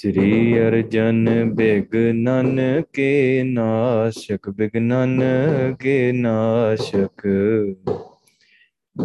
ਸ੍ਰੀ 0.02 0.58
ਅਰਜਨ 0.58 1.28
ਬਿਗਨਨ 1.54 2.60
ਕੇ 2.92 3.42
ਨਾਸ਼ਕ 3.42 4.48
ਬਿਗਨਨ 4.50 5.22
ਕੇ 5.80 6.12
ਨਾਸ਼ਕ 6.12 7.26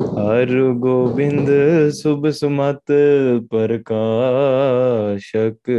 ਹਰ 0.18 0.54
ਗੋਬਿੰਦ 0.74 1.50
ਸੁਭ 1.90 2.30
ਸੁਮਤ 2.30 2.92
ਪ੍ਰਕਾਸ਼ਕ 3.52 4.00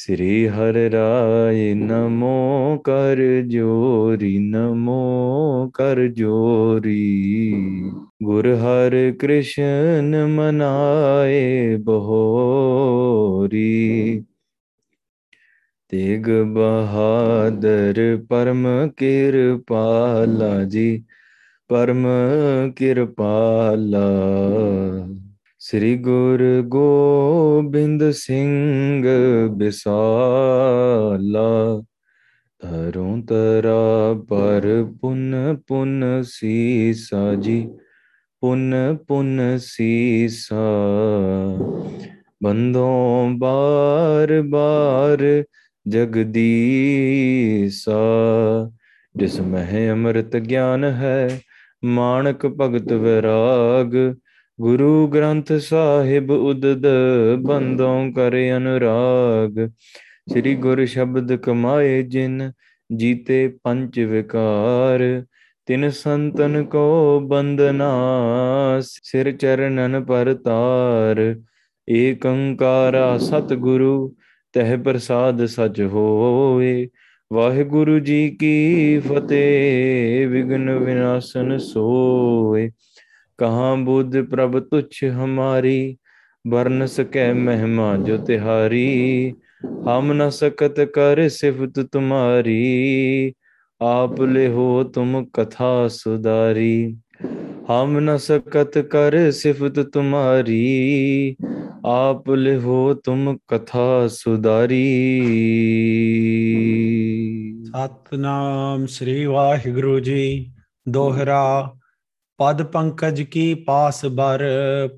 ਸ੍ਰੀ 0.00 0.48
ਹਰ 0.48 0.74
ਰਾਇ 0.92 1.72
ਨਮੋ 1.74 2.76
ਕਰ 2.84 3.20
ਜੋਰੀ 3.46 4.38
ਨਮੋ 4.38 5.70
ਕਰ 5.74 6.06
ਜੋਰੀ 6.08 7.52
ਗੁਰ 8.22 8.46
ਹਰ 8.54 8.94
ਕ੍ਰਿਸ਼ਨ 9.18 10.16
ਮਨਾਏ 10.26 11.76
ਬਹੋਰੀ 11.76 13.62
ਤੇਗ 15.92 16.30
ਬਹਾਦਰ 16.54 18.00
ਪਰਮ 18.28 18.66
ਕਿਰਪਾਲਾ 18.96 20.62
ਜੀ 20.64 21.04
ਪਰਮ 21.70 22.06
ਕਿਰਪਾਲਾ 22.76 24.08
ਸ੍ਰੀ 25.62 25.96
ਗੁਰ 25.96 26.62
ਗੋਬਿੰਦ 26.62 28.10
ਸਿੰਘ 28.10 29.04
ਬਿਸਾਲਾ 29.48 31.82
ਤਰੋਂ 32.62 33.22
ਤਰਾ 33.22 34.14
ਪਰ 34.30 34.84
ਪੁਨ 35.00 35.56
ਪੁਨ 35.68 36.22
ਸੀਸਾ 36.22 37.34
ਜੀ 37.34 37.68
ਪੁਨ 38.42 38.96
ਪੁਨ 39.08 39.58
ਸੀਸਾ 39.58 40.78
ਬੰਦੋਂ 42.42 43.30
ਬਾਰ 43.38 44.42
ਬਾਰ 44.42 45.44
ਜਗਦੀਸਾ 45.86 47.92
ਜਿਸ 49.14 49.40
ਮਹਿ 49.46 49.92
ਅੰਮ੍ਰਿਤ 49.92 50.40
ਗਿਆਨ 50.40 50.94
ਹੈ 50.94 51.40
ਮਾਨਕ 51.84 52.56
ਭਗਤ 52.56 52.92
ਵਿਰਾਗ 52.92 54.14
ਗੁਰੂ 54.58 55.06
ਗ੍ਰੰਥ 55.08 55.52
ਸਾਹਿਬ 55.52 56.30
ਉਦਦ 56.30 56.86
ਬੰਦੋਂ 57.42 58.12
ਕਰੇ 58.12 58.50
ਅਨੁਰਾਗ 58.56 59.58
ਸ੍ਰੀ 60.30 60.54
ਗੁਰ 60.56 60.84
ਸ਼ਬਦ 60.86 61.34
ਕਮਾਏ 61.36 62.02
ਜਿਨ 62.02 62.50
ਜੀਤੇ 62.90 63.46
ਪੰਜ 63.64 63.98
ਵਿਕਾਰ 64.00 65.02
ਤਿਨ 65.68 65.88
ਸੰਤਨ 65.90 66.64
ਕੋ 66.64 67.20
ਬੰਦਨਾ 67.20 67.90
ਸਿਰ 68.82 69.30
ਚਰਨਨ 69.32 70.02
ਪਰਤਾਰ 70.04 71.20
ਏਕੰਕਾਰਾ 71.88 73.06
ਓੰਕਾਰਾ 73.06 73.18
ਸਤਿਗੁਰੂ 73.18 74.14
ਤਹਿ 74.54 74.76
ਪ੍ਰਸਾਦ 74.76 75.44
ਸਚ 75.46 75.80
ਹੋਏ 75.82 76.88
ਵਾਹਿਗੁਰੂ 77.30 77.98
ਜੀ 78.00 78.28
ਕੀ 78.40 78.98
ਫਤਿਹ 79.00 80.26
ਵਿਗਨ 80.28 80.70
ਵਿਨਾਸ਼ਨ 80.78 81.56
ਸੋਏ 81.58 82.70
कहाँ 83.42 83.76
बुद्ध 83.84 84.24
प्रभु 84.30 84.60
तुच्छ 84.60 85.04
हमारी 85.04 85.78
वर्ण 86.44 86.82
न 86.82 86.86
सके 86.86 87.32
महिमा 87.34 87.94
जो 87.96 88.16
तिहारी 88.18 88.88
हम 89.88 90.12
न 90.12 90.28
सकत 90.30 90.74
कर 90.94 91.28
सिफत 91.28 91.78
तुम्हारी 91.92 92.60
आप 93.80 94.20
ले 94.20 94.46
हो 94.46 94.66
तुम 94.84 95.22
कथा 95.36 95.70
सुधारी 95.88 96.74
हम 97.68 97.98
न 98.00 98.16
सकत 98.18 98.72
कर 98.92 99.30
सिफत 99.32 99.78
तुम्हारी 99.94 100.62
आप 101.86 102.30
ले 102.30 102.54
हो 102.56 102.78
तुम 102.94 103.34
कथा 103.50 104.06
सुधारी 104.08 104.82
सतनाम 107.68 108.86
श्री 108.86 109.24
गुरु 109.72 110.00
जी 110.00 110.24
दोहरा 110.86 111.44
पद 112.38 112.60
पंकज 112.74 113.20
की 113.32 113.42
पास 113.66 114.04
बर 114.12 114.42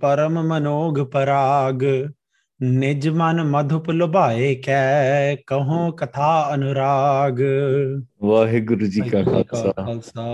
परम 0.02 0.38
मनोग 0.48 1.00
पराग 1.12 1.82
निज 2.60 3.06
मन 3.12 3.40
मधुप 3.48 3.90
लुभाए 3.92 4.50
कै 4.64 5.36
कहो 5.48 5.80
कथा 6.00 6.28
अनुराग 6.52 7.42
ਵਾਹਿਗੁਰੂ 8.22 8.86
ਜੀ 8.86 9.00
ਕਾ 9.02 9.22
ਖਾਲਸਾ 9.22 9.72
ਖਾਲਸਾ 9.78 10.22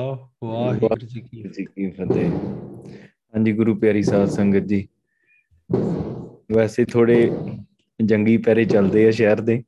ਵਾਹਿਗੁਰੂ 0.45 1.06
ਜੀ 1.06 1.21
ਕੀ 1.21 1.43
ਜੀ 1.49 1.65
ਕੀ 1.65 1.91
ਫਤਿਹ 1.91 2.31
ਹਾਂਜੀ 2.31 3.53
ਗੁਰੂ 3.53 3.75
ਪਿਆਰੀ 3.77 4.03
ਸਾਧ 4.03 4.28
ਸੰਗਤ 4.31 4.65
ਜੀ 4.65 4.87
ਵੈਸੇ 6.51 6.84
ਥੋੜੇ 6.84 7.19
ਜੰਗੀ 8.01 8.37
ਪੈਰੇ 8.47 8.65
ਚੱਲਦੇ 8.65 9.06
ਆ 9.06 9.11
ਸ਼ਹਿਰ 9.11 9.41
ਦੇ 9.41 9.62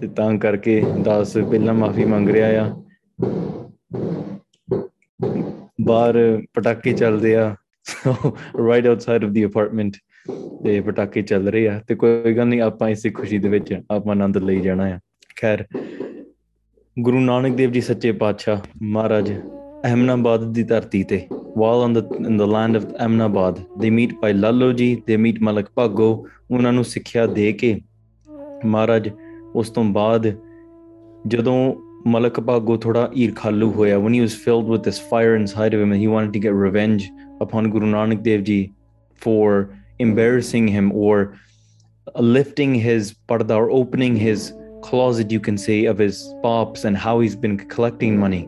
ਤੇ 0.00 0.06
ਤਾਂ 0.16 0.32
ਕਰਕੇ 0.38 0.80
10 1.08 1.40
ਪਹਿਲਾਂ 1.42 1.74
ਮਾਫੀ 1.74 2.04
ਮੰਗ 2.04 2.30
ਰਿਹਾ 2.30 2.48
ਆ 2.62 2.74
ਬਾਹਰ 5.80 6.42
ਪਟਾਕੇ 6.54 6.92
ਚੱਲਦੇ 6.92 7.36
ਆ 7.36 7.54
right 8.68 8.86
outside 8.86 9.24
of 9.24 9.30
the 9.30 9.44
apartment 9.44 9.92
ਤੇ 10.64 10.80
ਪਟਾਕੇ 10.80 11.22
ਚੱਲ 11.22 11.48
ਰਹੇ 11.48 11.68
ਆ 11.68 11.80
ਤੇ 11.88 11.94
ਕੋਈ 11.94 12.34
ਗੱਲ 12.34 12.46
ਨਹੀਂ 12.46 12.60
ਆਪਾਂ 12.60 12.88
ਇਸੇ 12.88 13.10
ਖੁਸ਼ੀ 13.10 13.38
ਦੇ 13.38 13.48
ਵਿੱਚ 13.48 13.74
ਆਪਾਂ 13.90 14.10
ਆਨੰਦ 14.10 14.38
ਲਈ 14.38 14.60
ਜਾਣਾ 14.60 14.84
ਆ 14.84 14.98
ਖੈਰ 15.40 15.64
ਗੁਰੂ 16.98 17.20
ਨਾਨਕ 17.20 17.56
ਦੇਵ 17.56 17.70
ਜੀ 17.70 17.80
ਸੱਚੇ 17.80 18.12
ਪਾਤਸ਼ਾਹ 18.12 18.60
ਮਹਾਰਾਜ 18.82 19.32
ਅਹਿਮਨਾਬਾਦ 19.84 20.52
ਦੀ 20.52 20.62
ਧਰਤੀ 20.62 21.02
ਤੇ 21.02 21.26
well 21.58 21.78
on 21.78 21.92
the 21.92 22.02
in 22.26 22.36
the 22.36 22.46
land 22.46 22.76
of 22.76 22.82
Ahmedabad 22.82 23.60
they 23.78 23.90
meet 23.90 24.14
Bhai 24.14 24.32
Lalo 24.32 24.72
ji 24.72 25.02
they 25.06 25.16
meat 25.16 25.42
ਮਲਕ 25.42 25.66
ਭਾਗੋ 25.74 26.26
ਉਹਨਾਂ 26.50 26.72
ਨੂੰ 26.72 26.84
ਸਿੱਖਿਆ 26.84 27.26
ਦੇ 27.26 27.52
ਕੇ 27.52 27.80
ਮਹਾਰਾਜ 28.64 29.10
ਉਸ 29.54 29.70
ਤੋਂ 29.70 29.84
ਬਾਅਦ 29.84 30.26
ਜਦੋਂ 31.26 31.74
Malakapa 32.06 32.64
Gothoda 32.64 33.12
Irkhalu 33.12 33.74
Hoya, 33.74 33.98
when 33.98 34.14
he 34.14 34.20
was 34.20 34.32
filled 34.32 34.68
with 34.68 34.84
this 34.84 34.96
fire 34.96 35.34
inside 35.34 35.74
of 35.74 35.80
him 35.80 35.90
and 35.90 36.00
he 36.00 36.06
wanted 36.06 36.32
to 36.32 36.38
get 36.38 36.52
revenge 36.54 37.10
upon 37.40 37.68
Guru 37.68 37.86
Nanak 37.86 38.22
Dev 38.22 38.44
Ji 38.44 38.72
for 39.16 39.76
embarrassing 39.98 40.68
him 40.68 40.92
or 40.92 41.36
lifting 42.14 42.76
his 42.76 43.16
parda 43.28 43.56
or 43.56 43.72
opening 43.72 44.14
his 44.14 44.52
closet, 44.82 45.32
you 45.32 45.40
can 45.40 45.58
say, 45.58 45.86
of 45.86 45.98
his 45.98 46.32
pops 46.44 46.84
and 46.84 46.96
how 46.96 47.18
he's 47.18 47.34
been 47.34 47.58
collecting 47.74 48.16
money. 48.16 48.46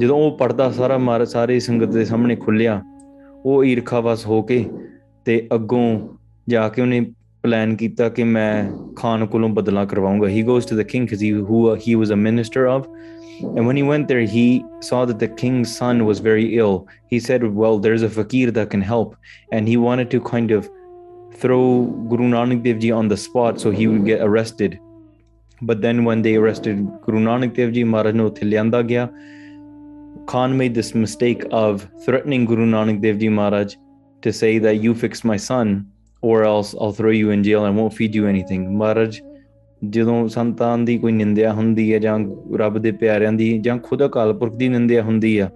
ਜਦੋਂ 0.00 0.16
ਉਹ 0.22 0.36
ਪਰਦਾ 0.38 0.70
ਸਾਰਾ 0.70 0.96
ਮਾਰ 0.98 1.24
ਸਾਰੇ 1.24 1.58
ਸੰਗਤ 1.60 1.92
ਦੇ 1.92 2.04
ਸਾਹਮਣੇ 2.04 2.36
ਖੁੱਲਿਆ 2.36 2.82
ਉਹ 3.44 3.64
ਈਰਖਾਵਸ 3.64 4.26
ਹੋ 4.26 4.42
ਕੇ 4.42 4.64
ਤੇ 5.24 5.48
ਅੱਗੋਂ 5.54 5.86
ਜਾ 6.48 6.68
ਕੇ 6.68 6.82
ਉਹਨੇ 6.82 7.00
ਪਲਾਨ 7.46 7.74
ਕੀਤਾ 7.76 8.08
ਕਿ 8.08 8.24
ਮੈਂ 8.24 8.52
ਖਾਨ 8.96 9.26
ਕੋਲੋਂ 9.32 9.48
ਬਦਲਾ 9.56 9.84
ਕਰਵਾਉਂਗਾ 9.90 10.28
he 10.28 10.42
goes 10.42 10.66
to 10.66 10.76
the 10.76 10.82
king 10.92 11.08
And 13.56 13.66
when 13.68 13.76
he 13.78 13.82
went 13.86 14.06
there, 14.10 14.20
he 14.34 14.42
saw 14.86 14.98
that 15.08 15.18
the 15.22 15.26
king's 15.40 15.72
son 15.78 15.98
was 16.10 16.20
very 16.26 16.44
ill. 16.60 16.76
He 17.10 17.18
said, 17.24 17.42
Well, 17.62 17.74
there's 17.86 18.04
a 18.06 18.08
fakir 18.14 18.52
that 18.58 18.70
can 18.74 18.84
help. 18.90 19.10
And 19.56 19.70
he 19.70 19.74
wanted 19.82 20.08
to 20.14 20.20
kind 20.28 20.54
of 20.56 20.70
throw 21.42 21.58
Guru 22.12 22.28
Nanak 22.34 22.62
Dev 22.68 22.80
Ji 22.84 22.92
on 23.00 23.10
the 23.12 23.18
spot 23.24 23.60
so 23.64 23.72
he 23.80 23.88
would 23.90 24.06
get 24.06 24.24
arrested. 24.28 24.78
But 25.72 25.82
then 25.82 26.00
when 26.08 26.22
they 26.28 26.34
arrested 26.42 26.80
Guru 27.08 27.20
Nanak 27.26 27.52
Dev 27.58 27.74
Ji, 27.78 27.84
Maharaj 27.96 28.18
no 28.22 28.30
Gya, 28.30 29.04
Khan 30.32 30.56
made 30.62 30.80
this 30.80 30.94
mistake 31.04 31.44
of 31.64 31.86
threatening 32.06 32.48
Guru 32.54 32.70
Nanak 32.76 33.02
Dev 33.02 33.20
Ji 33.24 33.30
Maharaj 33.40 33.76
to 34.28 34.34
say 34.42 34.54
that 34.68 34.86
you 34.86 34.96
fixed 35.04 35.28
my 35.34 35.38
son 35.50 35.76
or 36.28 36.36
else 36.50 36.74
I'll 36.80 36.96
throw 36.98 37.14
you 37.20 37.30
in 37.36 37.42
jail 37.48 37.64
and 37.66 37.80
won't 37.80 37.96
feed 37.98 38.14
you 38.18 38.26
anything 38.34 38.62
Maharaj 38.80 39.20
ਜਦੋਂ 39.94 40.16
ਸੰਤਾਨ 40.34 40.84
ਦੀ 40.84 40.96
ਕੋਈ 40.98 41.12
ਨਿੰਦਿਆ 41.12 41.52
ਹੁੰਦੀ 41.52 41.92
ਹੈ 41.92 41.98
ਜਾਂ 41.98 42.18
ਰੱਬ 42.58 42.78
ਦੇ 42.82 42.92
ਪਿਆਰਿਆਂ 43.02 43.32
ਦੀ 43.32 43.58
ਜਾਂ 43.64 43.78
ਖੁਦ 43.88 44.04
ਅਕਾਲ 44.06 44.32
ਪੁਰਖ 44.38 44.56
ਦੀ 44.56 44.68
ਨਿੰਦਿਆ 44.68 45.02
ਹੁੰਦੀ 45.02 45.38
ਆ 45.38 45.50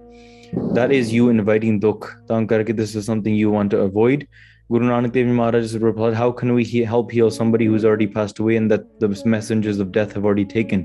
that 0.77 0.93
is 0.99 1.11
you 1.17 1.27
inviting 1.33 1.79
dukh 1.87 2.07
ਤਾਂ 2.27 2.41
this 2.79 2.95
is 2.99 3.05
something 3.11 3.35
you 3.41 3.51
want 3.57 3.75
to 3.75 3.83
avoid 3.89 4.25
Guru 4.71 4.85
Nanak 4.87 5.11
Dev 5.11 5.27
Maharaj 5.27 5.73
replied, 5.75 6.13
How 6.13 6.31
can 6.31 6.53
we 6.53 6.63
help 6.91 7.11
heal 7.11 7.29
somebody 7.29 7.65
who's 7.65 7.83
already 7.83 8.07
passed 8.07 8.39
away 8.39 8.55
and 8.55 8.71
that 8.71 8.83
the 9.01 9.09
messengers 9.25 9.79
of 9.79 9.91
death 9.91 10.13
have 10.13 10.23
already 10.23 10.45
taken? 10.45 10.85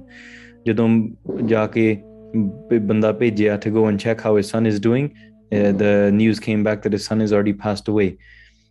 ਜਦੋਂ 0.66 0.88
ਜਾ 1.48 1.66
ਕੇ 1.74 1.84
ਬੰਦਾ 2.86 3.12
ਭੇਜਿਆ 3.20 3.58
to 3.64 3.70
go 3.76 3.84
and 3.90 4.00
check 4.04 4.24
how 4.26 4.32
his 4.38 4.50
son 4.54 4.66
is 4.70 4.80
doing, 4.86 5.06
uh, 5.52 5.70
the 5.82 6.10
news 6.16 6.40
came 6.46 6.64
back 6.64 6.82
that 6.82 6.96
his 6.98 7.06
son 7.10 7.22
is 7.26 7.32
already 7.32 7.54
passed 7.64 7.92
away 7.94 8.08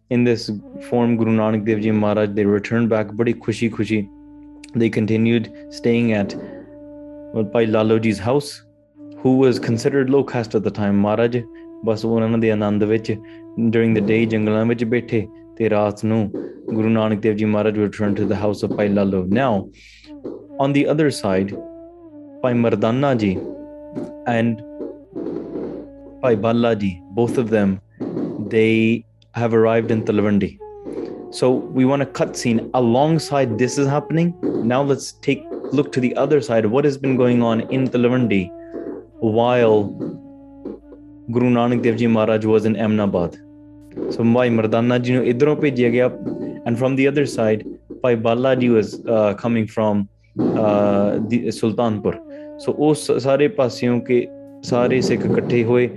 in 0.09 0.23
this 0.23 0.51
form, 0.89 1.17
Guru 1.17 1.31
Nanak 1.31 1.65
Dev 1.65 1.81
Ji 1.81 1.91
Maharaj, 1.91 2.29
they 2.33 2.45
returned 2.45 2.89
back, 2.89 3.15
badi 3.15 3.33
khushi 3.33 3.71
khushi. 3.71 4.07
They 4.73 4.89
continued 4.89 5.51
staying 5.69 6.13
at 6.13 6.29
Pai 7.51 7.65
Laloji's 7.65 8.19
house, 8.19 8.63
who 9.19 9.37
was 9.37 9.59
considered 9.59 10.09
low 10.09 10.23
caste 10.23 10.55
at 10.55 10.63
the 10.63 10.71
time. 10.71 11.01
Maharaj, 11.01 11.43
ਬਸ 11.85 12.03
ਉਹਨਾਂ 12.05 12.37
ਦੇ 12.37 12.51
ਆਨੰਦ 12.51 12.83
ਵਿੱਚ 12.83 13.11
during 13.73 13.93
the 13.95 14.03
day 14.11 14.25
ਜੰਗਲਾਂ 14.29 14.65
ਵਿੱਚ 14.65 14.83
ਬੈਠੇ 14.93 15.27
ਤੇ 15.57 15.69
ਰਾਤ 15.69 16.05
Guru 16.67 16.89
Nanak 16.93 17.21
Dev 17.23 17.35
Ji 17.39 17.45
Maharaj 17.45 17.75
returned 17.77 18.17
to 18.17 18.25
the 18.25 18.37
house 18.43 18.63
of 18.63 18.71
Pai 18.77 18.87
Laloo. 18.89 19.25
Now, 19.27 19.69
on 20.59 20.73
the 20.73 20.87
other 20.93 21.11
side, 21.11 21.51
Pai 22.41 22.53
Mardana 22.53 23.11
Ji 23.23 23.37
and 24.25 24.63
Pai 26.23 26.35
Balla 26.35 26.71
both 27.19 27.37
of 27.37 27.51
them, 27.51 27.79
they 28.55 29.05
have 29.35 29.53
arrived 29.53 29.91
in 29.91 30.03
Talwandi. 30.03 30.57
So 31.31 31.51
we 31.51 31.85
want 31.85 32.01
a 32.01 32.05
cut 32.05 32.37
scene 32.37 32.69
alongside 32.73 33.57
this 33.57 33.77
is 33.77 33.87
happening. 33.87 34.33
Now 34.73 34.81
let's 34.81 35.11
take 35.11 35.43
look 35.71 35.91
to 35.93 35.99
the 35.99 36.15
other 36.15 36.41
side. 36.41 36.65
What 36.65 36.85
has 36.85 36.97
been 36.97 37.17
going 37.17 37.41
on 37.43 37.61
in 37.77 37.87
Talwandi 37.87 38.49
while 39.19 39.83
Guru 41.31 41.49
Nanak 41.49 41.81
Dev 41.83 41.97
Ji 41.97 42.07
Maharaj 42.07 42.45
was 42.45 42.65
in 42.65 42.79
Ahmedabad? 42.79 43.35
So 44.11 44.23
Bhai 44.23 44.49
Mardana 44.49 45.01
Ji 45.01 45.13
no 45.13 45.21
idro 45.21 45.59
gaya 45.59 46.09
and 46.65 46.79
from 46.79 46.95
the 46.95 47.07
other 47.07 47.25
side 47.25 47.65
Bhai 48.01 48.15
Balaji 48.15 48.73
was 48.73 49.05
uh, 49.05 49.33
coming 49.33 49.67
from 49.67 50.07
uh, 50.39 51.19
the 51.27 51.47
Sultanpur. 51.47 52.21
So 52.57 52.71
ਉਹ 52.71 52.93
ਸਾਰੇ 53.19 53.47
ਪਾਸਿਓਂ 53.47 53.99
ke, 53.99 54.27
ਸਾਰੇ 54.63 54.99
ਸਿੱਖ 55.01 55.25
ਇਕੱਠੇ 55.25 55.63
ਹੋਏ 55.63 55.87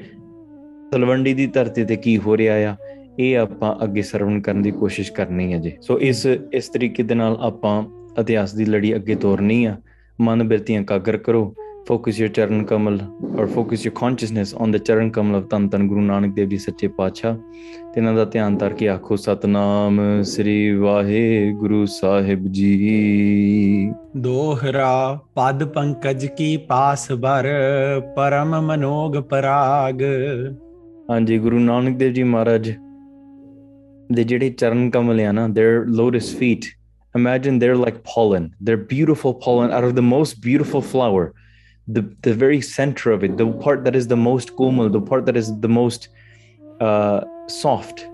ਤਲਵੰਡੀ 0.92 1.34
ਦੀ 1.34 1.46
ਧਰਤੀ 1.46 1.84
ਤੇ 1.84 1.96
ਕੀ 1.96 2.18
ਹੋ 2.18 2.36
ਰਿਹਾ 2.36 2.54
ਆ 2.70 2.76
ਇਹ 3.18 3.36
ਆਪਾਂ 3.38 3.74
ਅੱਗੇ 3.84 4.02
ਸਰਵਣ 4.02 4.40
ਕਰਨ 4.40 4.62
ਦੀ 4.62 4.70
ਕੋਸ਼ਿਸ਼ 4.70 5.12
ਕਰਨੀ 5.12 5.52
ਹੈ 5.52 5.58
ਜੀ 5.60 5.72
ਸੋ 5.80 5.98
ਇਸ 6.00 6.26
ਇਸ 6.52 6.68
ਤਰੀਕੇ 6.68 7.02
ਦੇ 7.02 7.14
ਨਾਲ 7.14 7.36
ਆਪਾਂ 7.42 7.82
ਇਤਿਹਾਸ 8.20 8.54
ਦੀ 8.54 8.64
ਲੜੀ 8.64 8.94
ਅੱਗੇ 8.96 9.14
ਤੋਰਨੀ 9.16 9.64
ਆ 9.64 9.76
ਮਨ 10.18 10.42
ਬਿਰਤੀਆਂ 10.44 10.82
ਕਾਗਰ 10.84 11.16
ਕਰੋ 11.18 11.54
focus 11.88 12.20
your 12.20 12.28
charan 12.28 12.64
kamal 12.64 12.98
or 13.38 13.46
focus 13.46 13.84
your 13.86 13.94
consciousness 13.94 14.54
on 14.54 14.72
the 14.72 14.76
charan 14.78 15.10
kamal 15.10 15.36
of 15.36 15.44
ਤਨ 15.50 15.68
ਤਨ 15.68 15.86
ਗੁਰੂ 15.88 16.00
ਨਾਨਕ 16.00 16.34
ਦੇਵ 16.34 16.48
ਜੀ 16.48 16.58
ਸੱਚੇ 16.58 16.88
ਪਾਤਸ਼ਾਹ 16.88 17.34
ਤੇ 17.34 18.00
ਇਹਨਾਂ 18.00 18.14
ਦਾ 18.14 18.24
ਧਿਆਨ 18.24 18.56
ਧਰ 18.56 18.72
ਕੇ 18.72 18.88
ਆਖੋ 18.88 19.16
ਸਤਨਾਮ 19.16 20.00
ਸ੍ਰੀ 20.24 20.70
ਵਾਹਿਗੁਰੂ 20.72 21.84
ਸਾਹਿਬ 21.90 22.46
ਜੀ 22.50 23.90
ਦੋਹਰਾ 24.18 25.18
ਪਦ 25.34 25.64
ਪੰਕਜ 25.68 26.26
ਕੀ 26.28 26.56
ਪਾਸ 26.68 27.10
ਭਰ 27.12 27.48
ਪਰਮ 28.16 28.60
ਮਨੋਗ 28.62 29.16
ਪਰਾਗ 29.30 30.02
ਹਾਂਜੀ 31.10 31.38
ਗੁਰੂ 31.38 31.58
ਨਾਨਕ 31.60 31.96
ਦੇਵ 31.96 32.12
ਜੀ 32.12 32.22
ਮਹਾਰਾਜ 32.24 32.72
the 34.10 34.24
ਜਿਹੜੇ 34.24 34.50
it, 34.50 34.58
Charan 34.58 34.90
ਆ 34.90 35.54
their 35.54 35.86
lotus 35.86 36.32
feet 36.32 36.74
imagine 37.14 37.58
they're 37.58 37.76
like 37.76 38.02
pollen 38.04 38.54
they're 38.60 38.76
beautiful 38.76 39.34
pollen 39.34 39.70
out 39.70 39.84
of 39.84 39.94
the 39.94 40.02
most 40.02 40.40
beautiful 40.40 40.80
flower 40.80 41.34
the 41.88 42.02
the 42.22 42.34
very 42.34 42.60
center 42.60 43.10
of 43.10 43.24
it 43.24 43.36
the 43.36 43.46
part 43.64 43.84
that 43.84 43.96
is 43.96 44.08
the 44.08 44.16
most 44.16 44.54
komal 44.56 44.88
the 44.88 45.00
part 45.00 45.26
that 45.26 45.36
is 45.36 45.48
the 45.60 45.68
most 45.68 46.08
uh, 46.80 47.20
soft 47.48 48.06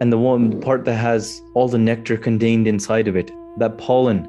and 0.00 0.12
the 0.12 0.18
one 0.18 0.60
part 0.60 0.84
that 0.84 0.96
has 0.96 1.40
all 1.54 1.68
the 1.68 1.78
nectar 1.78 2.16
contained 2.16 2.66
inside 2.66 3.06
of 3.08 3.16
it 3.16 3.30
that 3.58 3.78
pollen 3.78 4.26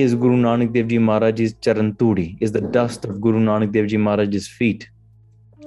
is 0.00 0.16
Guru 0.16 0.36
Nanak 0.36 0.72
Dev 0.72 0.88
Ji 0.88 0.98
Maharaj's 0.98 1.54
charanturi, 1.54 2.36
is 2.40 2.50
the 2.50 2.60
dust 2.60 3.04
of 3.04 3.20
Guru 3.20 3.38
Nanak 3.38 3.70
Dev 3.70 3.86
Ji 3.86 3.96
Maharaj's 3.96 4.48
feet. 4.48 4.88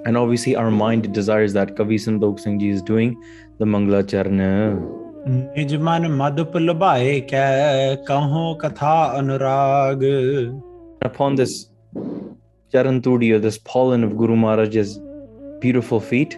And 0.06 0.18
obviously, 0.18 0.54
our 0.54 0.70
mind 0.70 1.14
desires 1.14 1.54
that 1.54 1.76
Kavi 1.76 1.96
Sandok 1.96 2.42
Singh 2.42 2.60
Ji 2.60 2.70
is 2.70 2.82
doing 2.82 3.22
ਦਾ 3.60 3.66
ਮੰਗਲਾਚਰਨ 3.66 4.42
ਨਿਜ 5.58 5.76
ਮਨ 5.76 6.08
ਮਦ 6.08 6.44
ਭੁਲਭਾਏ 6.44 7.20
ਕੈ 7.20 7.96
ਕਹੋ 7.96 8.56
ਕਥਾ 8.56 9.16
Anurag 9.20 10.04
upon 11.08 11.36
this 11.40 11.56
charan 12.74 13.00
tudi 13.08 13.32
or 13.32 13.40
this 13.46 13.58
pollen 13.70 14.06
of 14.06 14.14
guru 14.22 14.36
maharaj's 14.36 14.92
beautiful 15.64 16.00
feet 16.12 16.36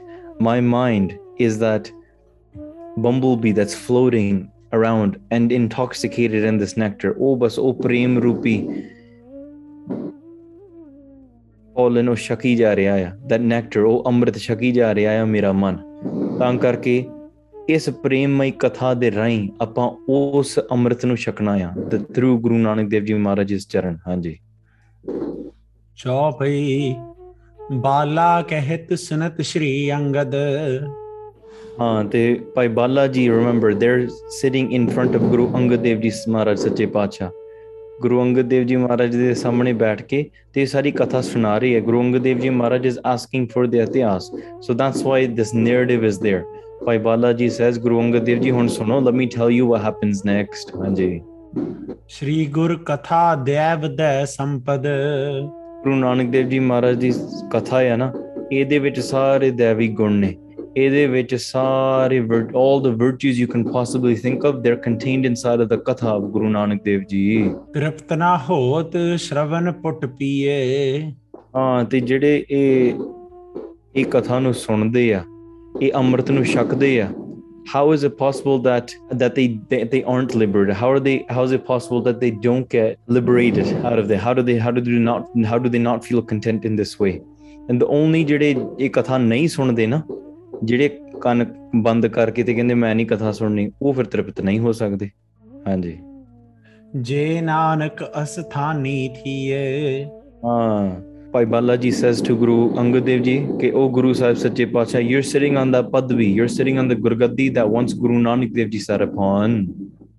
my 0.48 0.56
mind 0.62 1.10
is 1.48 1.60
that 1.60 1.92
bumblebee 3.06 3.54
that's 3.60 3.76
floating 3.88 4.40
around 4.78 5.12
and 5.38 5.56
intoxicated 5.60 6.48
in 6.52 6.60
this 6.60 6.78
nectar 6.78 7.14
oh 7.20 7.36
bas 7.44 7.60
oh 7.60 7.76
prem 7.84 8.18
rupi 8.28 8.58
pollen 11.76 12.10
oh 12.10 12.20
shaki 12.30 12.56
ja 12.56 12.74
reha 12.74 12.98
hai 12.98 13.12
that 13.30 13.48
nectar 13.54 13.86
o 13.86 14.02
amrit 14.14 14.42
shaki 14.50 14.74
ja 14.82 14.92
reha 14.94 15.18
hai 15.18 15.30
mera 15.38 15.54
man 15.66 15.80
ਤਾਂ 16.40 16.54
ਕਰਕੇ 16.54 17.04
ਇਸ 17.70 17.90
ਪ੍ਰੇਮਮਈ 17.90 18.52
ਕਥਾ 18.52 18.94
ਦੇ 18.94 19.12
ਰਾਹੀਂ 19.12 19.50
ਆਪਾਂ 19.62 19.90
ਉਸ 20.10 20.60
ਅੰਮ੍ਰਿਤ 20.72 21.06
ਨੂੰ 21.06 21.18
ਛਕਣਾ 21.18 21.54
ਆ 21.54 21.72
ਤੇ 21.92 21.98
ਥਰੂ 22.16 22.38
ਗੁਰੂ 22.40 22.58
ਨਾਨਕ 22.58 22.90
ਦੇਵ 22.90 23.04
ਜੀ 23.04 23.14
ਮਹਾਰਾਜ 23.14 23.52
ਇਸ 23.54 23.68
ਚਰਨ 23.68 23.98
ਹਾਂਜੀ 24.08 24.38
ਭਈ 26.40 26.96
ਬਾਲਾ 27.74 28.42
ਕਹਿਤ 28.42 28.94
ਸੁਨਤ 28.94 29.42
ਸ਼੍ਰੀ 29.42 29.92
ਅੰਗਦ 29.94 30.36
ਹਾਂ 31.80 32.04
ਤੇ 32.06 32.42
ਭਾਈ 32.56 32.68
Bala 32.68 33.08
ji 33.08 33.30
remember 33.30 33.74
they 33.74 33.90
are 33.90 34.08
sitting 34.30 34.74
in 34.74 34.88
front 34.88 35.16
of 35.16 35.22
Guru 35.22 35.50
Angad 35.56 35.82
Dev 35.82 36.00
ji 36.00 36.12
Maharaj 36.30 36.60
ਸੱਚੇ 36.60 36.86
ਪਾਤਸ਼ਾਹ 36.86 37.30
ਗੁਰੂ 38.02 38.22
ਅੰਗਦ 38.22 38.48
ਦੇਵ 38.50 38.64
ਜੀ 38.64 38.76
ਮਹਾਰਾਜ 38.76 39.16
ਦੇ 39.16 39.34
ਸਾਹਮਣੇ 39.34 39.74
ਬੈਠ 39.74 40.02
ਕੇ 40.02 40.24
ਤੇ 40.54 40.66
ਸਾਰੀ 40.66 40.92
ਕਥਾ 40.92 41.22
ਸੁਣਾ 41.22 41.58
ਰਹੀ 41.58 41.76
ਹੈ 41.76 41.80
ਗੁਰੂ 41.80 42.02
ਅੰਗਦ 42.02 42.22
ਦੇਵ 42.22 42.40
ਜੀ 42.40 42.50
ਮਹਾਰਾਜ 42.50 42.86
ਇਸ 42.86 43.00
asking 43.06 43.48
for 43.48 43.68
the 43.68 43.80
itihas 43.80 44.32
so 44.62 44.74
that's 44.74 45.06
why 45.06 45.28
this 45.28 45.54
narrative 45.56 46.06
is 46.06 46.20
there 46.24 46.44
Bhai 46.86 46.98
Bala 46.98 47.32
ji 47.34 47.50
says 47.50 47.80
ਗੁਰੂ 47.80 48.00
ਅੰਗਦ 48.02 48.24
ਦੇਵ 48.24 48.40
ਜੀ 48.40 48.52
ਹੁਣ 48.52 48.68
ਸੁਣੋ 48.68 49.00
let 49.00 49.14
me 49.14 49.26
tell 49.26 49.52
you 49.52 49.68
what 49.68 49.82
happens 49.82 50.26
next 50.26 50.76
ਹਾਂਜੀ 50.76 51.22
ਸ੍ਰੀ 52.10 52.46
ਗੁਰ 52.46 52.76
ਕਥਾ 52.88 53.36
ਦੇਵ 53.36 53.88
ਦੇ 53.96 54.26
ਸੰਪਦ 54.26 54.88
ਗੁਰੂ 55.84 55.96
ਨਾਨਕ 55.96 56.30
ਦੇਵ 56.30 56.48
ਜੀ 56.50 56.60
ਮਹਾਰਾਜ 56.60 56.96
ਦੀ 56.96 57.12
ਕਥਾ 57.52 57.82
ਹੈ 57.82 57.98
ਨਾ 57.98 58.12
ਇਹਦੇ 58.52 58.80
ਵਿੱਚ 58.80 59.00
ਸਾਰੇ 59.00 59.52
ਦੇਵੀ 59.52 59.88
ਗੁਣ 59.88 60.14
ਨੇ 60.14 60.36
ਇਹਦੇ 60.78 61.06
ਵਿੱਚ 61.08 61.36
ਸਾਰੇ 61.36 62.20
all 62.62 62.82
the 62.86 62.92
virtues 63.04 63.40
you 63.42 63.48
can 63.54 63.64
possibly 63.76 64.16
think 64.26 64.44
of 64.50 64.60
they're 64.64 64.82
contained 64.88 65.26
inside 65.30 65.64
of 65.66 65.70
the 65.70 65.78
katha 65.88 66.12
of 66.18 66.28
Guru 66.34 66.52
Nanak 66.58 66.84
Dev 66.90 67.06
ji 67.14 67.54
ਤ੍ਰਿਪਤਨਾ 67.74 68.36
ਹੋਤ 68.50 68.98
Shravan 69.20 69.72
ਪੁੱਟ 69.82 70.06
ਪੀਏ 70.20 71.02
ਹਾਂ 71.56 71.84
ਤੇ 71.92 72.00
ਜਿਹੜੇ 72.00 72.46
ਇਹ 72.50 73.00
ਇਹ 73.96 74.06
ਕਥਾ 74.12 74.40
ਨੂੰ 74.40 74.54
ਸੁਣਦੇ 74.54 75.14
ਆ 75.14 75.24
ਇਹ 75.82 75.92
ਅੰਮ੍ਰਿਤ 76.00 76.32
ਨੂੰ 76.32 76.46
ਛਕਦੇ 76.46 77.00
ਆ 77.02 77.12
how 77.72 77.82
is 77.92 78.04
it 78.08 78.14
possible 78.18 78.58
that 78.66 78.94
that 79.22 79.36
they, 79.36 79.44
they, 79.72 79.84
they 79.84 80.00
aren't 80.04 80.32
liberated 80.42 80.76
how 80.76 80.88
are 80.92 81.02
they 81.08 81.14
how 81.30 81.44
is 81.48 81.52
it 81.58 81.66
possible 81.66 82.00
that 82.08 82.20
they 82.22 82.32
don't 82.46 82.68
get 82.76 82.98
liberated 83.18 83.68
out 83.90 84.00
of 84.04 84.08
there 84.12 84.18
how 84.18 84.34
do 84.40 84.46
they 84.48 84.56
how 84.64 84.72
do 84.78 84.82
they 84.88 85.02
not 85.10 85.28
how 85.52 85.60
do 85.66 85.70
they 85.76 85.82
not 85.90 86.08
feel 86.08 86.22
content 86.32 86.66
in 86.70 86.80
this 86.80 86.94
way 87.04 87.12
and 87.70 87.84
the 87.84 87.90
only 88.00 88.24
ਜਿਹੜੇ 88.32 88.56
ਇਹ 88.80 88.90
ਕਥਾ 88.90 89.18
ਨਹੀਂ 89.18 89.48
ਸੁਣਦੇ 89.58 89.88
ਨਾ 89.88 90.02
ਜਿਹੜੇ 90.64 90.90
ਕੰਨ 91.22 91.46
ਬੰਦ 91.76 92.08
ਕਰਕੇ 92.08 92.44
ਤੇ 92.44 92.54
ਕਹਿੰਦੇ 92.54 92.74
ਮੈਂ 92.74 92.96
ਨਹੀਂ 92.96 93.06
ਕਥਾ 93.06 93.32
ਸੁਣਨੀ 93.32 93.72
ਉਹ 93.82 93.94
ਫਿਰ 93.94 94.06
ਤ੍ਰਿਪਤ 94.06 94.42
ਨਹੀਂ 94.42 94.60
ਹੋ 94.60 94.72
ਸਕਦੇ 94.72 95.10
ਹਾਂਜੀ 95.68 95.98
ਜੇ 96.96 97.42
ਨਾਨਕ 97.42 98.04
ਅਸਥਾਨੀ 98.24 99.10
ਥੀਏ 99.16 100.06
ਹਾਂ 100.46 101.02
ਭਾਈ 101.32 101.46
ਬਾਲਾ 101.46 101.76
ਜੀ 101.76 101.92
ਸੇਸ 101.92 102.22
ਟੂ 102.22 102.36
ਗੁਰੂ 102.38 102.76
ਅੰਗਦ 102.80 103.04
ਦੇਵ 103.04 103.22
ਜੀ 103.22 103.48
ਕਿ 103.60 103.70
ਉਹ 103.72 103.90
ਗੁਰੂ 103.90 104.14
ਸਾਹਿਬ 104.14 104.36
ਸੱਚੇ 104.36 104.66
ਪਾਤਸ਼ਾਹ 104.66 105.02
you 105.02 105.18
are 105.18 105.24
sitting 105.24 105.58
on 105.58 105.72
the 105.72 105.82
padvi 105.82 106.26
you 106.34 106.44
are 106.44 106.48
sitting 106.48 106.80
on 106.80 106.88
the 106.88 106.96
ਗੁਰਗੱਦੀ 106.96 107.50
that 107.50 107.72
once 107.72 107.96
Guru 107.96 108.20
Nanak 108.20 108.54
Dev 108.54 108.70
ji 108.70 108.80
sat 108.80 109.04
upon 109.04 109.68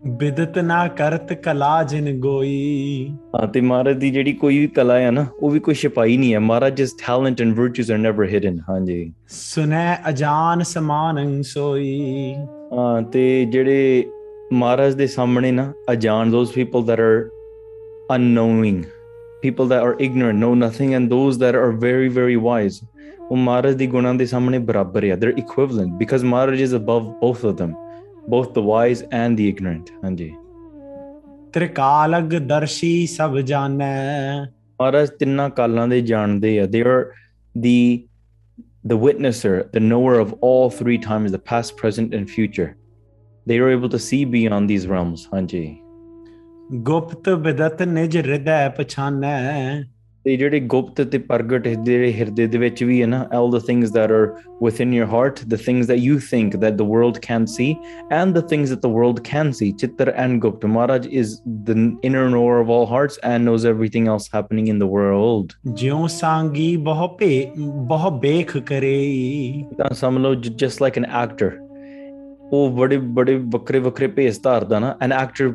ਬਿਦਤ 0.07 0.59
ਨਾ 0.59 0.87
ਕਰਤ 0.89 1.33
ਕਲਾ 1.33 1.83
ਜਿਨ 1.83 2.21
ਗੋਈ 2.21 3.09
ਹਾਂ 3.35 3.47
ਤੇ 3.47 3.61
ਮਹਾਰਾਜ 3.61 3.97
ਦੀ 3.97 4.11
ਜਿਹੜੀ 4.11 4.33
ਕੋਈ 4.33 4.59
ਵੀ 4.59 4.67
ਕਲਾ 4.67 4.99
ਹੈ 4.99 5.11
ਨਾ 5.11 5.27
ਉਹ 5.43 5.50
ਵੀ 5.50 5.61
ਕੋਈ 5.61 5.75
ਛਪਾਈ 5.75 6.17
ਨਹੀਂ 6.17 6.35
ਹੈ 6.35 6.39
ਮਹਾਰਾਜ 6.39 6.75
ਜਿਸ 6.75 6.95
talent 6.95 7.43
and 7.43 7.55
virtues 7.55 7.91
are 7.91 7.99
never 7.99 8.29
hidden 8.29 8.59
ਹਾਂਜੀ 8.71 9.12
ਸੁਨੇ 9.29 9.85
ਅਜਾਨ 10.09 10.62
ਸਮਾਨੰ 10.62 11.43
ਸੋਈ 11.43 12.35
ਹਾਂ 12.73 13.03
ਤੇ 13.03 13.45
ਜਿਹੜੇ 13.45 14.05
ਮਹਾਰਾਜ 14.53 14.95
ਦੇ 14.95 15.07
ਸਾਹਮਣੇ 15.07 15.53
ਨਾ 15.53 15.73
ਅਜਾਨ 15.93 16.31
those 16.31 16.53
people 16.53 16.85
that 16.85 17.00
are 17.00 17.29
unknowing 18.15 18.83
people 19.43 19.69
that 19.69 19.83
are 19.83 19.95
ignorant 20.00 20.39
know 20.39 20.55
nothing 20.55 20.95
and 20.95 21.09
those 21.09 21.37
that 21.37 21.55
are 21.55 21.71
very 21.71 22.09
very 22.09 22.37
wise 22.37 22.81
ਉਹ 23.31 23.37
ਮਹਾਰਾਜ 23.37 23.75
ਦੀ 23.75 23.87
ਗੁਣਾਂ 23.87 24.15
ਦੇ 24.15 24.27
ਸਾਹਮਣੇ 24.27 24.59
ਬਰਾਬਰ 24.59 25.05
ਹੈ 25.05 25.17
they 25.17 25.33
equivalent 25.39 25.93
because 25.93 26.25
Maharaj 26.25 26.61
is 26.61 26.77
above 26.77 27.00
both 27.21 27.45
of 27.45 27.53
them 27.53 27.71
both 28.29 28.53
the 28.55 28.62
wise 28.62 29.03
and 29.12 29.37
the 29.39 29.49
ignorant 29.49 29.91
hanji 30.03 30.31
ਤ੍ਰਿਕਾਲਗ 31.53 32.35
ਦਰਸ਼ੀ 32.49 33.07
ਸਭ 33.07 33.39
ਜਾਣੈ 33.39 33.95
ਮਹਾਰਾਜ 34.81 35.09
ਤਿੰਨਾ 35.21 35.49
ਕਾਲਾਂ 35.49 35.89
ਦੇ 35.89 36.00
ਜਾਣਦੇ 36.00 36.61
ਆ 36.61 36.67
they 36.67 36.83
are 36.83 37.11
the 37.59 38.09
the 38.91 38.97
witnesser 38.97 39.55
the 39.73 39.83
knower 39.87 40.15
of 40.25 40.33
all 40.49 40.71
three 40.77 40.99
times 41.09 41.33
the 41.33 41.43
past 41.50 41.77
present 41.81 42.15
and 42.19 42.31
future 42.37 42.69
they 43.47 43.59
are 43.59 43.71
able 43.77 43.91
to 43.97 43.99
see 43.99 44.25
beyond 44.37 44.71
these 44.73 44.87
realms 44.93 45.27
hanji 45.35 45.67
ਗੁਪਤ 46.73 47.29
ਵਿਦਤ 47.29 47.83
ਨਿਜ 47.83 48.17
ਹਿਰਦੈ 48.17 48.69
ਪਛਾਨੈ 48.69 49.83
ਤੇ 50.25 50.37
ਜਿਹੜੇ 50.37 50.61
ਗੁਪਤ 50.61 51.00
ਤੇ 51.11 51.19
ਪ੍ਰਗਟ 51.19 51.69
ਜਿਹੜੇ 51.69 52.12
ਹਿਰਦੇ 52.12 52.47
ਦੇ 52.47 52.59
ਵਿੱਚ 52.59 52.83
ਵੀ 52.85 53.00
ਹੈ 53.03 53.07
ਨਾ 53.07 53.21
all 53.37 53.47
the 53.53 53.61
things 53.69 53.93
that 53.93 54.12
are 54.17 54.27
within 54.67 54.93
your 54.97 55.07
heart 55.12 55.39
the 55.53 55.59
things 55.67 55.87
that 55.91 56.03
you 56.07 56.19
think 56.27 56.57
that 56.65 56.77
the 56.81 56.87
world 56.91 57.21
can't 57.27 57.53
see 57.53 57.69
and 58.17 58.37
the 58.39 58.43
things 58.50 58.75
that 58.75 58.83
the 58.83 58.91
world 58.97 59.23
can 59.31 59.53
see 59.61 59.71
chitar 59.83 60.12
and 60.25 60.43
Gupta 60.43 60.71
maharaj 60.75 61.09
is 61.23 61.33
the 61.71 61.77
inner 62.03 62.27
knower 62.35 62.59
of 62.65 62.75
all 62.77 62.87
hearts 62.93 63.19
and 63.23 63.50
knows 63.50 63.65
everything 63.65 64.11
else 64.17 64.29
happening 64.37 64.69
in 64.75 64.85
the 64.85 64.91
world 64.99 65.57
ਜਿਉ 65.67 66.07
ਸੰਗੀ 66.07 66.77
ਬਹੁ 66.77 67.09
ਭੇ 67.17 67.50
ਬਹੁ 67.57 68.11
ਬੇਖ 68.21 68.57
ਕਰੇ 68.59 69.65
ਤਾਂ 69.79 69.95
ਸਮਝ 69.95 70.37
just 70.65 70.87
like 70.87 71.03
an 71.03 71.11
actor 71.25 71.50
Oh, 72.53 72.69
ਬੜੇ 72.71 72.97
ਬੜੇ 72.99 73.35
ਵੱਖਰੇ 73.37 73.79
ਵੱਖਰੇ 73.79 74.07
ਭੇਸ 74.07 74.41
ਧਾਰਦਾ 74.43 74.79
dana 74.79 74.95
an 75.07 75.12
actor 75.19 75.55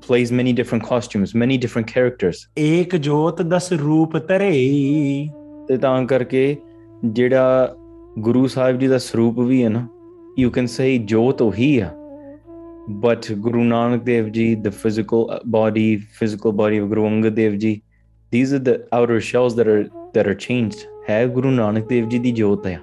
plays 0.00 0.32
many 0.32 0.52
different 0.52 0.84
costumes, 0.84 1.34
many 1.34 1.58
different 1.58 1.88
characters. 1.94 2.48
ਇੱਕ 2.56 2.96
ਜੋਤ 2.96 3.42
ਦਸ 3.42 3.72
ਰੂਪ 3.72 4.16
ਧਰੇ 4.28 4.52
ਤੇ 5.68 5.76
ਤਾਂ 5.76 6.04
ਕਰਕੇ 6.06 6.56
guru 8.24 8.40
sahib 8.54 8.78
ji 8.80 8.88
da 8.88 8.98
the 8.98 9.42
vi 9.48 9.62
hai 9.62 9.68
na 9.74 9.82
you 10.36 10.50
can 10.50 10.66
say 10.66 10.88
jot 10.98 11.06
ਜੋਤ 11.06 11.42
ਉਹੀ 11.42 11.78
ਆ 11.78 11.90
but 12.88 13.28
Guru 13.40 13.62
Nanak 13.64 14.04
Dev 14.04 14.32
Ji, 14.32 14.54
the 14.54 14.72
physical 14.72 15.40
body, 15.44 15.98
physical 15.98 16.52
body 16.52 16.78
of 16.78 16.88
Guru 16.88 17.02
Angad 17.02 17.36
Dev 17.36 17.58
Ji, 17.58 17.82
these 18.30 18.52
are 18.52 18.58
the 18.58 18.86
outer 18.92 19.20
shells 19.20 19.54
that 19.56 19.68
are 19.68 19.88
that 20.14 20.26
are 20.26 20.34
changed. 20.34 20.86
Hai 21.06 21.26
Guru 21.26 21.50
Nanak 21.50 21.88
Dev 21.88 22.08
Ji 22.08 22.18
di 22.18 22.32
jot 22.32 22.66
hai. 22.66 22.78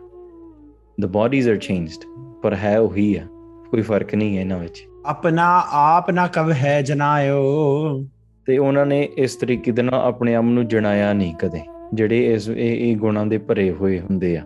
The 0.98 1.08
bodies 1.08 1.48
are 1.48 1.58
changed, 1.58 2.06
ਪਰ 2.44 2.56
ਹੈ 2.56 2.76
hi 2.96 3.16
ਹੈ 3.18 3.28
ਕੋਈ 3.72 3.82
ਫਰਕ 3.82 4.16
ਨਹੀਂ 4.16 4.38
ਹੈ 4.38 4.42
ਇਹਨਾਂ 4.42 4.60
ਵਿੱਚ 4.60 4.89
ਆਪਣਾ 5.06 5.64
ਆਪ 5.74 6.12
ਨਾ 6.12 6.28
ਕਵ 6.28 6.52
ਹੈ 6.52 6.82
ਜਨਾਇਓ 6.82 8.04
ਤੇ 8.46 8.58
ਉਹਨਾਂ 8.58 8.86
ਨੇ 8.86 9.10
ਇਸ 9.18 9.36
ਤਰੀਕੇ 9.36 9.72
ਦੇ 9.72 9.82
ਨਾਲ 9.82 9.94
ਆਪਣੇ 9.94 10.36
ਆਪ 10.36 10.44
ਨੂੰ 10.44 10.68
ਜਣਾਇਆ 10.68 11.14
ਨਹੀਂ 11.14 11.36
ਕਦੇ 11.36 11.62
ਜਿਹੜੇ 11.94 12.34
ਇਸ 12.34 12.50
ਇਹ 12.50 12.98
ਗੁਣਾਂ 12.98 13.26
ਦੇ 13.26 13.38
ਭਰੇ 13.38 13.72
ਹੋਏ 13.72 14.00
ਹੁੰਦੇ 14.00 14.38
ਆ 14.38 14.42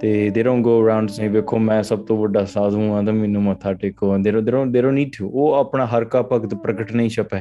ਤੇ 0.00 0.30
ਦੇ 0.30 0.42
ਡੋਨਟ 0.42 0.64
ਗੋ 0.64 0.84
ਅਰਾਊਂਡ 0.84 1.08
ਸੇ 1.08 1.28
ਵੇਖੋ 1.28 1.58
ਮੈਂ 1.58 1.82
ਸਭ 1.82 1.98
ਤੋਂ 1.98 2.16
ਵੱਡਾ 2.16 2.44
ਸਾਧੂ 2.44 2.92
ਆ 2.94 3.02
ਤਾਂ 3.02 3.12
ਮੈਨੂੰ 3.12 3.42
ਮੱਥਾ 3.42 3.72
ਟੇਕੋ 3.72 4.18
ਦੇ 4.18 4.30
ਦੇਰੋਂ 4.30 4.66
ਦੇ 4.66 4.82
ਡੋਨਟ 4.82 4.94
ਨੀਡ 4.94 5.10
ਟੂ 5.18 5.30
ਉਹ 5.34 5.54
ਆਪਣਾ 5.54 5.86
ਹਰ 5.86 6.04
ਕਾ 6.04 6.22
ਭਗਤ 6.22 6.54
ਪ੍ਰਗਟ 6.54 6.92
ਨਹੀਂ 6.92 7.10
ਛਪੇ 7.10 7.40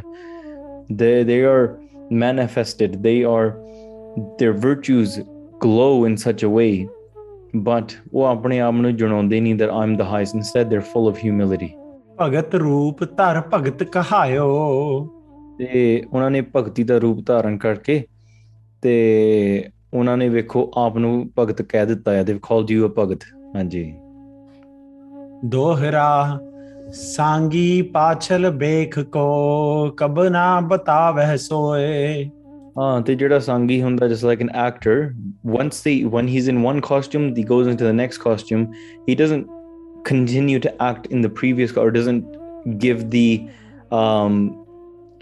ਦੇ 0.92 1.24
they 1.24 1.46
are 1.46 1.76
manifested 2.12 2.96
they 2.96 3.24
are 3.24 3.50
their 4.40 4.52
virtues 4.52 5.20
glow 5.64 6.08
in 6.08 6.16
such 6.16 6.46
a 6.46 6.48
way 6.48 6.88
but 7.56 7.92
ਉਹ 8.14 8.26
ਆਪਣੇ 8.26 8.60
ਆਪ 8.60 8.74
ਨੂੰ 8.74 8.96
ਜਣਾਉਂਦੇ 8.96 9.42
ਨਹੀਂ 9.42 9.56
ਆਮ 9.70 9.92
i'm 9.92 10.00
the 10.02 10.36
instead 10.36 10.68
they 10.68 10.76
are 10.76 10.82
full 10.82 11.08
of 11.08 11.18
humility 11.26 11.79
ਭਗਤ 12.20 12.56
ਰੂਪ 12.56 13.04
ਧਰ 13.18 13.42
ਭਗਤ 13.54 13.84
ਕਹਾਇਓ 13.84 14.48
ਤੇ 15.60 16.02
ਉਹਨਾਂ 16.14 16.30
ਨੇ 16.32 16.42
ਭਗਤੀ 16.56 16.84
ਦਾ 16.84 16.98
ਰੂਪ 16.98 17.20
ਧਾਰਨ 17.26 17.58
ਕਰਕੇ 17.58 18.02
ਤੇ 18.84 19.70
ਉਹਨਾਂ 19.94 20.18
ਨੇ 20.18 20.28
ਵੇਖੋ 20.30 20.72
ਆਪ 20.78 20.98
ਨੂੰ 20.98 21.30
ਭਗਤ 21.40 21.62
ਕਹਿ 21.62 21.86
ਦਿੱਤਾ 21.86 22.14
ਹੈ 22.14 22.24
ਦੇ 22.24 22.40
ਕਾਲਡ 22.44 22.72
ਯੂ 22.72 22.88
ਅ 22.88 22.92
ਭਗਤ 22.98 23.24
ਹਾਂਜੀ 23.56 23.84
ਦੋਹਰਾ 25.46 26.40
ਸਾਂਗੀ 26.94 27.82
ਪਾਛਲ 27.82 28.50
ਵੇਖ 28.50 29.00
ਕੋ 29.00 29.90
ਕਬ 29.98 30.24
ਨਾ 30.24 30.60
ਬਤਾਵਹਿ 30.62 31.38
ਸੋਏ 31.38 32.26
ਹਾਂ 32.78 33.02
ਤੇ 33.02 33.16
ਜਿਹੜਾ 33.16 33.40
ਸੰਗੀ 33.40 33.82
ਹੁੰਦਾ 33.82 34.08
just 34.08 34.24
like 34.26 34.42
an 34.42 34.50
actor 34.58 35.10
once 35.46 35.84
the 35.84 36.04
one 36.04 36.28
he 36.28 36.38
is 36.38 36.50
in 36.50 36.64
one 36.64 36.80
costume 36.82 37.34
the 37.34 37.44
goes 37.44 37.70
into 37.70 37.86
the 37.86 37.92
next 37.92 38.22
costume 38.22 38.66
he 39.10 39.16
doesn't 39.16 39.48
continue 40.06 40.60
to 40.60 40.82
act 40.82 41.06
in 41.08 41.22
the 41.22 41.30
previous 41.30 41.76
or 41.76 41.92
doesn't 41.92 42.26
give 42.80 43.10
the 43.12 43.48
um, 43.92 44.66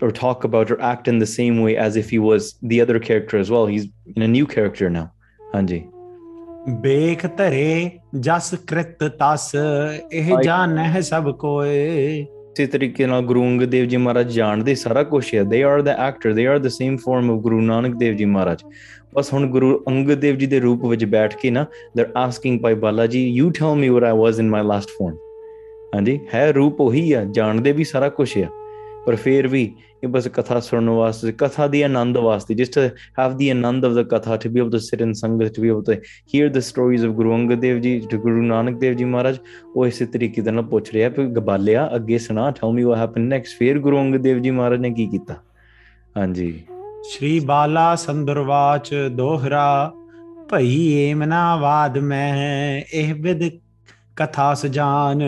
or 0.02 0.12
talk 0.12 0.44
about 0.44 0.72
or 0.72 0.80
act 0.82 1.08
in 1.08 1.20
the 1.20 1.26
same 1.26 1.62
way 1.62 1.76
as 1.76 1.96
if 1.96 2.10
he 2.10 2.20
was 2.20 2.56
the 2.62 2.82
other 2.82 3.00
character 3.00 3.38
as 3.38 3.50
well. 3.50 3.66
He's 3.66 3.88
in 4.16 4.22
a 4.22 4.28
new 4.28 4.46
character 4.46 4.90
now. 4.90 5.12
Hanji. 5.54 5.84
ਬੇਖ 6.82 7.26
ਧਰੇ 7.38 7.90
ਜਸ 8.22 8.54
ਕ੍ਰਿਤ 8.68 9.04
ਤਸ 9.20 9.52
ਇਹ 9.56 10.32
ਜਾਣ 10.44 10.78
ਹੈ 10.78 11.02
ਸਭ 11.02 11.32
ਕੋਏ 11.40 12.26
ਇਸੇ 12.52 12.66
ਤਰੀਕੇ 12.68 13.06
ਨਾਲ 13.06 13.22
ਗੁਰੂ 13.26 13.44
ਅੰਗਦ 13.44 13.70
ਦੇਵ 13.70 13.86
ਜੀ 13.86 13.98
ਮਹਾਰਾਜ 13.98 14.32
ਜਾਣਦੇ 14.34 14.76
ਸਾਰਾ 14.76 15.04
ਕੁਝ 15.04 15.24
ਹੈ 15.36 15.44
they 15.44 15.62
are 15.64 15.82
the 15.82 15.88
actor 15.88 16.34
they 16.34 16.48
are 16.48 16.60
the 16.60 16.68
same 16.68 16.98
form 16.98 17.32
of 17.32 17.40
Guru 17.42 17.62
Nanak 17.62 17.96
Dev 17.96 18.16
ji 18.16 18.26
Maharaj 18.26 18.64
ਬਸ 19.18 19.32
ਹੁਣ 19.34 19.46
ਗੁਰੂ 19.48 19.78
ਅੰਗਦ 19.88 20.20
ਦੇਵ 20.20 20.36
ਜੀ 20.38 20.46
ਦੇ 20.46 20.60
ਰੂਪ 20.60 20.86
ਵਿੱਚ 20.86 21.04
ਬੈਠ 21.06 21.36
ਕੇ 21.36 21.50
ਨਾ 21.52 21.66
ਦੇ 21.98 22.06
asking 22.18 22.60
Bhai 22.62 22.74
Bala 22.76 23.06
ji 23.08 23.26
you 23.28 23.50
tell 23.50 23.76
me 23.76 23.90
what 23.90 24.04
I 24.04 24.18
was 24.18 24.40
in 24.40 24.50
my 24.50 24.64
last 24.64 24.90
phone 24.98 25.16
ਹਾਂਜੀ 25.96 26.20
ਹੈ 26.34 26.52
ਰੂਪ 26.52 26.82
ਉਹੀ 26.82 27.12
ਆ 27.14 27.24
ਜਾਣਦੇ 27.32 27.72
ਵੀ 27.72 27.84
ਸਾਰਾ 27.84 28.10
ਕੁਝ 28.10 28.30
ਆ 28.38 28.48
ਪਰ 29.06 29.16
ਫੇਰ 29.16 29.48
ਵੀ 29.48 29.64
ਇਹ 30.04 30.08
ਬਸ 30.10 30.28
ਕਥਾ 30.28 30.60
ਸੁਣਨ 30.60 30.90
ਵਾਸਤੇ 30.90 31.32
ਕਥਾ 31.32 31.68
ਦੀ 31.68 31.82
ਆਨੰਦ 31.82 32.18
ਵਾਸਤੇ 32.18 32.56
just 32.56 32.78
have 33.20 33.38
the 33.38 33.50
anand 33.50 33.86
of 33.86 33.94
the 33.94 34.04
katha 34.08 34.38
to 34.38 34.50
be 34.50 34.62
able 34.62 34.72
to 34.72 34.78
sit 34.80 35.02
in 35.02 35.14
sangat 35.14 35.56
to 35.56 35.62
be 35.62 35.72
able 35.72 35.84
to 35.84 35.94
hear 36.34 36.50
the 36.50 36.60
stories 36.62 37.06
of 37.06 37.14
Guru 37.14 37.36
Angad 37.36 37.60
Dev 37.60 37.80
ji 37.80 38.00
to 38.12 38.18
Guru 38.20 38.42
Nanak 38.44 38.80
Dev 38.80 38.94
ji 38.94 39.06
ਮਹਾਰਾਜ 39.06 39.38
ਉਹ 39.76 39.86
ਇਸੇ 39.88 40.06
ਤਰੀਕੇ 40.06 40.42
ਨਾਲ 40.42 40.64
ਪੁੱਛ 40.68 40.94
ਰਿਹਾ 40.94 41.10
ਕਿ 41.10 41.26
ਗਬਾਲਿਆ 41.36 41.90
ਅੱਗੇ 41.96 42.18
ਸੁਣਾ 42.20 42.50
tell 42.52 42.74
me 42.74 42.84
what 42.84 42.98
happen 42.98 43.22
next 43.28 43.58
ਫੇਰ 43.60 43.80
ਗੁਰੂ 43.80 44.00
ਅੰਗਦ 44.00 44.22
ਦੇਵ 44.22 44.40
ਜੀ 44.40 44.52
ਮਹਾਰਾਜ 44.52 44.80
ਨੇ 44.80 44.90
ਕੀ 44.90 45.08
ਕੀਤਾ 45.08 45.42
ਹਾਂਜੀ 46.18 46.54
श्री 47.12 47.40
बाला 47.50 47.94
संदुर्वाच 47.96 48.90
दोहरा 49.16 49.68
ਭਈ 50.52 50.76
ਏਮਨਾ 50.98 51.56
ਵਾਦ 51.58 51.98
ਮੈਂ 51.98 52.82
ਇਹ 52.94 53.14
ਵਿਦ 53.22 53.42
ਕਥਾ 54.18 54.54
ਸਜਾਨ 54.54 55.22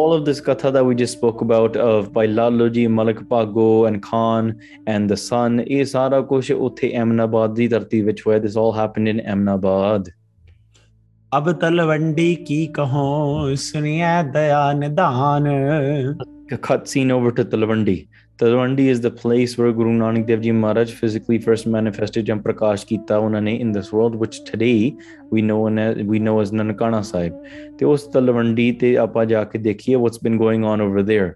all 0.00 0.14
of 0.16 0.22
this 0.28 0.40
katha 0.46 0.70
that 0.76 0.86
we 0.88 0.94
just 1.00 1.18
spoke 1.18 1.42
about 1.46 1.76
of 1.86 2.06
by 2.14 2.24
laloji 2.30 2.84
malik 2.94 3.20
pago 3.32 3.66
and 3.90 4.00
khan 4.06 4.48
and 4.94 5.12
the 5.12 5.18
sun 5.24 5.60
ਇਹ 5.66 5.84
ਸਾਰਾ 5.92 6.20
ਕੁਝ 6.30 6.50
ਉੱਥੇ 6.52 6.92
ਐਮਨਾਬਾਦ 7.02 7.54
ਦੀ 7.54 7.68
ਧਰਤੀ 7.68 8.00
ਵਿੱਚ 8.02 8.22
ਹੋਇਆ 8.26 8.38
this 8.46 8.56
all 8.62 8.72
happened 8.78 9.14
in 9.14 9.24
Eminabad 9.34 10.08
ਅਬ 11.32 11.52
ਤਲਵੰਡੀ 11.60 12.34
ਕੀ 12.46 12.66
ਕਹੋ 12.76 13.54
ਸੁਨਿਆ 13.54 14.22
ਦਇਆ 14.32 14.72
ਨਿਦਾਨ 14.72 15.52
a 16.48 16.56
cut 16.56 16.86
scene 16.88 17.10
over 17.10 17.30
to 17.32 17.44
Talwandi. 17.44 18.08
Talwandi 18.38 18.88
is 18.90 19.00
the 19.02 19.08
place 19.22 19.58
where 19.60 19.72
Guru 19.72 19.92
Nanak 19.92 20.26
Dev 20.26 20.40
ji 20.40 20.50
Maharaj 20.50 20.90
physically 20.90 21.38
first 21.38 21.68
manifested 21.68 22.24
ਜਾਂ 22.24 22.36
ਪ੍ਰਕਾਸ਼ 22.36 22.86
ਕੀਤਾ 22.86 23.18
ਉਹਨਾਂ 23.18 23.42
ਨੇ 23.42 23.54
ਇਨ 23.54 23.72
ਦਿਸ 23.72 23.92
ਵਰਲਡ 23.94 24.16
ਵਿਚ 24.16 24.40
today 24.50 24.92
we 25.32 25.42
know 25.42 25.68
we 26.10 26.18
know 26.18 26.40
as 26.42 26.52
Nankana 26.52 27.00
Sahib 27.02 27.42
ਤੇ 27.78 27.86
ਉਸ 27.86 28.04
ਤਲਵੰਡੀ 28.04 28.70
ਤੇ 28.72 28.96
ਆਪਾਂ 28.96 29.24
ਜਾ 29.26 29.44
ਕੇ 29.44 29.58
ਦੇਖੀਏ 29.58 29.96
what's 29.96 30.18
been 30.24 30.36
going 30.36 30.64
on 30.64 30.80
over 30.80 31.02
there 31.02 31.32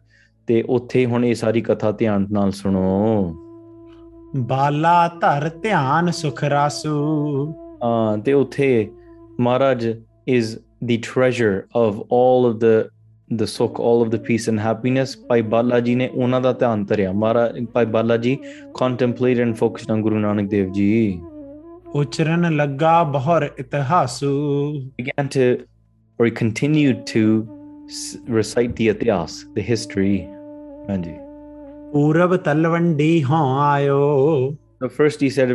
ਤੇ 0.48 0.62
ਉੱਥੇ 0.68 1.06
ਹੁਣ 1.06 1.24
ਇਹ 1.24 1.34
ਸਾਰੀ 1.34 1.60
ਕਥਾ 1.60 1.90
ਧਿਆਨ 1.92 2.26
ਨਾਲ 2.32 2.50
ਸੁਣੋ 2.50 3.34
ਬਾਲਾ 4.36 5.08
ਧਰ 5.20 5.48
ਧਿਆਨ 5.62 6.10
ਸੁਖ 6.10 6.44
ਰਾਸੂ 6.44 6.96
ਹਾਂ 7.84 8.18
ਤੇ 8.18 8.32
ਉੱਥੇ 8.32 8.90
Maharaj 9.40 9.86
is 10.26 10.56
the 10.82 10.98
treasure 10.98 11.68
of 11.74 12.00
all 12.10 12.46
of 12.46 12.60
the 12.60 12.90
the 13.30 13.44
sukh 13.44 13.78
all 13.78 14.02
of 14.02 14.10
the 14.10 14.18
peace 14.18 14.48
and 14.48 14.58
happiness 14.58 15.14
pai 15.14 15.40
bala 15.40 15.80
ji 15.88 15.94
ne 15.94 16.08
ohna 16.08 16.42
da 16.46 16.52
dhyan 16.62 16.84
tarya 16.92 17.14
mara 17.24 17.44
pai 17.74 17.84
bala 17.96 18.18
ji 18.18 18.32
contemplate 18.80 19.38
and 19.38 19.58
focused 19.58 19.90
on 19.96 20.02
guru 20.06 20.22
nanak 20.28 20.54
dev 20.54 20.70
ji 20.78 21.20
ਉਚਰਨ 21.94 22.56
ਲੱਗਾ 22.56 23.02
ਬਹੁਰ 23.04 23.48
ਇਤਿਹਾਸੂ 23.58 24.28
began 24.98 25.28
to 25.36 25.46
or 26.18 26.26
he 26.26 26.32
continued 26.40 26.98
to 27.12 27.22
recite 28.36 28.76
the 28.80 28.86
itihas 28.92 29.32
the 29.56 29.64
history 29.70 30.12
ਹਾਂਜੀ 30.90 31.14
ਪੂਰਬ 31.92 32.36
Talwandi 32.36 33.24
ho 33.30 33.40
ਆਇਓ 33.62 33.98
the 34.84 34.88
first 35.00 35.24
he 35.24 35.28
said 35.28 35.55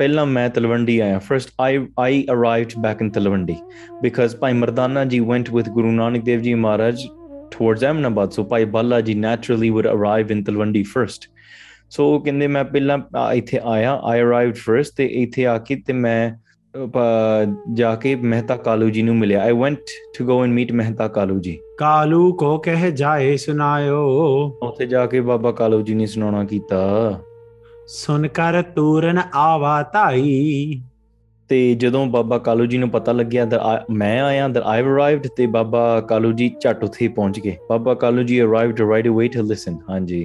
pehla 0.00 0.24
main 0.24 0.50
talwandi 0.50 1.00
aaya 1.00 1.20
first 1.30 1.48
i 1.58 1.78
i 2.00 2.24
arrived 2.28 2.74
back 2.82 3.00
in 3.00 3.10
talwandi 3.10 3.54
because 4.02 4.36
bhai 4.40 4.52
mardana 4.62 5.04
ji 5.06 5.20
went 5.20 5.50
with 5.56 5.68
guru 5.68 5.90
nanak 5.90 6.22
dev 6.22 6.40
ji 6.40 6.54
maharaj 6.54 7.02
towards 7.50 7.84
amnabad 7.84 8.28
so 8.30 8.44
bhai 8.44 8.70
balla 8.70 9.00
ji 9.00 9.14
naturally 9.14 9.70
would 9.70 9.86
arrive 9.86 10.34
in 10.36 10.42
talwandi 10.42 10.84
first 10.96 11.30
so 11.90 12.04
kende 12.04 12.48
main 12.48 12.64
pehla 12.64 13.02
itthe 13.32 13.58
aaya 13.64 13.98
i 14.04 14.24
arrived 14.24 14.54
first 14.54 14.90
te 15.00 15.22
itthe 15.22 15.56
aake 15.56 15.76
te 15.76 15.96
main 15.96 16.38
ਮੈਂ 16.76 17.46
ਜਾ 17.74 17.94
ਕੇ 17.94 18.14
ਮਹਿਤਾ 18.14 18.56
ਕਾਲੂ 18.56 18.90
ਜੀ 18.90 19.02
ਨੂੰ 19.02 19.16
ਮਿਲਿਆ 19.16 19.42
I 19.42 19.52
went 19.52 19.78
to 20.18 20.24
go 20.24 20.44
and 20.44 20.52
meet 20.52 20.72
Mehta 20.72 21.08
Kalu 21.08 21.38
ji 21.38 21.58
Kalu 21.78 22.32
ਕੋ 22.32 22.58
ਕਹਿ 22.58 22.92
ਜਾਏ 22.92 23.36
ਸੁਨਾਇਓ 23.36 24.04
ਉੱਥੇ 24.62 24.86
ਜਾ 24.86 25.06
ਕੇ 25.06 25.20
ਬਾਬਾ 25.20 25.52
ਕਾਲੂ 25.52 25.82
ਜੀ 25.82 25.94
ਨੇ 25.94 26.06
ਸੁਣਾਉਣਾ 26.06 26.44
ਕੀਤਾ 26.44 26.76
ਸੁਨ 27.92 28.28
ਕਰ 28.28 28.62
ਤੂਰਨ 28.62 29.18
ਆਵਾ 29.34 29.82
ਧਾਈ 29.82 30.80
ਤੇ 31.48 31.74
ਜਦੋਂ 31.74 32.06
ਬਾਬਾ 32.06 32.38
ਕਾਲੂ 32.38 32.66
ਜੀ 32.66 32.78
ਨੂੰ 32.78 32.90
ਪਤਾ 32.90 33.12
ਲੱਗਿਆ 33.12 33.44
ਅੰਦਰ 33.44 33.60
ਮੈਂ 33.90 34.20
ਆਇਆ 34.22 34.46
ਅੰਦਰ 34.46 34.62
ਆਈ 34.66 34.82
ਅਰਾਈਵਡ 34.82 35.26
ਤੇ 35.36 35.46
ਬਾਬਾ 35.46 36.00
ਕਾਲੂ 36.00 36.32
ਜੀ 36.32 36.50
ਝਟ 36.60 36.84
ਉੱਥੇ 36.84 37.08
ਪਹੁੰਚ 37.08 37.40
ਗਏ 37.40 37.56
Baba 37.70 37.94
Kalu 37.94 38.22
ji 38.22 38.40
arrived 38.42 38.80
right 38.80 39.08
away 39.08 39.28
to 39.28 39.42
listen 39.42 39.78
ਹਾਂਜੀ 39.90 40.25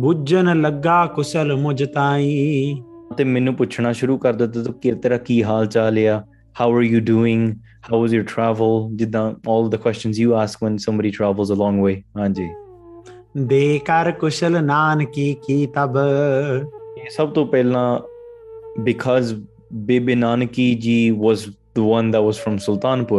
ਬੁੱਝਣ 0.00 0.60
ਲੱਗਾ 0.60 1.06
ਕੁਸਲ 1.06 1.56
ਮੁਝ 1.56 1.84
ਤਾਈ 1.84 2.76
ਤੇ 3.16 3.24
ਮੈਨੂੰ 3.24 3.54
ਪੁੱਛਣਾ 3.54 3.92
ਸ਼ੁਰੂ 3.92 4.18
ਕਰ 4.18 4.32
ਦਿੱਤਾ 4.32 4.62
ਤੂੰ 4.62 4.74
ਕਿਰ 4.74 4.94
ਤੇਰਾ 4.94 5.18
ਕੀ 5.18 5.42
ਹਾਲ 5.44 5.66
ਚਾਲ 5.66 5.98
ਆ 5.98 6.22
how 6.60 6.76
are 6.76 6.82
you 6.82 7.00
doing 7.00 7.52
how 7.92 8.00
was 8.00 8.12
your 8.12 8.24
travel 8.24 8.96
ਜਿੱਦਾਂ 8.96 9.32
all 9.48 9.68
the 9.68 9.76
questions 9.76 10.18
you 10.18 10.34
ask 10.34 10.64
when 10.64 10.76
somebody 10.76 11.10
travels 11.10 11.52
a 11.52 11.56
long 11.56 11.84
way 11.84 12.02
ਹਾਂਜੀ 12.16 12.48
ਦੇ 13.34 13.78
ਕਰ 13.84 14.10
ਕੁਸ਼ਲ 14.10 14.62
ਨਾਨਕੀ 14.64 15.32
ਕੀ 15.46 15.66
ਤਬ 15.66 15.96
ਇਹ 16.96 17.10
ਸਭ 17.10 17.30
ਤੋਂ 17.30 17.46
ਪਹਿਲਾਂ 17.46 18.00
because 18.80 19.34
Bebe 19.72 20.14
Nanaki 20.14 20.74
ji 20.74 21.10
was 21.10 21.48
the 21.74 21.82
one 21.82 22.10
that 22.10 22.22
was 22.22 22.38
from 22.38 22.56
Sultanpur, 22.58 23.19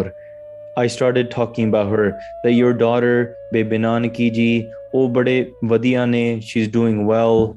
I 0.77 0.87
started 0.87 1.29
talking 1.31 1.69
about 1.69 1.89
her 1.89 2.07
that 2.43 2.51
your 2.51 2.73
daughter 2.73 3.13
Bebe 3.53 3.77
Nanaki 3.77 4.29
ji 4.31 4.63
ਉਹ 4.93 5.07
ਬੜੇ 5.09 5.51
ਵਧੀਆ 5.65 6.05
ਨੇ 6.05 6.39
ਸ਼ੀ 6.39 6.61
ਇਜ਼ 6.61 6.71
ਡੂਇੰਗ 6.71 7.07
ਵੈਲ 7.07 7.53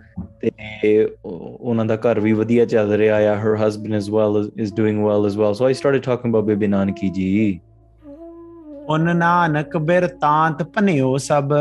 ਤੇ 0.40 1.08
ਉਹਨਾਂ 1.24 1.84
ਦਾ 1.84 1.96
ਘਰ 1.96 2.20
ਵੀ 2.20 2.32
ਵਧੀਆ 2.32 2.64
ਚੱਲ 2.64 2.92
ਰਿਹਾ 2.92 3.16
ਆ 3.30 3.34
her 3.36 3.56
husband 3.56 3.94
as 3.94 4.10
well 4.10 4.50
is 4.56 4.74
doing 4.74 5.04
well 5.04 5.26
as 5.26 5.36
well 5.36 5.54
so 5.54 5.64
I 5.64 5.74
started 5.74 6.02
talking 6.02 6.32
about 6.32 6.44
Bebe 6.44 6.66
Nanaki 6.66 7.08
ji 7.08 7.58
ਉਨ 8.88 9.16
ਨਾਨਕ 9.16 9.76
ਬਿਰਤਾਂਤ 9.76 10.62
ਭਨਿਓ 10.74 11.16
ਸਭ 11.16 11.52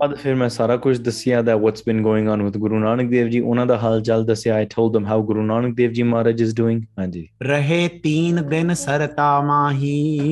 ਬਾਅਦ 0.00 0.14
ਫਿਰ 0.16 0.34
ਮੈਂ 0.34 0.48
ਸਾਰਾ 0.48 0.76
ਕੁਝ 0.84 0.96
ਦੱਸਿਆ 0.98 1.40
ਦਾ 1.42 1.54
what's 1.56 1.82
been 1.86 2.00
going 2.02 2.28
on 2.28 2.42
with 2.42 2.56
Guru 2.58 2.78
Nanak 2.78 3.10
Dev 3.10 3.28
ji 3.28 3.40
ਉਹਨਾਂ 3.40 3.66
ਦਾ 3.66 3.76
ਹਾਲ 3.78 4.00
ਚਾਲ 4.02 4.24
ਦੱਸਿਆ 4.24 4.54
I 4.54 4.66
told 4.70 4.96
them 4.96 5.06
how 5.06 5.22
Guru 5.26 5.42
Nanak 5.42 5.74
Dev 5.76 5.92
ji 5.92 6.02
Maharaj 6.02 6.40
is 6.42 6.54
doing 6.56 6.82
ਹਾਂਜੀ 6.98 7.26
ਰਹੇ 7.42 7.88
3 8.06 8.40
ਦਿਨ 8.50 8.74
ਸਰਤਾ 8.74 9.40
ਮਾਹੀ 9.48 10.32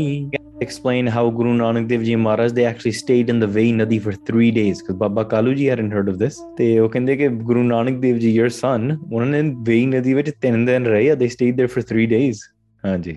explain 0.60 1.08
how 1.14 1.22
Guru 1.34 1.50
Nanak 1.58 1.84
Dev 1.90 2.04
Ji 2.06 2.14
Maharaj 2.22 2.54
they 2.54 2.64
actually 2.70 2.92
stayed 2.94 3.28
in 3.32 3.42
the 3.42 3.48
Vai 3.56 3.66
Nadi 3.74 3.98
for 4.06 4.14
three 4.30 4.48
days 4.56 4.80
because 4.80 4.96
Baba 5.02 5.24
Kalu 5.34 5.52
Ji 5.58 5.68
hadn't 5.72 5.94
heard 5.96 6.10
of 6.12 6.18
this. 6.22 6.40
They 6.58 6.70
ਕਹਿੰਦੇ 6.88 7.16
ਕਿ 7.16 7.28
Guru 7.50 7.62
Nanak 7.68 8.00
Dev 8.04 8.18
Ji 8.24 8.32
your 8.38 8.50
son 8.56 8.90
ਉਹਨਾਂ 9.12 9.26
ਨੇ 9.26 9.42
Vai 9.68 9.80
Nadi 9.92 10.14
ਵਿੱਚ 10.14 10.30
ਤਿੰਨ 10.40 10.64
ਦਿਨ 10.64 10.86
ਰਹੇ 10.86 11.14
they 11.14 11.30
stayed 11.36 11.62
there 11.62 11.74
for 11.76 11.86
three 11.92 12.08
days. 12.16 12.42
ਹਾਂਜੀ 12.84 13.16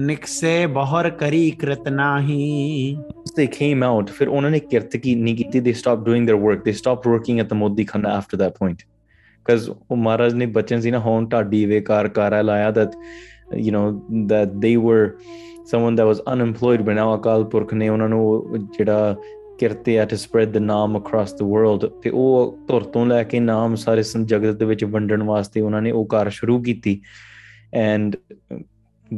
ਨਿਕਸੇ 0.00 0.66
ਬਹਰ 0.66 1.08
ਕਰੀ 1.10 1.50
ਕ੍ਰਿਤ 1.50 1.88
ਨਾਹੀ 1.88 2.96
they 3.34 3.48
came 3.58 3.82
out 3.82 4.10
fir 4.20 4.28
unhone 4.38 4.60
kirtki 4.72 5.12
nahi 5.26 5.36
kiti 5.42 5.62
they 5.68 5.76
stopped 5.82 6.04
doing 6.08 6.26
their 6.30 6.40
work 6.46 6.64
they 6.64 6.72
stopped 6.72 7.06
working 7.06 7.40
at 7.44 7.48
the 7.48 7.60
modi 7.64 7.84
khana 7.92 8.16
after 8.20 8.40
that 8.44 8.58
point 8.62 8.84
cuz 9.50 9.68
oh 9.68 10.00
maharaj 10.06 10.34
ne 10.42 10.48
bachan 10.58 10.82
si 10.86 10.94
na 10.96 11.02
hon 11.08 11.28
taddi 11.36 11.62
ve 11.74 11.80
kar 11.90 12.02
kar 12.18 12.30
laya 12.50 12.72
that 12.80 12.98
you 13.66 13.72
know 13.76 13.86
that 14.32 14.60
they 14.64 14.76
were 14.88 15.04
someone 15.64 16.00
that 16.00 16.06
was 16.12 16.20
unemployed 16.34 16.84
but 16.84 16.98
now 17.00 17.08
akal 17.16 17.46
purkh 17.54 17.72
ne 17.82 17.88
unhanu 17.96 18.20
jehda 18.78 18.98
kirtya 19.62 20.06
to 20.12 20.18
spread 20.18 20.52
the 20.52 20.62
name 20.68 20.96
across 21.00 21.34
the 21.40 21.48
world 21.54 21.88
te 22.04 22.14
oh 22.22 22.36
tor 22.68 22.80
ton 22.94 23.12
lae 23.14 23.24
ke 23.34 23.42
naam 23.48 23.76
sare 23.86 24.06
san 24.12 24.24
jagat 24.32 24.62
de 24.62 24.70
vich 24.72 24.86
vandan 24.96 25.26
waste 25.32 25.60
unhanne 25.66 25.90
oh 26.00 26.04
kar 26.14 26.24
shuru 26.38 26.56
kiti 26.70 26.94
and 27.72 28.16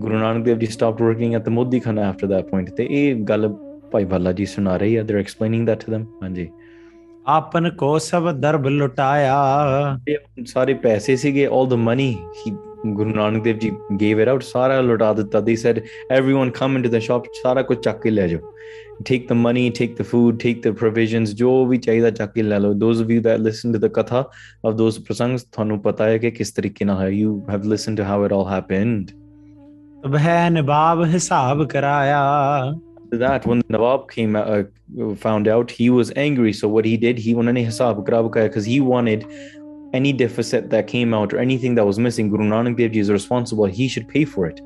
guru 0.02 0.18
nanak 0.24 0.44
dev 0.48 0.66
ji 0.66 0.72
stopped 0.78 1.06
working 1.08 1.38
at 1.38 1.46
the 1.48 1.54
modi 1.60 1.80
khana 1.86 2.04
after 2.10 2.30
that 2.34 2.50
point 2.50 2.76
te 2.80 2.90
eh 3.00 3.06
gal 3.32 3.48
भाई 3.94 4.04
भला 4.12 4.30
जी 4.38 4.46
सुना 4.52 4.76
रही 4.82 4.94
है 4.94 5.02
they 5.08 5.14
are 5.14 5.20
explaining 5.20 5.66
that 5.66 5.84
to 5.86 5.92
them 5.92 6.06
हां 6.22 6.34
जी 6.34 6.48
आपन 7.34 7.68
को 7.80 7.98
सब 8.04 8.30
दर्ब 8.40 8.66
लुटाया 8.68 9.34
सारे 10.52 10.74
पैसे 10.86 11.16
ਸੀਗੇ 11.16 11.46
all 11.58 11.68
the 11.72 11.82
money 11.88 12.12
he 12.40 12.54
Guru 12.96 13.12
Nanak 13.18 13.44
Dev 13.44 13.60
Ji 13.60 13.70
gave 14.00 14.18
it 14.22 14.30
out 14.32 14.42
ਸਾਰਾ 14.44 14.80
ਲੁਟਾ 14.80 15.12
ਦਿੱਤਾ 15.20 15.40
they 15.44 15.54
said 15.60 15.78
everyone 16.16 16.50
come 16.58 16.76
into 16.78 16.90
the 16.94 17.00
shop 17.06 17.28
ਸਾਰਾ 17.42 17.62
ਕੁਝ 17.68 17.78
ਚੱਕ 17.84 18.02
ਕੇ 18.02 18.10
ਲੈ 18.10 18.26
ਜਾਓ 18.28 18.52
take 19.10 19.24
the 19.30 19.36
money 19.44 19.62
take 19.78 19.94
the 20.00 20.06
food 20.10 20.40
take 20.42 20.60
the 20.66 20.72
provisions 20.80 21.34
ਜੋ 21.42 21.54
ਵੀ 21.66 21.78
ਚਾਹੀਦਾ 21.86 22.10
ਚੱਕ 22.18 22.32
ਕੇ 22.32 22.42
ਲੈ 22.42 22.58
ਲਓ 22.58 22.74
those 22.82 23.02
of 23.04 23.12
you 23.14 23.22
that 23.28 23.44
listen 23.46 23.76
to 23.76 23.82
the 23.84 23.90
katha 23.98 24.22
of 24.70 24.76
those 24.80 24.98
prasangs 25.06 25.46
ਤੁਹਾਨੂੰ 25.52 25.80
ਪਤਾ 25.82 26.08
ਹੈ 26.08 26.18
ਕਿ 26.24 26.30
ਕਿਸ 26.30 26.52
ਤਰੀਕੇ 26.58 26.84
ਨਾਲ 26.84 27.00
ਹੈ 27.02 27.08
you 27.20 27.32
have 27.52 27.70
listened 27.74 28.02
to 28.02 28.10
how 28.10 28.18
it 28.26 28.36
all 28.38 28.48
happened 28.50 29.14
ਤਬਹਿ 30.04 30.50
ਨਿਬਾਬ 30.50 31.04
ਹਿਸਾਬ 31.14 31.66
ਕਰਾਇਆ 31.68 32.20
that, 33.18 33.46
when 33.46 33.58
the 33.60 33.64
Nawab 33.68 34.10
came 34.10 34.36
uh, 34.36 34.62
found 35.16 35.48
out, 35.48 35.70
he 35.70 35.90
was 35.90 36.12
angry. 36.16 36.52
So 36.52 36.68
what 36.68 36.84
he 36.84 36.96
did, 36.96 37.18
he 37.18 37.34
any 37.48 37.64
hisab 37.64 38.04
because 38.04 38.64
he 38.64 38.80
wanted 38.80 39.26
any 39.92 40.12
deficit 40.12 40.70
that 40.70 40.86
came 40.86 41.14
out 41.14 41.32
or 41.32 41.38
anything 41.38 41.74
that 41.76 41.86
was 41.86 41.98
missing. 41.98 42.28
Guru 42.28 42.44
Nanak 42.44 42.76
Dev 42.76 42.92
Ji 42.92 43.00
is 43.00 43.10
responsible. 43.10 43.66
He 43.66 43.88
should 43.88 44.08
pay 44.08 44.24
for 44.24 44.46
it. 44.46 44.60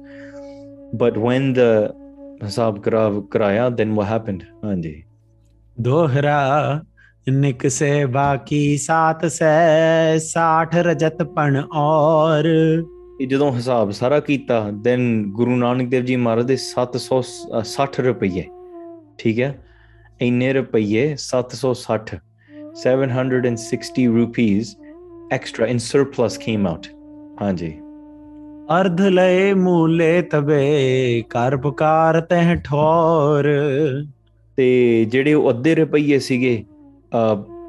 But 0.92 1.16
when 1.18 1.52
the 1.52 1.94
hisab 2.40 2.78
karaya, 2.78 3.76
then 3.76 3.94
what 3.94 4.06
happened? 4.06 4.46
Andy. 4.62 5.04
dohra 5.80 6.84
निक 7.28 7.66
से 7.70 8.06
बाकी 8.06 8.78
सात 8.78 9.24
rajat 9.24 10.18
साठ 10.18 10.74
रजतपण 10.74 11.56
ਇਹ 13.20 13.26
ਜਦੋਂ 13.28 13.50
ਹਿਸਾਬ 13.52 13.90
ਸਾਰਾ 13.90 14.18
ਕੀਤਾ 14.20 14.60
then 14.82 15.22
Guru 15.32 15.56
Nanak 15.56 15.88
Dev 15.88 16.04
ji 16.04 16.16
ਮਹਾਰਾਜ 16.16 16.46
ਦੇ 16.46 16.56
760 16.58 18.04
ਰੁਪਏ 18.04 18.44
ਠੀਕ 19.18 19.40
ਹੈ 19.40 19.48
ਇੰਨੇ 20.20 20.52
ਰੁਪਏ 20.52 21.02
760 21.22 22.18
760 22.82 24.04
rupees 24.14 24.70
extra 25.32 25.66
in 25.66 25.82
surplus 25.86 26.38
came 26.38 26.66
out 26.66 26.86
ਹਾਂਜੀ 27.42 27.72
ਅਰਧ 28.72 29.00
ਲਏ 29.10 29.52
ਮੂਲੇ 29.58 30.10
ਤਵੇ 30.30 30.62
ਕਰਪਕਾਰ 31.30 32.20
ਤਹਿ 32.30 32.56
ਠੋਰ 32.64 33.50
ਤੇ 34.58 34.70
ਜਿਹੜੇ 35.10 35.34
ਉਹ 35.34 35.50
ਅੱਧੇ 35.50 35.74
ਰੁਪਏ 35.74 36.18
ਸੀਗੇ 36.28 36.56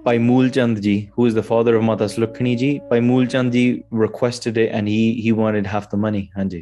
by 0.10 0.18
Moolchand 0.20 0.82
ji, 0.82 1.12
who 1.16 1.26
is 1.28 1.36
the 1.36 1.44
father 1.44 1.76
of 1.76 1.84
Mata 1.84 2.06
Slukhni 2.06 2.58
ji, 2.58 2.70
by 2.90 3.00
Moolchand 3.02 3.52
ji 3.52 3.84
requested 3.92 4.58
it 4.58 4.72
and 4.72 4.88
he 4.88 5.02
he 5.22 5.32
wanted 5.34 5.68
half 5.68 5.90
the 5.92 6.04
money. 6.06 6.26
Hanji. 6.36 6.62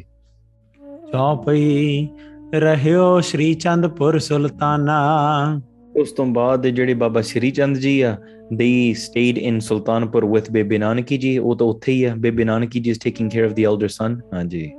ਚੌਪਈ 1.12 2.08
ਰਹਿਓ 2.54 3.20
ਸ਼੍ਰੀ 3.28 3.52
ਚੰਦਪੁਰ 3.54 4.18
ਸੁਲਤਾਨਾ 4.18 4.96
ਉਸ 5.94 6.10
ਤੋਂ 6.12 6.26
ਬਾਅਦ 6.34 6.66
ਜਿਹੜੇ 6.66 6.94
ਬਾਬਾ 6.94 7.20
ਸ਼੍ਰੀ 7.22 7.50
ਚੰਦ 7.50 7.78
ਜੀ 7.78 8.00
ਆ 8.00 8.14
they 8.54 8.68
stayed 8.96 9.38
in 9.38 9.60
Sultanpur 9.60 10.24
with 10.24 10.50
Bebe 10.52 10.78
Nanaki 10.78 11.18
ji 11.18 11.36
ਉਹ 11.38 11.56
ਤਾਂ 11.56 11.66
ਉੱਥੇ 11.66 11.92
ਹੀ 11.92 12.04
ਆ 12.04 12.14
baby 12.26 12.44
Nanaki 12.44 12.80
ji 12.80 12.90
is 12.90 12.98
taking 13.04 13.30
care 13.30 13.46
of 13.46 13.52
the 13.52 13.64
elder 13.64 13.88
son 13.96 14.20
ਹਾਂਜੀ 14.34 14.70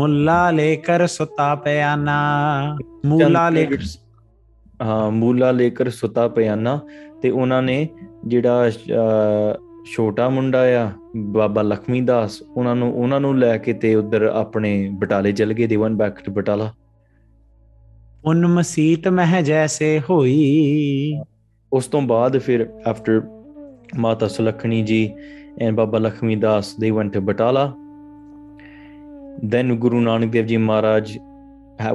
ਮੁੱਲਾ 0.00 0.50
ਲੇਕਰ 0.50 1.06
ਸੁਤਾ 1.06 1.54
ਪਿਆਨਾ 1.64 2.18
ਮੁੱਲਾ 3.06 3.48
ਲੇਕਰ 3.50 3.84
ਮੂਲਾ 5.10 5.50
ਲੇਕਰ 5.50 5.90
ਸੁਤਾ 5.90 6.28
ਪਿਆਨਾ 6.28 6.80
ਤੇ 7.22 7.30
ਉਹਨਾਂ 7.30 7.62
ਨੇ 7.62 7.86
ਜਿਹੜਾ 8.26 8.70
ਛੋਟਾ 9.84 10.28
ਮੁੰਡਾ 10.28 10.62
ਆ 10.82 10.90
ਬਾਬਾ 11.16 11.62
ਲਖਮੀ 11.62 12.00
ਦਾਸ 12.00 12.42
ਉਹਨਾਂ 12.42 12.76
ਨੂੰ 12.76 12.92
ਉਹਨਾਂ 12.94 13.20
ਨੂੰ 13.20 13.38
ਲੈ 13.38 13.56
ਕੇ 13.58 13.72
ਤੇ 13.72 13.94
ਉਧਰ 13.94 14.22
ਆਪਣੇ 14.22 14.90
ਬਟਾਲੇ 14.92 15.32
ਚਲ 15.32 15.52
ਗਏ 15.52 15.66
ਦੇਵਨ 15.66 15.96
ਬੈਕ 15.96 16.20
ਟੂ 16.20 16.32
ਬਟਾਲਾ 16.32 16.72
ਉਨ 18.24 18.46
ਮਸੀਤ 18.46 19.08
ਮਹਿ 19.08 19.42
ਜੈਸੇ 19.42 20.00
ਹੋਈ 20.10 21.20
ਉਸ 21.72 21.86
ਤੋਂ 21.86 22.02
ਬਾਅਦ 22.02 22.38
ਫਿਰ 22.38 22.66
ਆਫਟਰ 22.86 23.22
ਮਾਤਾ 23.96 24.28
ਸੁਲਖਣੀ 24.28 24.82
ਜੀ 24.82 25.12
and 25.60 25.76
Baba 25.76 25.98
Lakhmi 25.98 26.36
Das 26.36 26.74
they 26.80 26.90
went 26.90 27.12
to 27.12 27.20
Batala 27.20 27.72
then 29.44 29.74
Guru 29.74 30.00
Nanak 30.00 30.32
Dev 30.32 30.46
ji 30.46 30.56
Maharaj 30.56 31.18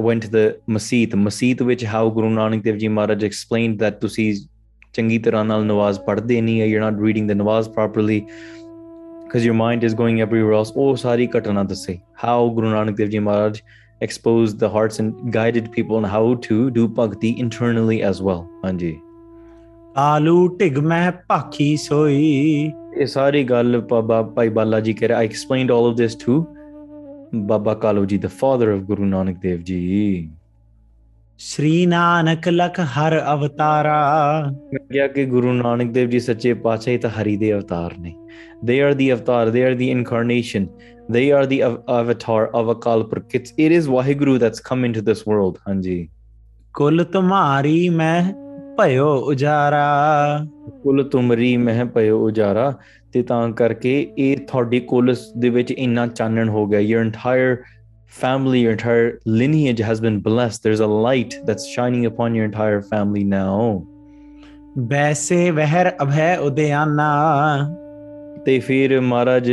went 0.00 0.20
to 0.20 0.28
the 0.28 0.74
masjid 0.74 1.14
masjid 1.18 1.66
which 1.68 1.84
how 1.86 2.04
guru 2.16 2.28
nanak 2.28 2.62
dev 2.62 2.76
ji 2.76 2.92
maharaj 2.92 3.24
explained 3.24 3.78
that 3.78 3.94
tusi 4.04 4.32
see, 5.00 5.20
ਤਰ੍ਹਾਂ 5.22 5.44
ਨਾਲ 5.44 5.66
ਨਵਾਜ਼ 5.66 6.00
ਪੜ੍ਹਦੇ 6.00 6.40
ਨਹੀਂ 6.40 6.60
ਹੈ 6.60 6.66
you 6.66 6.84
are 6.84 6.90
not 6.90 7.00
reading 7.04 7.28
the 7.28 7.32
Nawaz 7.32 7.68
properly 7.68 8.26
because 9.24 9.46
your 9.46 9.56
mind 9.56 9.88
is 9.88 9.94
going 9.94 10.26
everywhere 10.26 10.54
else 10.58 10.70
oh 10.80 10.92
sari 10.92 11.26
katana 11.26 11.64
dasai 11.64 11.94
how 11.96 12.54
guru 12.54 12.66
nanak 12.66 12.94
dev 12.94 13.08
ji 13.08 13.24
maharaj 13.24 13.54
exposed 14.06 14.56
the 14.56 14.68
hearts 14.68 15.04
and 15.04 15.14
guided 15.28 15.64
people 15.66 15.96
on 15.96 16.04
how 16.04 16.34
to 16.34 16.70
do 16.78 16.88
bhakti 16.88 17.44
internally 17.44 17.98
as 18.10 18.22
well 18.22 18.42
ਹਾਂਜੀ 18.64 18.98
Alu 19.96 20.56
ਢਿਗ 20.60 20.78
ਮੈਂ 20.78 21.12
ਭਾਖੀ 21.12 21.76
ਸੋਈ 21.76 22.72
ਇਹ 22.96 23.06
ਸਾਰੀ 23.06 23.44
ਗੱਲ 23.44 23.80
ਬਾਬਾ 23.80 24.22
ਭਾਈ 24.22 24.48
ਬਾਲਾ 24.48 24.80
ਜੀ 24.80 24.92
ਕਹਿ 24.92 25.08
ਰਿਹਾ 25.08 25.18
ਆਈ 25.18 25.26
explained 25.26 25.72
all 25.72 25.90
of 25.90 25.96
this 25.96 26.16
Baba 27.34 27.74
Kalu 27.74 28.04
ji 28.04 28.18
the 28.18 28.28
father 28.40 28.68
of 28.68 28.80
Guru 28.80 29.04
Nanak 29.04 29.38
Dev 29.38 29.60
ji 29.60 30.28
ਸ੍ਰੀ 31.38 31.86
ਨਾਨਕ 31.86 32.48
ਲਖ 32.48 32.80
ਹਰ 32.80 33.18
ਅਵਤਾਰਾ 33.34 33.96
ਮੈਂ 34.72 34.78
ਕਿਹਾ 34.92 35.06
ਕਿ 35.06 35.24
ਗੁਰੂ 35.24 35.52
ਨਾਨਕ 35.52 35.90
ਦੇਵ 35.92 36.08
ਜੀ 36.08 36.18
ਸੱਚੇ 36.18 36.54
ਪਾਤਸ਼ਾਹ 36.54 36.92
ਹੀ 36.92 36.98
ਤਾਂ 36.98 37.10
ਹਰੀ 37.10 37.36
ਦੇ 37.36 37.52
ਅਵਤਾਰ 37.52 37.98
ਨੇ 37.98 38.14
ਦੇ 38.64 38.82
ਆਰ 38.82 38.94
ਦੀ 38.94 39.12
ਅਵਤਾਰ 39.12 39.50
ਦੇ 39.50 39.64
ਆਰ 39.64 39.74
ਦੀ 39.74 39.90
ਇਨਕਾਰਨੇਸ਼ਨ 39.90 40.66
ਦੇ 41.10 41.32
are 41.32 41.46
the 41.46 41.62
Avtar 41.64 42.50
of 42.54 42.76
Akal 42.76 43.02
Purakh 43.02 43.34
it's 43.34 43.54
it 43.58 43.72
is 43.72 43.88
Waheguru 43.88 44.38
that's 44.38 44.60
come 44.60 44.84
into 44.84 45.00
this 45.00 45.22
world 45.28 45.54
ਹਾਂਜੀ 45.68 46.08
ਕੁਲ 46.74 47.04
ਤੁਮਾਰੀ 47.04 47.88
ਮੈਂ 47.88 48.22
ਭਇਓ 48.78 49.14
ਉਜਾਰਾ 49.20 49.86
ਕੁਲ 50.82 51.04
ਤੁਮਰੀ 51.04 51.56
ਮਹਿ 51.56 51.84
ਭਇਓ 51.84 52.26
ਉਜਾਰਾ 52.26 52.72
ਤੇ 53.16 53.22
ਤਾਂ 53.22 53.52
ਕਰਕੇ 53.52 54.12
ਇਹ 54.18 54.36
ਤੁਹਾਡੇ 54.36 54.80
ਕੋਲਸ 54.80 55.32
ਦੇ 55.38 55.48
ਵਿੱਚ 55.50 55.70
ਇੰਨਾ 55.72 56.06
ਚਾਨਣ 56.06 56.48
ਹੋ 56.48 56.66
ਗਿਆ 56.66 56.80
your 56.80 57.00
entire 57.00 57.56
family 58.22 58.60
your 58.64 58.72
entire 58.72 59.06
lineage 59.38 59.80
has 59.86 60.00
been 60.00 60.18
blessed 60.26 60.66
there's 60.66 60.82
a 60.84 60.88
light 61.06 61.32
that's 61.46 61.64
shining 61.70 62.04
upon 62.10 62.36
your 62.36 62.44
entire 62.48 62.82
family 62.92 63.24
now 63.32 63.82
ਵੈਸੇ 64.78 65.50
ਵਹਿਰ 65.50 65.90
ਅਭੈ 66.02 66.36
ਉਦਿਆਨਾ 66.36 67.08
ਤੇ 68.46 68.58
ਫਿਰ 68.58 69.00
ਮਹਾਰਾਜ 69.00 69.52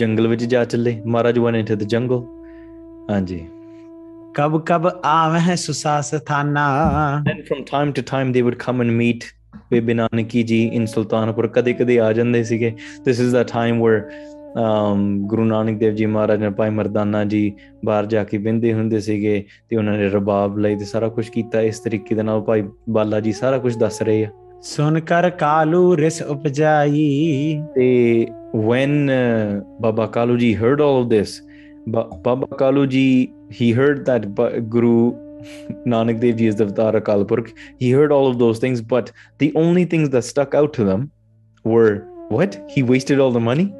ਜੰਗਲ 0.00 0.28
ਵਿੱਚ 0.28 0.44
ਜਾ 0.44 0.64
ਚੱਲੇ 0.64 1.02
ਮਹਾਰਾਜ 1.06 1.38
ਵਨ 1.38 1.56
ਇਨਟੂ 1.56 1.74
ਦ 1.74 1.82
ਜੰਗਲ 1.82 2.22
ਹਾਂਜੀ 3.10 3.46
ਕਬ 4.34 4.64
ਕਬ 4.66 4.90
ਆਵਹਿ 5.04 5.56
ਸੁਸਾ 5.56 6.00
ਸਥਾਨਾ 6.00 6.68
then 7.28 7.44
from 7.50 7.66
time 7.74 7.98
to 8.00 8.08
time 8.14 8.32
they 8.36 8.46
would 8.48 8.60
come 8.66 8.86
and 8.86 8.98
meet 9.02 9.37
ਵੇ 9.72 9.80
ਬਿਨਾਨਕੀ 9.80 10.42
ਜੀ 10.42 10.62
ਇਨ 10.64 10.86
ਸੁਲਤਾਨਪੁਰ 10.86 11.46
ਕਦੇ 11.48 11.72
ਕਦੇ 11.72 11.98
ਆ 12.00 12.12
ਜਾਂਦੇ 12.12 12.42
ਸੀਗੇ 12.44 12.72
this 13.04 13.20
is 13.20 13.32
the 13.32 13.42
time 13.42 13.82
where 13.82 14.02
Guru 15.26 15.44
Nanak 15.44 15.78
Dev 15.78 15.94
ji 15.94 16.06
Maharaj 16.06 16.40
ਨੇ 16.40 16.50
ਭਾਈ 16.50 16.70
ਮਰਦਾਨਾ 16.70 17.24
ਜੀ 17.24 17.52
ਬਾਹਰ 17.84 18.06
ਜਾ 18.06 18.24
ਕੇ 18.24 18.38
ਬਿੰਦੇ 18.38 18.72
ਹੁੰਦੇ 18.72 19.00
ਸੀਗੇ 19.00 19.44
ਤੇ 19.70 19.76
ਉਹਨਾਂ 19.76 19.96
ਨੇ 19.98 20.08
ਰਬਾਬ 20.08 20.58
ਲਈ 20.58 20.76
ਤੇ 20.76 20.84
ਸਾਰਾ 20.84 21.08
ਕੁਝ 21.08 21.28
ਕੀਤਾ 21.28 21.60
ਇਸ 21.60 21.80
ਤਰੀਕੇ 21.80 22.14
ਦੇ 22.14 22.22
ਨਾਲ 22.22 22.40
ਭਾਈ 22.40 22.62
ਬਾਲਾ 22.90 23.20
ਜੀ 23.20 23.32
ਸਾਰਾ 23.32 23.58
ਕੁਝ 23.58 23.76
ਦੱਸ 23.76 24.02
ਰਹੇ 24.02 24.24
ਆ 24.24 24.30
ਸੁਨ 24.62 25.00
ਕਰ 25.00 25.30
ਕਾਲੂ 25.30 25.96
ਰਿਸ 25.96 26.22
ਉਪਜਾਈ 26.22 27.60
ਤੇ 27.74 28.26
van 28.56 29.10
Baba 29.80 30.06
Kalu 30.06 30.36
ji 30.36 30.54
heard 30.54 30.82
all 30.82 31.02
of 31.02 31.10
this 31.10 31.40
Baba 31.88 32.56
Kalu 32.56 32.86
ji 32.86 33.28
he 33.60 33.72
heard 33.72 34.04
that 34.04 34.26
Guru 34.60 35.14
Nanak 35.86 36.20
Dev 36.20 36.36
Ji's 36.36 36.54
is 36.54 37.52
He 37.78 37.90
heard 37.90 38.12
all 38.12 38.26
of 38.26 38.38
those 38.38 38.58
things, 38.58 38.80
but 38.80 39.12
the 39.38 39.52
only 39.54 39.84
things 39.84 40.10
that 40.10 40.22
stuck 40.22 40.54
out 40.54 40.72
to 40.74 40.84
them 40.84 41.10
were 41.64 42.06
what? 42.28 42.60
He 42.68 42.82
wasted 42.82 43.20
all 43.20 43.32
the 43.32 43.44
money? 43.50 43.72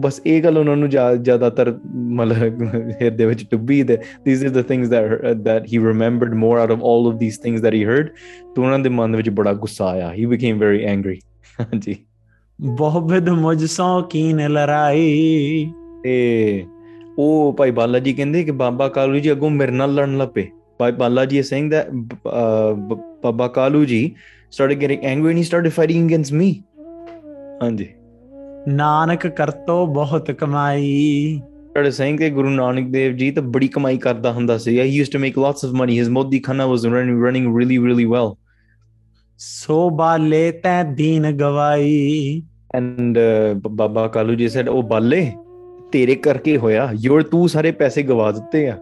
ਬਸ 0.00 0.20
ਇਹ 0.26 0.42
ਗੱਲ 0.42 0.58
ਉਹਨਾਂ 0.58 0.76
ਨੂੰ 0.76 0.88
ਜ਼ਿਆਦਾਤਰ 0.88 1.72
ਮਤਲਬ 1.94 2.62
ਹਿਰਦੇ 3.00 3.26
ਵਿੱਚ 3.26 3.44
ਡੁੱਬੀ 3.50 3.82
ਦੇ 3.82 3.96
these 4.24 4.42
is 4.42 4.52
the 4.52 4.62
things 4.62 4.88
that 4.88 5.24
that 5.34 5.66
he 5.72 5.78
remembered 5.78 6.34
more 6.34 6.58
out 6.58 6.70
of 6.70 6.78
of 6.78 7.08
of 7.08 7.18
these 7.20 7.38
things 7.38 7.60
that 7.60 7.74
he 7.74 7.84
heard 7.84 8.08
ਤੋਂ 8.54 8.64
ਉਹਨਾਂ 8.64 8.78
ਦੇ 8.78 8.88
ਮਨ 8.88 9.16
ਵਿੱਚ 9.16 9.30
ਬੜਾ 9.30 9.52
ਗੁੱਸਾ 9.54 9.86
ਆਇਆ 9.86 10.12
ਹੀ 10.12 10.26
ਬਿਕੇਮ 10.26 10.58
ਵੈਰੀ 10.58 10.82
ਐਂਗਰੀ 10.84 11.20
ਹਾਂਜੀ 11.60 11.96
ਮੁਝ 13.30 13.64
ਲੜਾਈ 14.48 15.72
ਤੇ 16.04 16.64
ਉਹ 17.18 17.52
ਭਾਈ 17.52 17.70
ਬਾਲਾ 17.70 17.98
ਜੀ 17.98 18.12
ਕਹਿੰਦੇ 18.12 18.44
ਕਿ 18.44 18.50
ਬਾਬਾ 18.50 18.88
ਕਾਲੂ 18.88 19.18
ਜੀ 19.18 19.32
ਅੱਗੋਂ 19.32 19.50
ਮੇਰੇ 19.50 19.72
ਨਾਲ 19.72 19.94
ਲੜਨ 19.94 20.16
ਲੱਪੇ 20.16 20.48
ਭਾਈ 20.78 20.92
ਬਾਲਾ 20.92 21.24
ਜੀ 21.24 21.38
ਇਹ 21.38 21.42
saying 21.42 21.70
the 21.70 21.84
Baba 23.22 23.48
Kalu 23.48 23.84
ji 23.84 24.14
start 24.52 24.72
getting 24.72 25.04
angry 25.04 25.28
and 25.28 25.38
he 25.38 25.42
started 25.42 25.68
fighting 25.68 26.06
against 26.08 26.32
me 26.32 26.54
ਹਾਂਜੀ 27.62 27.88
ਨਾਨਕ 28.68 29.26
ਕਰਤੋ 29.26 29.86
ਬਹੁਤ 29.86 30.30
ਕਮਾਈ 30.30 31.40
ਸਟਾਰਟ 31.70 31.88
ਸੇਇੰਗ 31.88 32.18
ਕਿ 32.18 32.30
ਗੁਰੂ 32.30 32.50
ਨਾਨਕ 32.50 32.88
ਦੇਵ 32.88 33.16
ਜੀ 33.16 33.30
ਤਾਂ 33.30 33.42
ਬੜੀ 33.42 33.68
ਕਮਾਈ 33.68 33.98
ਕਰਦਾ 33.98 34.32
ਹੁੰਦਾ 34.32 34.58
ਸੀ 34.58 34.80
he 34.80 34.88
used 34.88 35.12
to 35.12 35.18
make 35.18 35.38
lots 35.38 35.64
of 35.64 35.72
money 35.72 35.98
his 35.98 36.08
Modi 36.08 36.38
ਖਾਨਾ 36.38 36.66
was 36.66 36.84
running 36.84 37.58
really 37.58 37.78
really 37.78 38.04
well 38.04 38.34
so 39.38 39.90
ਬਾਲੇ 39.90 40.50
ਤੈ 40.52 40.82
ਦੀਨ 40.82 41.30
ਗਵਾਈ 41.30 42.42
ਐਂਡ 42.74 43.18
ਬਾਬਾ 43.68 44.08
ਕਾਲੂ 44.08 44.34
ਜੀ 44.34 44.48
ਸੈਡ 44.48 44.68
ਉਹ 44.68 44.82
ਬਾਲੇ 44.82 45.32
ਤੇਰੇ 45.92 46.14
ਕਰਕੇ 46.24 46.56
ਹੋਇਆ 46.56 46.88
ਯੂਰ 47.04 47.22
ਤੂੰ 47.22 47.48
ਸਾਰੇ 47.48 47.70
ਪੈਸੇ 47.80 48.02
ਗਵਾ 48.02 48.30
ਦਿੱਤੇ 48.32 48.68
ਆ 48.68 48.78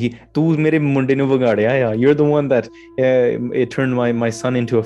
ਕਿ 0.00 0.10
ਤੂੰ 0.34 0.50
ਮੇਰੇ 0.60 0.78
ਮੁੰਡੇ 0.78 1.14
ਨੂੰ 1.14 1.28
ਵਿਗਾੜਿਆ 1.28 1.70
ਆ 1.88 1.92
your 1.94 2.14
the 2.14 2.20
one 2.20 2.48
that 2.48 2.68
it 3.54 3.74
turned 3.74 3.94
my 3.94 4.12
my 4.12 4.30
son 4.30 4.56
into 4.56 4.82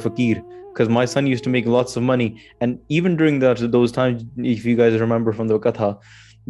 because 0.78 0.90
my 0.94 1.02
son 1.10 1.26
used 1.26 1.44
to 1.44 1.50
make 1.52 1.68
lots 1.74 1.96
of 1.98 2.02
money 2.08 2.26
and 2.64 2.78
even 2.96 3.16
during 3.20 3.38
that 3.44 3.62
those 3.70 3.94
times 3.94 4.20
if 4.50 4.66
you 4.68 4.74
guys 4.80 4.98
remember 5.00 5.32
from 5.38 5.48
the 5.52 5.56
katha 5.64 5.88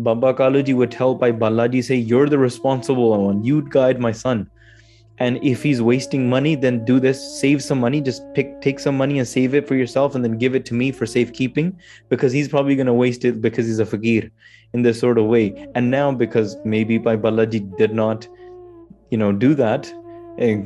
baba 0.09 0.33
kaluji 0.41 0.75
would 0.81 0.91
tell 0.97 1.15
by 1.23 1.31
balaji 1.45 1.81
say 1.87 1.97
you're 2.11 2.27
the 2.35 2.41
responsible 2.43 3.15
one 3.23 3.39
you 3.49 3.55
would 3.61 3.71
guide 3.77 4.03
my 4.07 4.11
son 4.19 4.43
and 5.19 5.39
if 5.53 5.63
he's 5.63 5.81
wasting 5.83 6.29
money 6.29 6.55
then 6.67 6.85
do 6.85 6.99
this 7.01 7.23
save 7.39 7.65
some 7.69 7.81
money 7.87 8.01
just 8.01 8.29
pick 8.35 8.53
take 8.61 8.79
some 8.79 8.97
money 8.97 9.19
and 9.19 9.29
save 9.29 9.55
it 9.55 9.67
for 9.67 9.75
yourself 9.75 10.15
and 10.15 10.25
then 10.25 10.37
give 10.45 10.55
it 10.55 10.65
to 10.65 10.75
me 10.75 10.93
for 10.93 11.07
safekeeping 11.07 11.73
because 12.09 12.33
he's 12.33 12.49
probably 12.49 12.77
going 12.77 12.87
to 12.87 12.93
waste 12.93 13.25
it 13.25 13.41
because 13.41 13.67
he's 13.67 13.79
a 13.79 13.87
fakir 13.87 14.31
in 14.75 14.83
this 14.83 14.99
sort 15.01 15.19
of 15.19 15.27
way. 15.27 15.69
And 15.75 15.91
now, 15.91 16.13
because 16.13 16.57
maybe 16.65 16.99
by 16.99 17.17
Balaji 17.17 17.77
did 17.77 17.95
not, 17.95 18.29
you 19.11 19.19
know, 19.19 19.33
do 19.33 19.55
that, 19.55 19.93
eh, 20.39 20.63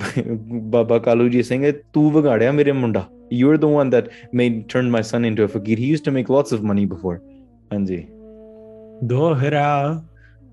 Baba 0.00 1.01
Kaluji 1.01 1.37
is 1.37 1.49
saying, 1.49 1.64
eh, 1.64 1.73
Tu 1.95 2.11
mere 2.11 2.75
munda. 2.75 3.09
You're 3.31 3.57
the 3.57 3.68
one 3.68 3.88
that 3.90 4.11
made 4.33 4.68
turned 4.68 4.92
my 4.92 5.01
son 5.01 5.25
into 5.25 5.42
a 5.42 5.49
fakir. 5.49 5.77
He 5.77 5.87
used 5.87 6.05
to 6.05 6.11
make 6.11 6.29
lots 6.29 6.53
of 6.53 6.62
money 6.62 6.85
before. 6.85 7.23
Anji. 7.71 8.11
Dohra 9.07 10.05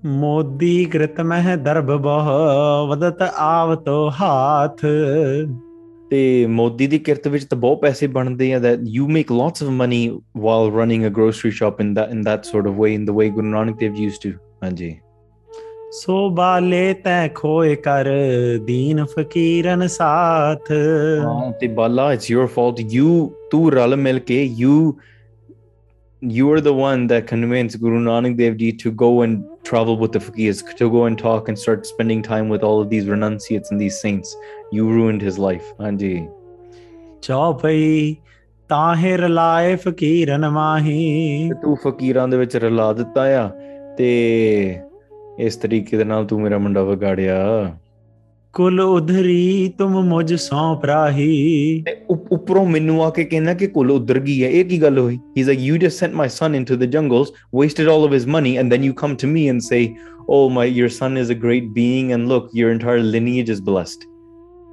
Modi 0.04 0.84
कृत 0.92 1.18
मह 1.30 1.54
दर्भ 1.64 1.90
बह 2.04 2.28
वदत 2.90 3.22
आवतो 3.22 3.96
हाथ 4.18 4.84
ਤੇ 6.10 6.46
ਮੋਦੀ 6.46 6.86
ਦੀ 6.86 6.98
ਕਿਰਤ 6.98 7.26
ਵਿੱਚ 7.28 7.44
ਤਾਂ 7.44 7.58
ਬਹੁਤ 7.58 7.80
ਪੈਸੇ 7.80 8.06
ਬਣਦੇ 8.06 8.52
ਆ 8.54 8.58
that 8.58 8.80
you 8.88 9.08
make 9.08 9.32
lots 9.32 9.62
of 9.62 9.68
money 9.70 10.08
while 10.36 10.72
running 10.72 11.04
a 11.06 11.08
grocery 11.08 11.50
shop 11.50 11.80
in 11.80 11.94
that 11.94 12.10
in 12.10 12.22
that 12.22 12.44
sort 12.44 12.66
of 12.66 12.80
way 12.80 12.94
in 12.94 13.04
the 13.04 13.10
way 13.10 13.28
Guru 13.30 13.46
Nanak 13.46 13.78
Dev 13.78 13.94
used 13.94 14.22
to 14.22 14.38
ਹਾਂਜੀ 14.64 14.94
ਸੋ 15.92 16.28
ਬਾਲੇ 16.30 16.92
ਤੈ 16.94 17.28
ਖੋਏ 17.28 17.74
ਕਰ 17.74 18.08
ਦੀਨ 18.64 19.04
ਫਕੀਰਨ 19.04 19.86
ਸਾਥ 19.86 20.70
ਹਾਂ 21.22 21.52
ਤੇ 21.52 21.68
ਬਾਲਾ 21.68 22.12
ਇਟਸ 22.12 22.30
ਯੋਰ 22.30 22.46
ਫਾਲਟ 22.46 22.80
ਯੂ 22.92 23.30
ਤੂੰ 23.50 23.72
ਰਲ 23.72 23.96
ਮਿਲ 23.96 24.18
ਕੇ 24.18 24.42
you 24.42 24.94
you 26.22 26.46
were 26.46 26.60
the 26.60 26.74
one 26.74 27.06
that 27.06 27.26
convinced 27.26 27.80
Guru 27.80 27.98
Nanak 28.00 28.36
Dev 28.36 28.56
Ji 28.58 28.72
to 28.74 28.90
go 28.90 29.22
and 29.22 29.44
travel 29.64 29.98
with 29.98 30.12
the 30.12 30.18
Fakirs, 30.18 30.76
to 30.76 30.90
go 30.90 31.06
and 31.06 31.18
talk 31.18 31.48
and 31.48 31.58
start 31.58 31.86
spending 31.86 32.22
time 32.22 32.48
with 32.48 32.62
all 32.62 32.80
of 32.80 32.90
these 32.90 33.06
renunciates 33.06 33.70
and 33.70 33.80
these 33.80 34.00
saints. 34.00 34.36
You 34.70 34.88
ruined 34.88 35.22
his 35.22 35.38
life. 35.38 35.72
Anji. 35.78 36.28
ਚੌਪਈ 37.22 38.16
ਤਾਹੇ 38.68 39.16
ਰਲਾਏ 39.16 39.74
ਫਕੀਰਨ 39.76 40.48
ਮਾਹੀ 40.50 41.50
ਤੂੰ 41.62 41.76
ਫਕੀਰਾਂ 41.82 42.26
ਦੇ 42.28 42.36
ਵਿੱਚ 42.36 42.56
ਰਲਾ 42.56 42.92
ਦਿੱਤਾ 42.92 43.24
ਆ 43.40 43.48
ਤੇ 43.96 44.08
ਇਸ 45.46 45.56
ਤਰੀਕੇ 45.56 45.96
ਦੇ 45.96 46.04
ਨਾਲ 46.04 46.24
ਤੂੰ 46.26 46.40
ਮੇਰਾ 46.42 46.58
ਮੁੰਡਾ 46.58 46.82
ਵਿਗਾੜਿਆ 46.84 47.36
ਕੁਲ 48.54 48.80
ਉਧਰੀ 48.80 49.72
ਤੁਮ 49.78 49.92
ਮੁਝ 50.04 50.34
ਸੌ 50.34 50.80
ਰਾਹੀ 50.86 51.84
ਉਪਰੋਂ 52.10 52.64
ਮੈਨੂੰ 52.66 53.02
ਆ 53.04 53.10
ਕੇ 53.10 53.24
ਕਹਿੰਦਾ 53.24 53.54
ਕਿ 53.54 53.66
ਕੁਲ 53.66 53.90
ਉਧਰ 53.90 54.18
ਗਈ 54.18 54.42
ਹੈ 54.42 54.48
ਇਹ 54.48 54.64
ਕੀ 54.64 54.80
ਗੱਲ 54.82 54.98
ਹੋਈ 54.98 55.14
he 55.14 55.40
is 55.40 55.48
like 55.48 55.60
you 55.60 55.76
just 55.76 55.98
sent 55.98 56.14
my 56.14 56.28
son 56.28 56.54
into 56.54 56.76
the 56.76 56.84
jungles 56.90 57.32
wasted 57.54 57.88
all 57.88 58.04
of 58.04 58.12
his 58.12 58.26
money 58.26 58.56
and 58.56 58.70
then 58.70 58.84
you 58.84 58.92
come 58.92 59.14
to 59.14 59.28
me 59.28 59.48
and 59.48 59.60
say 59.60 59.88
oh 60.32 60.48
my 60.48 60.64
your 60.64 60.88
son 60.88 61.16
is 61.16 61.30
a 61.30 61.34
great 61.34 61.64
being 61.74 62.10
and 62.14 62.28
look 62.28 62.50
your 62.52 62.70
entire 62.70 63.00
lineage 63.04 63.48
is 63.50 63.60
blessed 63.60 64.04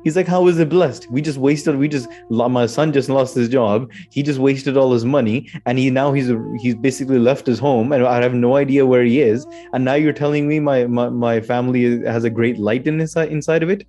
He's 0.08 0.16
like, 0.16 0.26
how 0.26 0.48
is 0.48 0.58
it 0.58 0.70
blessed? 0.70 1.12
We 1.12 1.22
just 1.22 1.38
wasted. 1.38 1.76
We 1.76 1.90
just 1.90 2.08
my 2.30 2.66
son 2.66 2.94
just 2.94 3.10
lost 3.10 3.36
his 3.36 3.50
job. 3.50 3.92
He 4.10 4.24
just 4.24 4.40
wasted 4.40 4.78
all 4.78 4.94
his 4.94 5.04
money, 5.04 5.52
and 5.66 5.78
he 5.78 5.90
now 5.90 6.14
he's 6.14 6.32
he's 6.62 6.76
basically 6.76 7.20
left 7.20 7.46
his 7.46 7.60
home, 7.60 7.92
and 7.92 8.08
I 8.08 8.22
have 8.22 8.34
no 8.34 8.56
idea 8.56 8.86
where 8.86 9.04
he 9.04 9.20
is. 9.20 9.46
And 9.74 9.84
now 9.84 9.96
you're 9.96 10.14
telling 10.14 10.48
me 10.48 10.62
my 10.62 10.88
my, 10.88 11.10
my 11.10 11.42
family 11.42 12.06
has 12.06 12.24
a 12.24 12.30
great 12.30 12.58
light 12.58 12.88
in 12.88 13.02
inside 13.02 13.34
inside 13.34 13.64
of 13.64 13.70
it. 13.70 13.86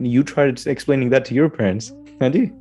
You 0.00 0.22
tried 0.22 0.64
explaining 0.68 1.10
that 1.10 1.24
to 1.24 1.34
your 1.34 1.50
parents. 1.50 1.92
Somebody 2.20 2.52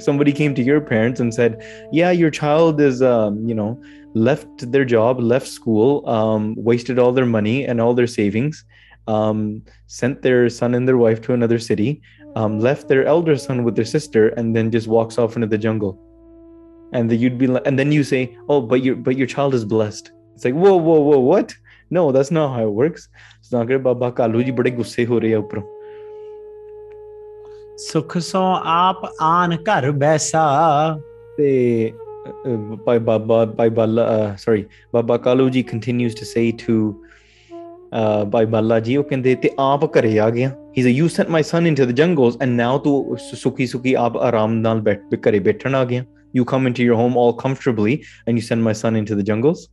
somebody 0.08 0.32
came 0.32 0.52
to 0.56 0.62
your 0.64 0.80
parents 0.80 1.20
and 1.20 1.32
said, 1.32 1.64
yeah, 1.92 2.10
your 2.10 2.32
child 2.32 2.80
is 2.80 3.02
um, 3.02 3.48
you 3.48 3.54
know 3.54 3.80
left 4.14 4.72
their 4.72 4.84
job, 4.84 5.20
left 5.20 5.46
school, 5.46 6.08
um, 6.08 6.56
wasted 6.56 6.98
all 6.98 7.12
their 7.12 7.26
money 7.26 7.64
and 7.64 7.80
all 7.80 7.94
their 7.94 8.08
savings 8.08 8.64
um, 9.06 9.62
sent 9.86 10.22
their 10.22 10.48
son 10.48 10.74
and 10.74 10.88
their 10.88 10.96
wife 10.96 11.20
to 11.22 11.34
another 11.34 11.58
city, 11.58 12.02
um, 12.36 12.60
left 12.60 12.88
their 12.88 13.04
oh. 13.06 13.16
elder 13.16 13.36
son 13.36 13.64
with 13.64 13.76
their 13.76 13.84
sister, 13.84 14.28
and 14.30 14.54
then 14.54 14.70
just 14.70 14.88
walks 14.88 15.18
off 15.18 15.36
into 15.36 15.46
the 15.46 15.58
jungle. 15.58 15.98
And 16.92 17.10
the, 17.10 17.16
you'd 17.16 17.38
be 17.38 17.46
like, 17.46 17.66
and 17.66 17.78
then 17.78 17.92
you 17.92 18.04
say, 18.04 18.36
"Oh, 18.48 18.60
but 18.60 18.82
your 18.82 18.96
but 18.96 19.16
your 19.16 19.26
child 19.26 19.54
is 19.54 19.64
blessed." 19.64 20.12
It's 20.34 20.44
like, 20.44 20.54
whoa, 20.54 20.76
whoa, 20.76 21.00
whoa, 21.00 21.18
what? 21.18 21.54
No, 21.90 22.10
that's 22.12 22.30
not 22.30 22.54
how 22.54 22.64
it 22.66 22.72
works. 22.72 23.08
It's 23.38 23.52
not 23.52 23.66
good. 23.66 23.82
Baba 23.82 24.10
Kalu 24.12 24.44
ji 24.44 24.50
bade 24.50 24.76
gusse 24.76 25.06
ho 25.06 25.20
rahe 25.20 25.40
upro. 25.42 25.64
ਸੁਖ 27.76 28.16
ਸੋ 28.22 28.40
ਆਪ 28.64 29.04
ਆਨ 29.22 29.56
ਘਰ 29.68 29.90
ਬੈਸਾ 29.90 30.46
ਤੇ 31.36 31.92
by 32.84 32.98
Baba 33.06 33.46
by 33.46 33.68
Bala, 33.68 34.02
uh, 34.02 34.36
sorry, 34.36 34.66
Baba 34.92 35.18
Kaluji 35.18 35.62
continues 35.70 36.14
to 36.20 36.24
say 36.24 36.52
to 36.52 37.03
ਬਾਈ 38.26 38.46
ਬੱਲਾ 38.46 38.78
ਜੀ 38.80 38.96
ਉਹ 38.96 39.04
ਕਹਿੰਦੇ 39.04 39.34
ਤੇ 39.34 39.50
ਆਪ 39.58 39.84
ਘਰੇ 39.98 40.18
ਆ 40.18 40.28
ਗਿਆ 40.30 40.48
he 40.48 40.82
is 40.82 40.88
you 40.88 41.08
sent 41.08 41.28
my 41.30 41.42
son 41.42 41.66
into 41.66 41.84
the 41.84 41.92
jungles 41.92 42.36
and 42.40 42.50
now 42.50 42.78
ਤੂੰ 42.78 43.16
ਸੁਖੀ 43.18 43.66
ਸੁਖੀ 43.66 43.94
ਆਪ 43.94 44.16
ਆਰਾਮ 44.18 44.54
ਨਾਲ 44.56 44.80
ਬੈਠ 44.80 45.14
ਘਰੇ 45.28 45.38
ਬੈਠਣ 45.40 45.74
ਆ 45.74 45.84
ਗਿਆ 45.84 46.04
you 46.36 46.44
come 46.44 46.66
into 46.66 46.82
your 46.82 46.94
home 46.94 47.18
all 47.18 47.32
comfortably 47.38 47.98
and 48.28 48.38
you 48.38 48.44
send 48.44 48.62
my 48.62 48.74
son 48.74 48.96
into 48.96 49.14
the 49.14 49.20
ਜੰਗਲਸ 49.20 49.68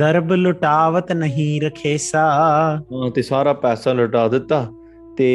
ਦਰਬ 0.00 0.32
ਲੁਟਾਵਤ 0.32 1.12
ਨਹੀਂ 1.12 1.60
ਰਖੇ 1.60 1.96
ਹਾਂ 2.14 3.10
ਤੇ 3.10 3.22
ਸਾਰਾ 3.22 3.52
ਪੈਸਾ 3.52 3.92
ਲੁਟਾ 3.92 4.28
ਦਿੱਤਾ 4.28 4.66
ਤੇ 5.18 5.34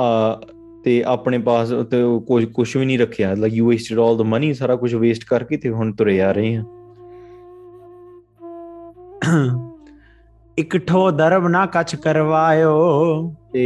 ਆ 0.00 0.40
ਤੇ 0.84 1.02
ਆਪਣੇ 1.06 1.38
ਪਾਸ 1.38 1.70
ਤੇ 1.90 2.02
ਕੁਝ 2.26 2.44
ਕੁਝ 2.44 2.76
ਵੀ 2.76 2.84
ਨਹੀਂ 2.84 2.98
ਰੱਖਿਆ 2.98 3.32
like 3.34 3.54
you 3.54 3.68
wasted 3.68 3.98
올 3.98 4.16
the 4.18 4.22
money 4.24 4.52
ਸਾਰਾ 4.54 4.76
ਕੁਝ 4.76 4.94
ਵੇਸਟ 4.94 5.24
ਕਰਕੇ 5.24 5.56
ਤੇ 5.56 5.68
ਹੁਣ 5.68 5.92
ਤੁਰੇ 5.92 6.20
ਆ 6.20 6.30
ਰਹੇ 6.32 6.56
ਆ 6.56 6.62
ਇਕਠੋ 10.58 11.10
ਦਰਬ 11.10 11.48
ਨਾ 11.48 11.66
ਕੱਚ 11.66 11.94
ਕਰਵਾਇਓ 11.96 12.72
ਤੇ 13.52 13.66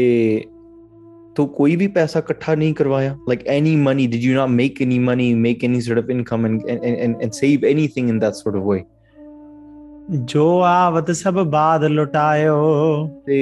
ਤੂੰ 1.36 1.46
ਕੋਈ 1.48 1.76
ਵੀ 1.76 1.86
ਪੈਸਾ 1.86 2.18
ਇਕੱਠਾ 2.18 2.54
ਨਹੀਂ 2.54 2.74
ਕਰਵਾਇਆ 2.74 3.12
like 3.28 3.46
any 3.46 3.76
money 3.76 4.06
did 4.06 4.20
you 4.20 4.34
not 4.34 4.48
make 4.48 4.82
any 4.82 4.98
money 4.98 5.34
make 5.34 5.64
any 5.64 5.80
sort 5.80 5.98
of 5.98 6.10
income 6.10 6.46
and 6.46 6.60
and 6.68 7.22
and 7.22 7.32
save 7.32 7.64
anything 7.64 8.08
in 8.08 8.18
that 8.18 8.34
sort 8.34 8.56
of 8.56 8.62
way 8.62 8.82
ਜੋ 10.24 10.60
ਆਵਤ 10.60 11.10
ਸਭ 11.10 11.34
ਬਾਦ 11.34 11.84
ਲੁਟਾਇਓ 11.84 12.54
ਤੇ 13.26 13.42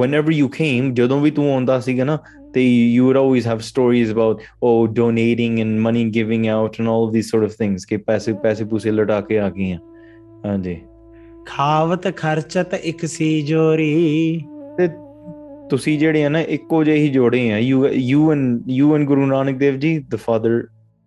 whenever 0.00 0.32
ਯੂ 0.32 0.48
ਕੇਮ 0.48 0.94
ਜਦੋਂ 0.94 1.20
ਵੀ 1.20 1.30
ਤੂੰ 1.30 1.52
ਆਉਂਦਾ 1.52 1.80
ਸੀਗਾ 1.80 2.04
ਨਾ 2.04 2.18
ਤੇ 2.54 2.62
you 2.64 3.04
would 3.04 3.20
always 3.20 3.46
have 3.46 3.58
stories 3.58 4.12
about 4.12 4.40
O 4.62 4.86
donating 4.86 5.58
and 5.58 5.78
money 5.78 6.04
giving 6.04 6.46
out 6.46 6.80
and 6.80 6.88
all 6.88 7.06
of 7.08 7.12
these 7.12 7.30
sort 7.30 7.44
of 7.44 7.50
things 7.50 7.86
ਕਿ 7.86 7.96
ਪੈਸੇ 7.96 8.32
ਪੈਸੇ 8.32 8.64
ਪੂਸੇ 8.64 8.90
ਲੁਟਾ 8.90 9.20
ਕੇ 9.20 9.38
ਆ 9.38 9.50
ਗਏ 9.50 9.76
ਹਾਂਜੀ 10.46 10.78
ਖਾਵਤ 11.46 12.16
ਖਰਚਤ 12.16 12.74
ਇੱਕ 12.74 13.06
ਸੀ 13.06 13.30
ਜੋਰੀ 13.42 14.44
ਤੇ 14.78 14.88
ਤੁਸੀਂ 15.70 15.98
ਜਿਹੜੇ 15.98 16.24
ਆ 16.24 16.28
ਨਾ 16.28 16.40
ਇੱਕੋ 16.40 16.82
ਜਿਹੇ 16.84 16.96
ਹੀ 16.96 17.08
ਜੋੜੇ 17.08 17.50
ਆ 17.52 17.58
you 17.58 17.86
you 17.88 18.30
and 18.32 18.70
you 18.70 18.94
and 18.96 19.06
Guru 19.06 19.26
Nanak 19.26 19.58
Dev 19.58 19.76
ji 19.78 19.98
the 20.10 20.16
father 20.16 20.66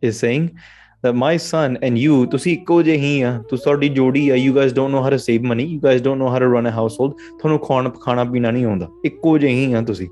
is 0.04 0.16
saying 0.16 0.48
that 1.04 1.16
my 1.16 1.38
son 1.38 1.78
and 1.82 1.98
you 1.98 2.26
ਤੁਸੀਂ 2.32 2.54
ਇੱਕੋ 2.54 2.82
ਜਿਹੇ 2.84 2.98
ਹੀ 2.98 3.22
ਆ 3.22 3.32
ਤੁਸੀਂ 3.50 3.64
ਤੁਹਾਡੀ 3.64 3.90
ਜੋੜੀ 3.90 4.30
ਆ 4.30 4.36
you 4.36 4.54
guys 4.58 4.74
don't 4.80 4.94
know 4.96 5.04
how 5.06 5.12
to 5.14 5.20
save 5.26 5.46
money 5.52 5.66
you 5.74 5.80
guys 5.86 6.02
don't 6.08 6.22
know 6.22 6.32
how 6.34 6.42
to 6.44 6.50
run 6.54 6.68
a 6.72 6.74
household 6.78 7.14
ਤੁਹਾਨੂੰ 7.40 7.60
ਖਾਣ 7.68 7.90
ਖਾਣਾ 8.02 8.24
ਪੀਣਾ 8.32 8.52
ਨਹੀਂ 8.52 8.66
ਆਉਂਦਾ 8.66 8.88
ਇੱਕੋ 9.06 9.38
ਜਿਹੇ 9.38 9.66
ਹੀ 9.66 9.74
ਆ 9.74 9.82
ਤੁਸੀਂ 9.82 10.08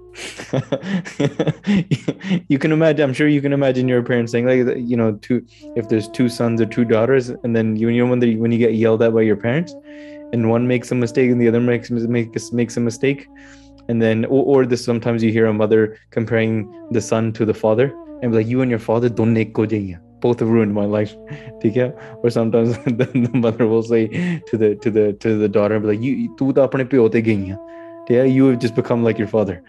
you 2.53 2.59
can 2.63 2.75
imagine 2.77 3.07
i'm 3.07 3.15
sure 3.19 3.27
you 3.33 3.41
can 3.47 3.57
imagine 3.57 3.91
your 3.93 4.01
parents 4.11 4.35
saying 4.35 4.47
like 4.51 4.71
you 4.93 4.99
know 5.01 5.09
two 5.27 5.39
if 5.81 5.89
there's 5.91 6.09
two 6.19 6.29
sons 6.37 6.65
or 6.65 6.69
two 6.77 6.85
daughters 6.93 7.29
and 7.43 7.59
then 7.59 7.75
you, 7.81 7.89
you 7.89 8.01
know 8.01 8.09
when, 8.13 8.23
they, 8.25 8.31
when 8.45 8.55
you 8.57 8.61
get 8.65 8.73
yelled 8.83 9.05
at 9.07 9.13
by 9.19 9.25
your 9.29 9.39
parents 9.45 9.75
and 10.33 10.49
one 10.49 10.67
makes 10.67 10.91
a 10.91 10.95
mistake 10.95 11.31
and 11.31 11.41
the 11.41 11.47
other 11.47 11.61
makes 11.61 11.89
makes 11.89 12.51
makes 12.51 12.77
a 12.77 12.79
mistake 12.79 13.27
and 13.89 14.01
then 14.01 14.25
or, 14.25 14.43
or 14.45 14.65
this 14.65 14.83
sometimes 14.83 15.23
you 15.23 15.31
hear 15.31 15.45
a 15.45 15.53
mother 15.53 15.97
comparing 16.11 16.69
the 16.91 17.01
son 17.01 17.31
to 17.33 17.45
the 17.45 17.53
father 17.53 17.93
and 18.21 18.33
like 18.33 18.47
you 18.47 18.61
and 18.61 18.69
your 18.69 18.79
father 18.79 19.09
don't 19.09 19.33
make 19.33 19.53
both 20.19 20.39
have 20.39 20.49
ruined 20.49 20.73
my 20.73 20.85
life 20.85 21.15
okay? 21.63 21.93
or 22.23 22.29
sometimes 22.29 22.77
the, 22.85 23.05
the, 23.13 23.31
mother 23.33 23.67
will 23.67 23.83
say 23.83 24.07
to 24.47 24.57
the 24.57 24.75
to 24.75 24.91
the 24.91 25.13
to 25.13 25.37
the 25.37 25.47
daughter 25.47 25.79
like 25.79 26.01
you 26.01 26.33
you 28.23 28.47
have 28.47 28.59
just 28.59 28.75
become 28.75 29.03
like 29.03 29.17
your 29.17 29.27
father 29.27 29.63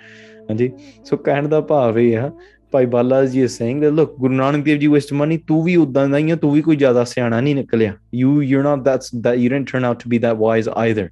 ਹਾਂਜੀ 0.50 0.72
So 1.04 1.16
kind 1.16 1.48
ਦਾ 1.48 1.60
ਭਾਵ 1.60 1.98
ਇਹ 1.98 2.18
ਆ 2.18 2.30
ਭਾਈ 2.72 2.86
Bala 2.86 3.24
ji 3.24 3.42
is 3.42 3.56
saying 3.58 3.82
that 3.82 3.94
look 3.94 4.14
Guru 4.18 4.34
Nanak 4.34 4.64
Dev 4.64 4.78
ji 4.78 4.86
waste 4.86 5.12
money 5.12 5.36
ਤੂੰ 5.46 5.62
ਵੀ 5.64 5.76
ਉਦਾਂ 5.76 6.08
ਦਾ 6.08 6.18
ਹੀ 6.18 6.30
ਆ 6.30 6.36
ਤੂੰ 6.36 6.52
ਵੀ 6.52 6.62
ਕੋਈ 6.62 6.76
ਜ਼ਿਆਦਾ 6.76 7.04
ਸਿਆਣਾ 7.04 7.40
ਨਹੀਂ 7.40 7.54
ਨਿਕਲਿਆ 7.54 7.92
ਯੂ 8.14 8.42
ਯੂ 8.42 8.62
ਨਾਟ 8.62 8.82
ਦੈਟਸ 8.82 9.14
ਦੈ 9.14 9.32
you 9.34 9.48
didn't 9.50 9.70
turn 9.70 9.84
out 9.84 10.02
to 10.02 10.10
be 10.10 10.18
that 10.18 10.36
wise 10.36 10.68
either 10.68 11.08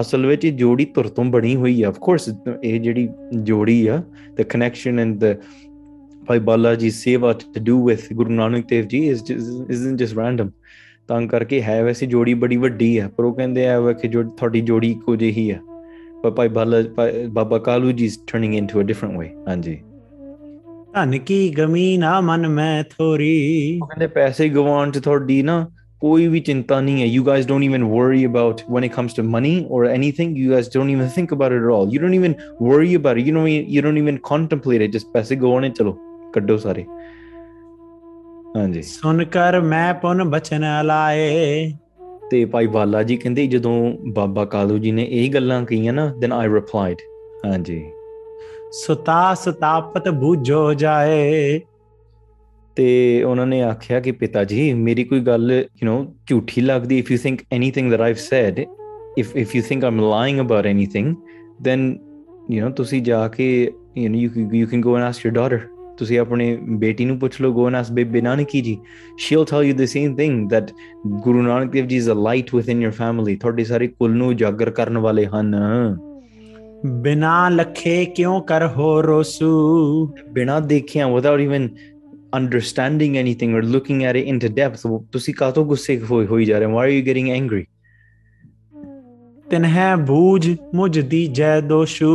ਅਸਲ 0.00 0.26
ਵਿੱਚ 0.26 0.44
ਇਹ 0.44 0.52
ਜੋੜੀ 0.52 0.84
ਤੁਰ 0.84 1.08
ਤੋਂ 1.08 1.24
ਬਣੀ 1.24 1.54
ਹੋਈ 1.56 1.82
ਆ 1.82 1.88
ਆਫ 1.88 1.98
ਕੋਰਸ 1.98 2.28
ਇਹ 2.62 2.80
ਜਿਹੜੀ 2.80 3.08
ਜੋੜੀ 3.42 3.86
ਆ 3.86 4.02
ਦ 4.34 4.42
connection 4.42 5.00
and 5.00 5.18
the 5.18 5.34
Bhai 6.26 6.38
Bala 6.38 6.74
ji 6.74 6.90
seva 6.90 7.32
to 7.32 7.60
do 7.60 7.84
with 7.86 8.12
Guru 8.12 8.30
Nanak 8.30 8.66
Dev 8.66 8.86
ji 8.86 9.06
is 9.08 9.32
isn't 9.32 9.98
just 9.98 10.18
random 10.18 10.50
ਤਾਂ 11.08 11.20
ਕਰਕੇ 11.22 11.62
ਹੈ 11.62 11.82
ਵੈਸੀ 11.84 12.06
ਜੋੜੀ 12.06 12.34
ਬੜੀ 12.34 12.56
ਵੱਡੀ 12.56 12.96
ਆ 12.98 13.08
ਪਰ 13.08 13.24
ਉਹ 13.24 13.34
ਕਹਿੰਦੇ 13.34 13.66
ਆ 13.68 13.92
ਕਿ 13.92 14.08
ਜੋ 14.08 14.22
ਤੁਹਾਡੀ 14.22 14.60
ਜੋੜੀ 14.60 14.94
ਕੋ 14.94 15.16
ਜਿਹੀ 15.16 15.50
ਆ 15.50 15.58
ਪਰ 16.22 16.30
ਭਾਈ 16.30 16.48
ਬਾਲਾ 16.48 16.82
ਬਾਬਾ 17.28 17.58
Kalu 17.58 17.92
ji 17.92 18.04
is 18.04 18.18
turning 18.26 18.54
into 18.54 18.80
a 18.80 18.82
different 18.82 19.18
way 19.18 19.30
ਹਾਂਜੀ 19.48 19.78
ਧਨ 20.94 21.18
ਕੀ 21.18 21.48
ਗਮੀ 21.48 21.96
ਨਾ 21.96 22.20
ਮਨ 22.20 22.48
ਮੈਂ 22.48 22.84
ਥੋਰੀ 22.84 23.78
ਉਹ 23.82 23.86
ਕਹਿੰਦੇ 23.86 24.06
ਪੈਸੇ 24.06 24.48
ਗਵਾਉਣ 24.48 24.90
ਚ 24.90 24.98
ਥੋੜੀ 24.98 25.42
ਨਾ 25.42 25.66
ਕੋਈ 26.00 26.26
ਵੀ 26.28 26.40
ਚਿੰਤਾ 26.40 26.80
ਨਹੀਂ 26.80 27.00
ਹੈ 27.00 27.06
you 27.06 27.24
guys 27.24 27.46
don't 27.46 27.64
even 27.64 27.84
worry 27.84 28.26
about 28.26 28.60
when 28.70 28.84
it 28.84 28.92
comes 28.92 29.14
to 29.14 29.22
money 29.22 29.66
or 29.74 29.86
anything 29.86 30.38
you 30.38 30.50
guys 30.50 30.72
don't 30.74 30.90
even 30.90 31.08
think 31.14 31.34
about 31.34 31.52
it 31.52 31.62
all 31.62 31.88
you 31.92 32.00
don't 32.00 32.14
even 32.14 32.34
worry 32.62 32.96
about 32.96 33.18
you 33.18 33.34
know 33.34 33.46
you 33.46 33.82
don't 33.82 33.98
even 33.98 34.18
contemplate 34.24 34.82
it 34.82 34.90
just 34.90 35.06
ਪੈਸੇ 35.14 35.36
ਗਵਾਉਣੇ 35.36 35.70
ਚਲੋ 35.70 35.96
ਕੱਢੋ 36.34 36.56
ਸਾਰੇ 36.56 36.84
ਹਾਂਜੀ 38.56 38.82
ਸੁਣ 38.82 39.24
ਕਰ 39.24 39.60
ਮੈਂ 39.60 39.94
ਪੁਨ 39.94 40.24
ਬਚਨ 40.24 40.64
ਲਾਏ 40.84 41.72
ਤੇ 42.30 42.44
ਭਾਈ 42.44 42.66
ਬਾਲਾ 42.66 43.02
ਜੀ 43.02 43.16
ਕਹਿੰਦੇ 43.16 43.46
ਜਦੋਂ 43.46 43.92
ਬਾਬਾ 44.12 44.44
ਕਾਲੂ 44.44 44.78
ਜੀ 44.78 44.92
ਨੇ 44.92 45.06
ਇਹ 45.10 45.30
ਗੱਲਾਂ 45.30 45.64
ਕਹੀਆਂ 45.64 45.92
ਨਾ 45.92 46.14
ਦੈਨ 46.18 46.32
ਆਈ 46.32 46.48
ਰਿਪਲਾਈਡ 46.48 46.96
ਹਾਂਜੀ 47.46 47.82
ਸੁਤਾ 48.74 49.34
ਸਤਾਪਤ 49.34 50.08
ਬੂਝੋ 50.10 50.72
ਜਾਏ 50.74 51.60
ਤੇ 52.76 52.86
ਉਹਨਾਂ 53.22 53.46
ਨੇ 53.46 53.60
ਆਖਿਆ 53.62 54.00
ਕਿ 54.00 54.12
ਪਿਤਾ 54.12 54.42
ਜੀ 54.44 54.72
ਮੇਰੀ 54.72 55.04
ਕੋਈ 55.04 55.20
ਗੱਲ 55.20 55.52
ਯੂ 55.52 55.88
نو 55.88 56.04
ਝੂਠੀ 56.26 56.62
ਲੱਗਦੀ 56.62 56.98
if 56.98 57.10
you 57.10 57.18
think 57.22 57.40
anything 57.52 57.90
that 57.90 58.00
I've 58.00 58.16
said 58.16 58.58
if 59.18 59.36
if 59.36 59.54
you 59.56 59.62
think 59.68 59.84
I'm 59.84 60.00
lying 60.00 60.40
about 60.40 60.66
anything 60.66 61.14
then 61.62 61.86
you 62.50 62.66
know 62.66 62.72
ਤੁਸੀਂ 62.72 63.02
ਜਾ 63.02 63.26
ਕੇ 63.28 63.46
you 63.96 64.08
know 64.08 64.14
you 64.14 64.48
you 64.52 64.66
can 64.66 64.80
go 64.80 64.96
and 64.96 65.04
ask 65.04 65.26
your 65.26 65.32
daughter 65.32 65.60
ਤੁਸੀਂ 65.98 66.18
ਆਪਣੇ 66.18 66.56
ਬੇਟੀ 66.78 67.04
ਨੂੰ 67.04 67.18
ਪੁੱਛ 67.18 67.40
ਲਓ 67.40 67.52
ਗੋ 67.52 67.66
and 67.66 67.76
ask 67.76 67.92
Bebe 67.92 68.20
Nanak 68.20 68.50
ji 68.50 68.78
she 69.18 69.36
will 69.36 69.44
tell 69.44 69.64
you 69.64 69.74
the 69.74 69.84
same 69.84 70.16
thing 70.16 70.48
that 70.50 70.70
Guru 71.06 71.42
Nanak 71.42 71.70
Dev 71.72 71.86
ji 71.86 71.96
is 71.96 72.10
a 72.10 72.14
light 72.14 72.54
with 72.54 72.68
your 72.68 72.90
family 72.90 73.36
ਥੋੜੀ 73.36 73.64
ਸਾਰੇ 73.64 73.86
ਕੁੱਲ 73.88 74.10
ਨੂੰ 74.10 74.28
ਉਜਾਗਰ 74.28 74.70
ਕਰਨ 74.70 74.98
ਵਾਲੇ 74.98 75.26
ਹਨ 75.26 75.54
ਬਿਨਾ 76.84 77.48
ਲਖੇ 77.48 78.04
ਕਿਉਂ 78.04 78.40
ਕਰ 78.40 78.66
ਹੋ 78.66 79.02
ਰੋਸੂ 79.02 79.50
ਬਿਨਾ 80.32 80.58
ਦੇਖਿਆ 80.60 81.06
without 81.08 81.40
even 81.40 81.68
understanding 82.34 83.16
anything 83.16 83.54
or 83.54 83.64
looking 83.64 84.02
at 84.02 84.16
it 84.16 84.26
into 84.26 84.48
depth 84.48 84.86
ਤੁਸੀਂ 85.12 85.34
ਕਾਤੋਂ 85.34 85.64
ਗੁੱਸੇ 85.64 85.98
ਹੋਈ 86.10 86.26
ਹੋਈ 86.26 86.44
ਜਾ 86.44 86.58
ਰਹੇ 86.58 86.66
ਹੋ 86.66 86.74
why 86.74 86.90
are 86.90 86.96
you 86.96 87.06
getting 87.06 87.28
angry 87.30 87.64
ਤਨ 89.46 89.64
ਹੈ 89.64 89.94
ਬੂਝ 89.96 90.54
ਮੁਝ 90.74 90.98
ਦੀ 91.00 91.26
ਜੈ 91.26 91.60
ਦੋਸ਼ੂ 91.60 92.12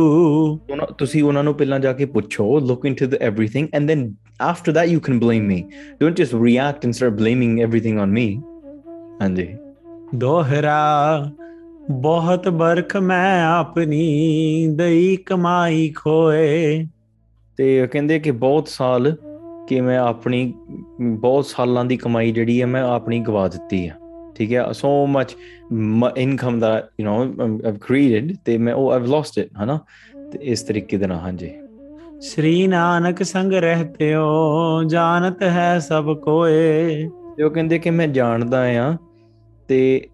ਤੁਸੀਂ 0.98 1.22
ਉਹਨਾਂ 1.22 1.44
ਨੂੰ 1.44 1.54
ਪਹਿਲਾਂ 1.54 1.78
ਜਾ 1.80 1.92
ਕੇ 1.92 2.04
ਪੁੱਛੋ 2.06 2.58
look 2.60 2.86
into 2.86 3.06
the 3.06 3.22
everything 3.22 3.68
and 3.74 3.88
then 3.88 4.12
after 4.40 4.72
that 4.72 4.88
you 4.88 5.00
can 5.00 5.18
blame 5.18 5.46
me 5.46 5.62
don't 6.00 6.16
just 6.16 6.34
react 6.34 6.84
and 6.84 6.94
start 6.94 7.14
blaming 7.14 7.60
everything 7.60 7.98
on 7.98 8.10
me 8.10 8.34
ਹਾਂਜੀ 9.22 9.48
ਦੋਹਰਾ 10.14 10.78
ਬਹੁਤ 11.90 12.48
ਬਰਖ 12.48 12.96
ਮੈਂ 12.96 13.44
ਆਪਣੀ 13.46 14.66
ਦਈ 14.70 15.16
ਕਮਾਈ 15.16 15.92
ਖੋਏ 15.96 16.86
ਤੇ 17.58 17.82
ਉਹ 17.82 17.88
ਕਹਿੰਦੇ 17.88 18.18
ਕਿ 18.18 18.30
ਬਹੁਤ 18.30 18.68
ਸਾਲ 18.68 19.16
ਕਿ 19.68 19.80
ਮੈਂ 19.80 19.98
ਆਪਣੀ 19.98 20.54
ਬਹੁਤ 21.00 21.46
ਸਾਲਾਂ 21.46 21.84
ਦੀ 21.84 21.96
ਕਮਾਈ 21.96 22.32
ਜਿਹੜੀ 22.32 22.60
ਹੈ 22.60 22.66
ਮੈਂ 22.66 22.82
ਆਪਣੀ 22.82 23.18
ਗਵਾ 23.18 23.48
ਦਿੱਤੀ 23.48 23.88
ਹੈ 23.88 23.96
ਠੀਕ 24.34 24.52
ਹੈ 24.52 24.72
ਸੋ 24.72 25.06
ਮਚ 25.06 25.36
ਇਨਕਮ 26.16 26.58
ਦਾ 26.58 26.88
ਯੂ 27.00 27.06
نو 27.06 27.66
ਆਵ 27.66 27.78
ਕ੍ਰੀਏਟਡ 27.80 28.32
ਤੇ 28.44 28.58
ਮੈਂ 28.58 28.74
ਉਹ 28.74 28.92
ਆਵ 28.92 29.04
ਲੋਸਟ 29.04 29.38
ਇਟ 29.38 29.48
ਹਨਾ 29.64 29.78
ਤੇ 30.32 30.38
ਇਸ 30.42 30.62
ਤਰੀਕੇ 30.62 30.96
ਦੇ 30.96 31.06
ਨਾਲ 31.06 31.18
ਹਾਂਜੀ 31.18 31.50
ਸ੍ਰੀ 32.20 32.66
ਨਾਨਕ 32.66 33.22
ਸੰਗ 33.22 33.52
ਰਹਤੇ 33.52 34.14
ਹੋ 34.14 34.82
ਜਾਣਤ 34.84 35.42
ਹੈ 35.42 35.78
ਸਭ 35.78 36.16
ਕੋਏ 36.16 37.02
ਜੋ 37.38 37.46
ਉਹ 37.46 37.50
ਕਹਿੰਦੇ 37.50 37.78
ਕਿ 37.78 37.90
ਮੈਂ 37.90 38.08
ਜਾਣਦਾ 38.08 38.64
ਆ 38.86 38.96
ਤੇ 39.68 40.09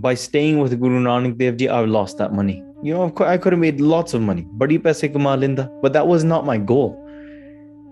by 0.00 0.14
staying 0.14 0.58
with 0.58 0.78
Guru 0.80 1.00
Nanak 1.00 1.38
Dev 1.38 1.56
Ji, 1.56 1.68
I've 1.68 1.88
lost 1.88 2.18
that 2.18 2.32
money. 2.32 2.62
You 2.82 2.94
know, 2.94 3.12
I 3.20 3.38
could 3.38 3.52
have 3.52 3.60
made 3.60 3.80
lots 3.80 4.14
of 4.14 4.20
money. 4.20 4.46
Badi 4.52 4.78
paise 4.78 5.02
linda. 5.02 5.70
But 5.82 5.92
that 5.92 6.06
was 6.06 6.24
not 6.24 6.44
my 6.44 6.58
goal. 6.58 7.00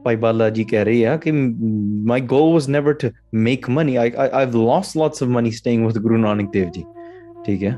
By 0.04 0.16
Balaji 0.16 0.68
keh 0.68 0.84
rahi 0.84 1.22
ki 1.22 1.32
my 1.32 2.18
goal 2.18 2.52
was 2.52 2.66
never 2.68 2.92
to 2.94 3.12
make 3.30 3.68
money. 3.68 3.98
I, 3.98 4.06
I, 4.06 4.42
I've 4.42 4.54
lost 4.54 4.96
lots 4.96 5.22
of 5.22 5.28
money 5.28 5.52
staying 5.52 5.84
with 5.84 6.02
Guru 6.02 6.18
Nanak 6.18 6.52
Dev 6.52 6.72
Ji. 6.72 6.84
ਠੀਕ 7.44 7.62
ਹੈ 7.64 7.78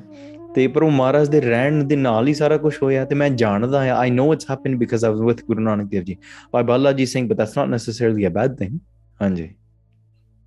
ਤੇ 0.55 0.66
ਪਰ 0.68 0.83
ਉਹ 0.83 0.90
ਮਹਾਰਾਜ 0.90 1.29
ਦੇ 1.29 1.40
ਰਹਿਣ 1.40 1.85
ਦੇ 1.85 1.96
ਨਾਲ 1.96 2.27
ਹੀ 2.29 2.33
ਸਾਰਾ 2.35 2.57
ਕੁਝ 2.57 2.72
ਹੋਇਆ 2.83 3.05
ਤੇ 3.05 3.14
ਮੈਂ 3.14 3.29
ਜਾਣਦਾ 3.31 3.85
ਹਾਂ 3.85 3.94
I 3.96 4.11
know 4.11 4.33
it's 4.33 4.50
happen 4.50 4.77
because 4.79 5.05
I 5.05 5.12
was 5.12 5.20
with 5.20 5.40
Guru 5.46 5.61
Nanak 5.61 5.88
Dev 5.90 6.03
ji 6.05 6.16
Bhai 6.53 6.62
Bala 6.64 6.92
ji 6.92 7.07
Singh 7.07 7.27
but 7.29 7.37
that's 7.37 7.57
not 7.59 7.68
necessarily 7.68 8.27
a 8.27 8.31
bad 8.31 8.57
thing 8.59 8.79
ਹਾਂਜੀ 9.22 9.48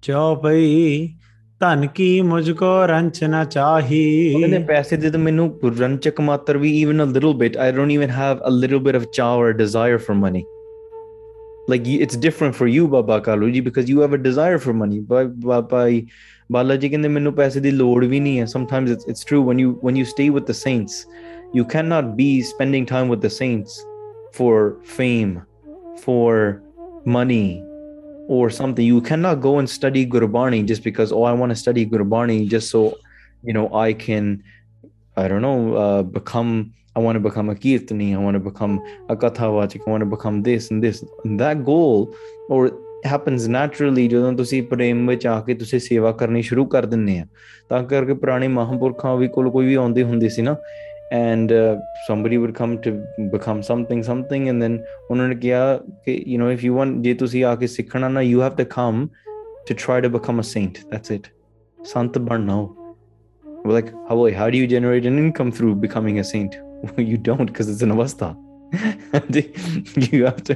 ਚਲੋ 0.01 0.36
ਭਾਈ 0.36 1.15
ਧਨ 1.60 1.86
ਕੀ 1.95 2.21
ਮੁਝਕੋ 2.21 2.67
ਰੰਚਨਾ 2.88 3.43
ਚਾਹੀ 3.43 4.34
ਉਹਨੇ 4.36 4.58
ਪੈਸੇ 4.67 4.97
ਦੇ 4.97 5.10
ਤਾਂ 5.10 5.19
ਮੈਨੂੰ 5.19 5.49
ਰੰਚਕ 5.80 6.19
ਮਾਤਰ 6.21 6.58
even 6.58 7.01
a 7.03 7.08
little 7.13 7.34
bit 7.39 7.56
I 7.63 7.69
don't 7.77 7.93
even 7.95 8.12
have 8.17 8.43
a 8.49 8.51
little 8.58 8.82
bit 8.88 8.97
of 8.99 9.08
chow 9.17 9.32
or 9.45 9.53
desire 9.62 9.97
for 10.08 10.17
money 10.19 10.43
like 11.73 11.88
it's 11.93 12.19
different 12.25 12.58
for 12.60 12.67
you 12.73 12.84
baba 12.88 13.17
kaluji 13.27 13.63
because 13.69 13.89
you 13.93 14.03
have 14.06 14.13
a 14.17 14.21
desire 14.27 14.60
for 14.65 14.75
money 14.84 14.99
but 15.13 15.34
by 15.73 15.89
balaji 16.53 16.89
ਕਹਿੰਦੇ 16.89 17.08
ਮੈਨੂੰ 17.08 17.34
ਪੈਸੇ 17.34 17.60
ਦੀ 17.60 17.71
ਲੋੜ 17.71 18.06
ਵੀ 18.06 18.21
sometimes 18.53 18.95
it's 18.95 19.10
it's 19.13 19.27
true 19.32 19.41
when 19.49 19.63
you 19.63 19.73
when 19.88 19.99
you 20.01 20.06
stay 20.13 20.30
with 20.38 20.45
the 20.51 20.58
saints 20.60 20.99
you 21.60 21.65
cannot 21.75 22.15
be 22.21 22.30
spending 22.53 22.86
time 22.93 23.15
with 23.15 23.27
the 23.27 23.34
saints 23.39 23.80
for 24.39 24.56
fame 24.97 25.34
for 26.06 26.34
money 27.17 27.47
or 28.27 28.49
something. 28.49 28.86
You 28.86 29.01
cannot 29.01 29.41
go 29.41 29.60
and 29.60 29.69
study 29.69 30.06
Gurbani 30.06 30.65
just 30.65 30.84
because, 30.84 31.12
oh, 31.12 31.23
I 31.23 31.34
want 31.34 31.51
to 31.51 31.56
study 31.56 31.86
Gurbani 31.86 32.47
just 32.47 32.69
so, 32.69 32.97
you 33.43 33.53
know, 33.53 33.73
I 33.73 33.93
can, 33.93 34.43
I 35.15 35.27
don't 35.27 35.41
know, 35.41 35.75
uh, 35.75 36.03
become, 36.03 36.73
I 36.95 36.99
want 36.99 37.15
to 37.15 37.19
become 37.19 37.49
a 37.49 37.56
Kirtani, 37.56 38.13
I 38.13 38.17
want 38.17 38.36
to 38.36 38.39
become 38.39 38.82
a 39.10 39.15
Kathavachik, 39.15 39.82
I 39.88 39.91
want 39.91 40.01
to 40.01 40.06
become 40.06 40.43
this 40.43 40.71
and 40.71 40.84
this. 40.84 41.03
And 41.23 41.39
that 41.39 41.63
goal 41.63 42.13
or 42.49 42.71
happens 43.06 43.47
naturally 43.47 44.08
ਜਦੋਂ 44.10 44.32
ਤੁਸੀਂ 44.34 44.62
ਪ੍ਰੇਮ 44.63 45.08
ਵਿੱਚ 45.08 45.25
ਆ 45.27 45.39
ਕੇ 45.41 45.53
ਤੁਸੀਂ 45.53 45.80
ਸੇਵਾ 45.80 46.12
ਕਰਨੀ 46.12 46.41
ਸ਼ੁਰੂ 46.41 46.65
ਕਰ 46.65 46.86
ਦਿੰਦੇ 46.86 47.19
ਆ 47.19 47.25
ਤਾਂ 47.69 47.84
ਕਰਕੇ 47.84 48.13
ਪੁਰਾਣੇ 48.13 48.47
ਮਹਾਂਪੁਰਖਾਂ 48.47 49.15
ਵੀ 49.17 49.27
ਕੋਲ 49.27 49.49
ਕੋਈ 49.49 49.65
ਵੀ 49.65 49.75
ਆਉਂਦੇ 49.75 50.03
ਹੁੰਦੇ 50.03 50.30
ਸੀ 50.30 50.41
ਨਾ 50.41 50.56
and 51.12 51.51
uh, 51.51 51.77
somebody 52.08 52.38
would 52.38 52.53
come 52.53 52.77
to 52.80 52.91
become 53.32 53.62
something 53.63 54.03
something 54.03 54.49
and 54.49 54.62
then 54.62 54.80
उन्होंने 55.12 55.36
किया 55.36 55.80
you 56.08 56.38
know 56.38 56.49
if 56.56 56.63
you 56.63 56.73
want 56.73 57.01
जे 57.01 57.41
आके 57.43 57.67
सीखना 57.67 58.10
ना 58.10 58.21
you 58.21 58.39
have 58.39 58.58
to 58.58 58.65
come 58.65 59.10
to 59.67 59.73
try 59.73 60.01
to 60.01 60.10
become 60.10 60.39
a 60.39 60.47
saint 60.53 60.82
that's 60.91 61.12
it 61.12 61.32
संत 61.95 62.17
बनना 62.17 62.69
we're 63.65 63.75
like 63.75 63.93
how 64.10 64.17
how 64.39 64.49
do 64.49 64.58
you 64.58 64.67
generate 64.67 65.06
an 65.06 65.17
income 65.17 65.51
through 65.51 65.75
becoming 65.75 66.19
a 66.19 66.23
saint 66.23 66.51
you 66.97 67.17
don't 67.30 67.45
because 67.45 67.71
it's 67.71 67.82
an 67.82 67.95
avastha 67.95 68.36
you 70.12 70.25
have 70.25 70.43
to 70.43 70.56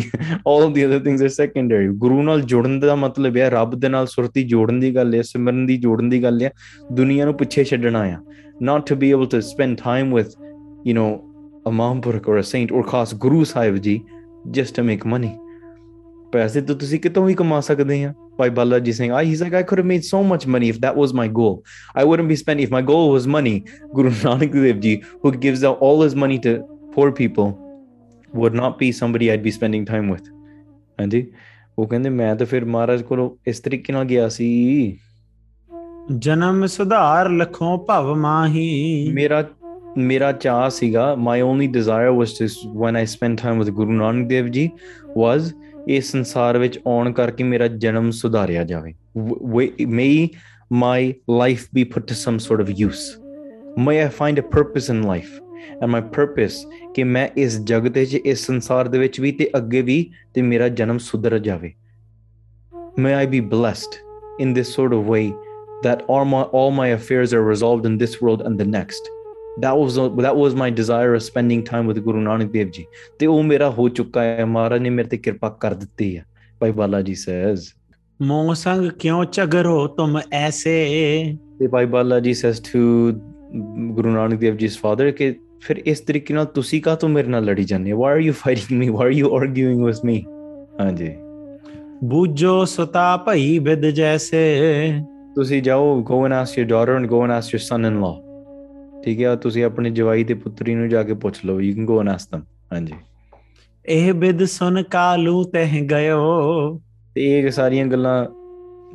all 0.44 0.62
of 0.62 0.74
the 0.74 0.84
other 0.86 1.00
things 1.00 1.22
are 1.22 1.32
secondary 1.42 1.88
guru 2.04 2.22
nal 2.22 2.40
ਜੁੜਨ 2.46 2.80
da 2.80 2.96
matlab 3.04 3.36
ਹੈ 3.36 3.50
ਰੱਬ 3.50 3.74
ਦੇ 3.74 3.88
ਨਾਲ 3.88 4.06
ਸੁਰਤੀ 4.06 4.42
ਜੋੜਨ 4.42 4.80
ਦੀ 4.80 4.94
ਗੱਲ 4.94 5.14
ਹੈ 5.14 5.22
ਸਿਮਰਨ 5.22 5.66
ਦੀ 5.66 5.76
ਜੋੜਨ 5.76 6.08
ਦੀ 6.08 6.22
ਗੱਲ 6.22 6.42
ਹੈ 6.42 6.52
ਦੁਨੀਆ 6.92 7.24
ਨੂੰ 7.24 7.34
ਪਿੱਛੇ 7.34 7.64
ਛੱਡਣਾ 7.64 8.00
ਆ 8.00 8.20
not 8.60 8.86
to 8.86 8.96
be 8.96 9.10
able 9.10 9.26
to 9.28 9.42
spend 9.42 9.78
time 9.78 10.10
with, 10.10 10.36
you 10.84 10.94
know, 10.94 11.24
a 11.66 11.70
Mahampurak 11.70 12.26
or 12.26 12.38
a 12.38 12.44
saint 12.44 12.70
or 12.70 12.84
cause 12.84 13.12
Guru 13.12 13.44
Sahib 13.44 13.82
Ji 13.82 14.04
just 14.50 14.74
to 14.74 14.82
make 14.82 15.04
money. 15.04 15.38
By 16.30 16.46
Balaji 18.50 18.94
saying, 18.94 19.12
oh, 19.12 19.18
he's 19.18 19.42
like, 19.42 19.54
I 19.54 19.62
could 19.62 19.78
have 19.78 19.86
made 19.86 20.04
so 20.04 20.22
much 20.22 20.46
money 20.46 20.68
if 20.68 20.80
that 20.80 20.94
was 20.94 21.12
my 21.12 21.26
goal. 21.26 21.64
I 21.94 22.04
wouldn't 22.04 22.28
be 22.28 22.36
spending, 22.36 22.64
if 22.64 22.70
my 22.70 22.82
goal 22.82 23.10
was 23.10 23.26
money, 23.26 23.64
Guru 23.94 24.10
Nanak 24.10 24.52
Dev 24.52 24.80
Ji, 24.80 25.02
who 25.22 25.32
gives 25.32 25.64
out 25.64 25.78
all 25.78 26.02
his 26.02 26.14
money 26.14 26.38
to 26.40 26.62
poor 26.92 27.10
people, 27.10 27.58
would 28.32 28.54
not 28.54 28.78
be 28.78 28.92
somebody 28.92 29.32
I'd 29.32 29.42
be 29.42 29.50
spending 29.50 29.84
time 29.84 30.08
with. 30.08 30.28
And 30.98 31.12
he, 31.12 31.26
ਉਹ 31.78 31.86
ਕਹਿੰਦੇ 31.86 32.10
ਮੈਂ 32.10 32.36
ਤਾਂ 32.36 32.46
ਫਿਰ 32.46 32.64
ਮਹਾਰਾਜ 32.64 33.02
ਕੋਲ 33.02 33.36
ਇਸ 33.46 33.60
ਜਨਮ 36.10 36.66
ਸੁਧਾਰ 36.66 37.28
ਲਖੋਂ 37.28 37.78
ਭਵ 37.78 38.14
ਮਾਹੀ 38.14 39.10
ਮੇਰਾ 39.14 39.44
ਮੇਰਾ 39.96 40.32
ਚਾਹ 40.32 40.68
ਸੀਗਾ 40.70 41.14
my 41.14 41.40
only 41.40 41.66
desire 41.66 42.10
was 42.10 42.32
to 42.32 42.46
one 42.78 42.96
I 42.96 43.06
spend 43.06 43.38
time 43.38 43.58
with 43.58 43.70
Guru 43.70 43.92
Nanak 43.92 44.28
Dev 44.28 44.48
ji 44.48 44.70
was 45.16 45.52
ਇਸ 45.88 46.12
ਸੰਸਾਰ 46.12 46.58
ਵਿੱਚ 46.58 46.78
ਆਉਣ 46.86 47.12
ਕਰਕੇ 47.12 47.44
ਮੇਰਾ 47.44 47.66
ਜਨਮ 47.66 48.10
ਸੁਧਾਰਿਆ 48.10 48.64
ਜਾਵੇ 48.64 48.94
may 49.86 50.28
my 50.72 51.14
life 51.30 51.66
be 51.74 51.84
put 51.84 52.06
to 52.06 52.14
some 52.14 52.38
sort 52.38 52.60
of 52.60 52.70
use 52.76 53.18
May 53.80 53.96
I 54.06 54.10
find 54.10 54.40
a 54.40 54.42
purpose 54.42 54.90
in 54.90 55.02
life 55.02 55.40
and 55.82 55.90
my 55.90 56.02
purpose 56.14 56.64
ਕਿ 56.94 57.04
ਮੈਂ 57.04 57.28
ਇਸ 57.36 57.60
ਜਗਤ 57.60 57.98
ਵਿੱਚ 57.98 58.14
ਇਸ 58.14 58.46
ਸੰਸਾਰ 58.46 58.88
ਦੇ 58.88 58.98
ਵਿੱਚ 58.98 59.20
ਵੀ 59.20 59.32
ਤੇ 59.32 59.50
ਅੱਗੇ 59.56 59.82
ਵੀ 59.82 60.10
ਤੇ 60.34 60.42
ਮੇਰਾ 60.42 60.68
ਜਨਮ 60.68 60.98
ਸੁਧਰ 60.98 61.38
ਜਾਵੇ. 61.38 61.74
May 63.00 63.24
I 63.24 63.28
be 63.28 63.40
blessed 63.40 64.08
in 64.42 64.52
this 64.54 64.68
sort 64.68 64.92
of 64.92 65.06
way 65.06 65.24
that 65.82 66.02
all 66.08 66.70
my, 66.70 66.88
affairs 66.88 67.32
are 67.32 67.42
resolved 67.42 67.86
in 67.86 67.98
this 67.98 68.20
world 68.20 68.42
and 68.42 68.58
the 68.58 68.64
next. 68.64 69.08
That 69.58 69.76
was 69.76 69.96
that 69.96 70.36
was 70.36 70.54
my 70.54 70.70
desire 70.70 71.14
of 71.14 71.22
spending 71.22 71.64
time 71.64 71.86
with 71.86 72.04
Guru 72.04 72.22
Nanak 72.22 72.52
Dev 72.52 72.70
Ji. 72.70 72.86
Oh 73.22 73.40
Amara 74.42 74.78
ni 74.78 74.90
Bhai 76.60 76.72
Balaji 76.72 77.16
says, 77.16 77.74
Mongsang 78.20 78.98
kyon 78.98 79.26
chagaro 79.26 79.96
tum 79.96 80.16
aise? 80.32 81.38
Bhai 81.60 81.86
Balaji 81.86 82.34
says 82.36 82.60
to 82.60 83.12
Guru 83.52 84.14
Nanak 84.14 84.40
Dev 84.40 84.56
Ji's 84.58 84.76
father, 84.76 85.12
ke, 85.12 85.38
Phir 85.60 85.82
is 85.84 86.02
na, 86.30 86.44
tusi 86.46 86.82
ka 86.82 86.96
na 87.06 87.38
ladi 87.38 87.64
janne. 87.64 87.94
Why 87.94 88.12
are 88.12 88.20
you 88.20 88.32
fighting 88.32 88.78
me? 88.78 88.90
Why 88.90 89.06
are 89.06 89.10
you 89.10 89.34
arguing 89.34 89.82
with 89.82 90.04
me? 90.04 90.26
Haan 90.78 90.96
ji. 90.96 91.16
Bujjo 92.02 92.66
sata 92.66 93.24
pai 93.24 93.58
bid 93.58 93.82
ਤੁਸੀਂ 95.36 95.62
ਜਾਓ 95.62 96.00
go 96.02 96.24
and 96.24 96.32
ask 96.32 96.58
your 96.58 96.64
daughter 96.64 96.94
and 96.96 97.06
go 97.06 97.22
and 97.22 97.32
ask 97.32 97.54
your 97.54 97.60
son 97.60 97.84
in 97.84 98.00
law 98.00 98.14
ਠੀਕ 99.04 99.20
ਹੈ 99.20 99.34
ਤੁਸੀਂ 99.36 99.64
ਆਪਣੇ 99.64 99.90
ਜਵਾਈ 99.90 100.24
ਤੇ 100.24 100.34
ਪੁੱਤਰੀ 100.34 100.74
ਨੂੰ 100.74 100.88
ਜਾ 100.88 101.02
ਕੇ 101.02 101.14
ਪੁੱਛ 101.14 101.44
ਲਓ 101.44 101.60
you 101.60 101.74
can 101.74 101.84
go 101.84 102.00
and 102.00 102.08
ask 102.08 102.34
them 102.34 102.42
ਹਾਂਜੀ 102.72 102.94
ਇਹ 103.86 104.12
ਬਿਦ 104.14 104.44
ਸੁਨ 104.44 104.82
ਕਾਲੂ 104.82 105.44
ਤਹਿ 105.44 105.80
ਗਇਓ 105.80 106.78
ਤੇ 107.16 107.24
ਇਹ 107.38 107.50
ਸਾਰੀਆਂ 107.50 107.86
ਗੱਲਾਂ 107.86 108.26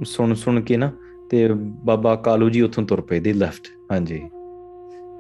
ਸੁਣ 0.06 0.34
ਸੁਣ 0.34 0.62
ਕੇ 0.62 0.78
ਨਾ 0.78 0.92
ਤੇ 1.32 1.48
ਬਾਬਾ 1.86 2.16
ਕਾਲੂ 2.16 2.50
ਜੀ 2.50 2.62
ਉੱਥੋਂ 2.62 2.84
ਤੁਰ 2.84 3.02
ਪਏ 3.02 3.20
ਦੇ 3.20 3.34
ਲੈਫਟ 3.34 3.68
ਹਾਂਜੀ 3.92 4.22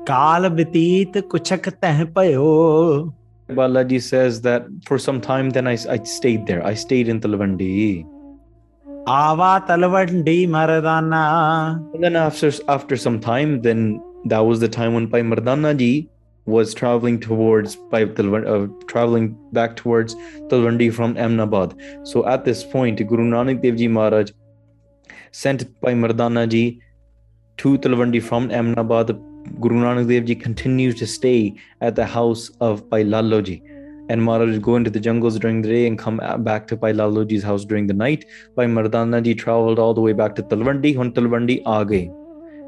ਕਾਲ 0.08 0.50
ਬਤੀਤ 0.50 1.18
ਕੁਛਕ 1.18 1.70
ਤਹਿ 1.70 2.06
ਭਇਓ 2.06 3.12
Bala 3.50 3.84
ji 3.84 4.00
says 4.00 4.42
that 4.42 4.68
for 4.90 5.00
some 5.00 5.20
time 5.20 5.50
then 5.50 5.68
I 5.68 5.78
stayed 5.78 6.40
there 6.42 6.62
I 6.64 6.76
stayed 6.76 7.10
in 7.10 7.20
Talwandi 7.20 8.04
And 11.94 12.04
then 12.04 12.16
after 12.16 12.52
after 12.70 12.96
some 12.96 13.20
time, 13.20 13.62
then 13.62 14.02
that 14.26 14.40
was 14.40 14.62
the 14.62 14.70
time 14.70 14.94
when 14.94 15.10
Pai 15.10 15.22
Mardana 15.22 15.78
ji 15.78 16.10
was 16.46 16.74
traveling 16.74 17.20
towards 17.20 17.76
Pai 17.92 18.04
uh, 18.04 18.68
traveling 18.88 19.38
back 19.52 19.76
towards 19.76 20.16
Talwandi 20.48 20.94
from 20.94 21.18
Ahmedabad. 21.18 21.76
So 22.04 22.26
at 22.26 22.46
this 22.46 22.64
point, 22.64 23.06
Guru 23.06 23.26
Nanak 23.26 23.62
Dev 23.62 23.76
Ji 23.76 23.90
Maharaj 23.90 24.32
sent 25.32 25.82
Pai 25.82 25.94
Mardana 25.94 26.48
ji 26.48 26.80
to 27.58 27.78
Talwandi 27.80 28.24
from 28.24 28.52
Ahmedabad. 28.52 29.20
Guru 29.60 29.82
Nanak 29.82 30.08
Dev 30.08 30.24
Ji 30.24 30.36
continued 30.36 30.96
to 30.96 31.06
stay 31.06 31.54
at 31.82 31.96
the 31.96 32.06
house 32.06 32.50
of 32.62 32.90
Pai 32.90 33.04
Lalo 33.04 33.42
ji 33.42 33.62
and 34.10 34.22
Maharaj 34.22 34.60
go 34.60 34.76
into 34.76 34.90
the 34.90 35.00
jungles 35.00 35.40
during 35.40 35.62
the 35.62 35.70
day 35.70 35.88
and 35.88 35.98
come 35.98 36.18
back 36.40 36.68
to 36.68 36.78
Pai 36.78 36.94
Laloji's 36.94 37.44
house 37.44 37.66
during 37.66 37.88
the 37.88 37.94
night. 37.94 38.26
Pai 38.56 38.66
Mardanaji 38.66 39.38
traveled 39.38 39.80
all 39.80 39.94
the 39.94 40.02
way 40.02 40.14
back 40.14 40.36
to 40.36 40.44
Talwandi. 40.44 40.96
Hun 40.96 41.12
Talwandi 41.14 41.64
aage. 41.64 42.12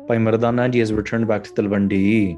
Pai 0.07 0.17
Mardanaji 0.17 0.79
has 0.79 0.93
returned 0.93 1.27
back 1.27 1.43
to 1.43 1.51
Talwandi. 1.51 2.37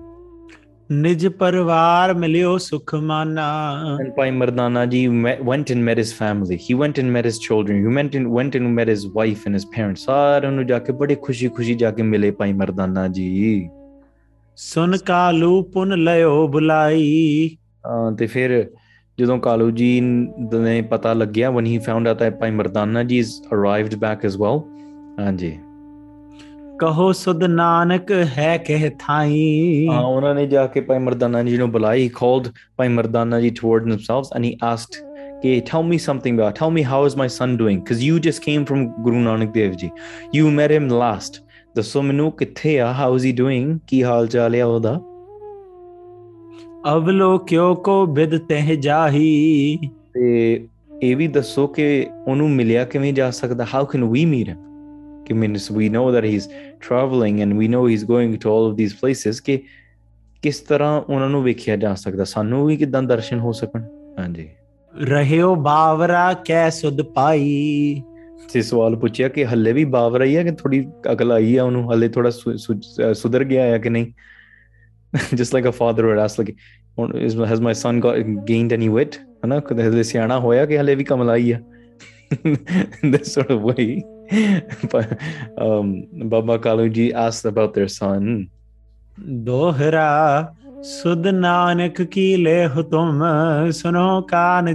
Nij 0.90 1.30
parvar 1.38 2.16
milyo 2.16 2.58
sukhmana. 2.58 4.00
And 4.00 4.16
Pai 4.16 4.32
Mardanaji 4.32 5.44
went 5.44 5.70
and 5.70 5.86
met 5.86 5.98
his 5.98 6.14
family. 6.14 6.58
He 6.58 6.74
went 6.74 6.98
and 6.98 7.14
met 7.14 7.26
his 7.26 7.40
children. 7.40 7.82
He 7.82 7.96
went 7.96 8.16
and 8.16 8.32
went 8.32 8.56
and 8.56 8.74
met 8.74 8.88
his 8.88 9.08
wife 9.08 9.46
and 9.46 9.56
his 9.56 9.66
parents. 9.66 10.06
ਸਾਰਿਆਂ 10.06 10.52
ਨੂੰ 10.52 10.66
ਜਾ 10.66 10.80
ਕੇ 10.80 10.94
khushi 10.94 11.20
ਖੁਸ਼ੀ 11.22 11.48
ਖੁਸ਼ੀ 11.48 11.76
ਜਾ 11.76 11.92
ਕੇ 11.92 12.04
ਮਿਲੇ 12.04 12.34
ਸੁਨ 14.56 14.98
ਕਾਲੂ 15.06 15.64
ਪੁਨ 15.64 16.04
ਲਇਓ 16.04 16.48
ਬੁਲਾਈ 16.48 17.58
ਤੇ 18.18 18.26
ਫਿਰ 18.26 18.70
ਜਦੋਂ 19.18 19.38
ਕਾਲੂ 19.40 19.70
ਜੀ 19.72 20.00
ਨੇ 20.02 20.82
ਪਤਾ 20.82 21.14
ਲੱਗਿਆ 21.14 21.50
when 21.52 21.66
he 21.66 21.78
found 21.78 22.08
out 22.08 22.24
Bhai 22.40 22.52
Mardana 22.52 23.04
ji 23.04 23.18
is 23.20 23.42
arrived 23.54 23.96
back 23.96 24.26
as 24.26 24.36
well 24.38 24.60
ਹਾਂਜੀ 25.20 25.58
ਕਹੋ 26.80 27.12
ਸੁਧ 27.12 27.44
ਨਾਨਕ 27.44 28.12
ਹੈ 28.38 28.58
ਕਹਿ 28.58 28.90
ਥਾਈ 29.00 29.88
ਹਾਂ 29.88 30.02
ਉਹਨਾਂ 30.02 30.34
ਨੇ 30.36 30.46
ਜਾ 30.48 30.66
ਕੇ 30.68 30.82
ਪਾਈ 30.82 31.00
ਮਰਦਾਨਾ 31.00 31.44
ਜੀ 31.44 31.58
ਨੂੰ 31.58 31.72
ਬੁਲਾਈ 31.72 32.08
called 32.16 32.48
Bhai 32.78 32.88
Mardana 32.88 33.40
ji 33.42 33.50
toward 33.50 33.88
himself 33.88 34.30
and 34.36 34.46
he 34.46 34.56
asked 34.64 35.42
ਕਿ 35.42 35.60
tell 35.72 35.84
me 35.84 35.98
something 35.98 36.40
but 36.40 36.60
tell 36.60 36.72
me 36.72 36.84
how 36.84 37.06
is 37.06 37.18
my 37.18 37.28
son 37.30 37.58
doing 37.58 37.82
cause 37.82 38.04
you 38.04 38.20
just 38.20 38.44
came 38.44 38.66
from 38.66 38.88
Guru 39.04 39.20
Nanak 39.20 39.52
Dev 39.52 39.74
ji 39.74 39.90
you 40.36 40.50
met 40.52 40.72
him 40.72 40.88
last 40.90 41.42
ਦਸੋ 41.76 42.02
ਮੈਨੂੰ 42.02 42.32
ਕਿੱਥੇ 42.32 42.80
ਆ 42.80 42.94
ਹਾਊ 42.94 43.16
ਇਜ਼ 43.16 43.26
ਹੀ 43.26 43.32
ਡੂਇੰਗ 43.32 43.78
ਕੀ 43.88 44.04
ਹਾਲ 44.04 44.28
ਚਾਲ 44.28 44.56
ਹੈ 44.56 44.66
ਉਹਦਾ 44.66 45.00
ਕਿਉ 47.38 47.74
ਕੋ 47.76 48.06
ਬਿਦ 48.06 48.38
ਤਹਿ 48.38 48.76
ਜਾਹੀ 48.76 49.78
ਤੇ 50.14 50.68
ਇਹ 51.02 51.16
ਵੀ 51.16 51.28
ਦੱਸੋ 51.28 51.68
ਕਿ 51.68 52.08
ਉਹਨੂੰ 52.28 52.50
ਮਿਲਿਆ 52.50 52.84
ਕਿਵੇਂ 52.86 53.14
ਜਾ 53.14 53.30
ਸਕਦਾ 53.32 53.66
how 53.74 53.86
can 53.86 54.04
we 54.04 54.26
meet 54.26 54.50
him 54.50 55.24
ਕਿ 55.26 55.34
means 55.34 55.72
we 55.72 55.90
know 55.90 56.12
that 56.12 56.26
he 56.26 56.36
is 56.36 56.50
travelling 56.88 57.40
and 57.40 57.54
we 57.54 57.68
know 57.68 57.88
he 57.88 57.94
is 57.94 58.06
going 58.06 58.36
to 58.36 58.50
all 58.50 58.72
of 58.72 58.78
these 58.78 58.96
places 58.96 59.42
ਕਿ 59.42 59.60
ਕਿਸ 60.44 60.60
ਤਰ੍ਹਾਂ 60.60 61.02
ਉਹਨਾਂ 61.02 61.30
ਨੂੰ 61.30 61.44
ਵੇਖਿਆ 61.44 61.76
ਜਾ 61.76 61.94
ਸਕਦਾ 61.96 62.24
ਸਾਨੂੰ 62.24 62.66
ਵੀ 62.66 62.78
ਕਿਦਾਂ 62.78 63.04
ਦਰਸ਼ਨ 63.04 63.40
ਹੋ 63.40 63.52
ਸਕਣ 63.52 63.84
ਹਾਂਜੀ 64.20 64.48
ਰਹਿਓ 64.94 65.56
ਬਾਵਰਾ 65.56 66.34
ਕੈ 66.34 66.70
ਸੁਧ 66.70 67.02
ਪਾਈ 67.02 68.02
ਤੇ 68.54 68.62
ਸਵਾਲ 68.62 68.96
ਪੁੱਛਿਆ 68.96 69.28
ਕਿ 69.28 69.46
ਹੱਲੇ 69.46 69.74
ਵੀ 69.74 69.86
ਬਾਵਰਾ 69.86 70.26
ਹੀ 70.26 70.36
ਹੈ 70.36 70.44
ਕਿ 70.44 70.52
ਥੋੜੀ 70.52 70.86
ਅਕਲ 71.14 71.32
ਆਈ 71.32 71.58
ਹੈ 71.58 71.64
ਉਹਨੂੰ 71.64 71.92
ਹੱਲੇ 71.92 72.10
ਥੋੜਾ 72.10 72.30
ਸੁਧਰ 73.14 73.44
ਗਿਆ 73.44 73.64
ਹੈ 73.64 73.78
ਕਿ 73.78 73.90
ਨਹੀਂ 73.90 74.12
just 75.36 75.54
like 75.54 75.66
a 75.66 75.72
father 75.72 76.08
would 76.08 76.20
ask 76.20 76.38
like 76.38 76.56
oh, 76.98 77.08
has 77.46 77.62
my 77.62 77.74
son 77.74 78.00
got 78.00 78.16
gained 78.46 78.72
any 78.72 78.90
weight 78.90 79.20
है 79.44 79.50
ना 79.50 79.60
कि 80.66 81.04
कमलाई 81.04 81.50
है 81.50 81.66
this 83.12 83.34
sort 83.34 83.52
of 83.52 83.62
way 83.62 84.04
but 84.92 85.18
um 85.66 86.08
baba 86.30 86.60
kaluji 86.60 87.14
asked 87.14 87.46
about 87.46 87.74
their 87.74 87.88
son 87.88 88.50
Dohra, 89.46 90.48
सुध 90.84 91.28
नानक 91.28 92.02
की 92.02 92.36
ले 92.36 92.64
हो 92.64 92.82
तुम 92.84 93.20
सुनो 93.72 94.22
कान 94.22 94.76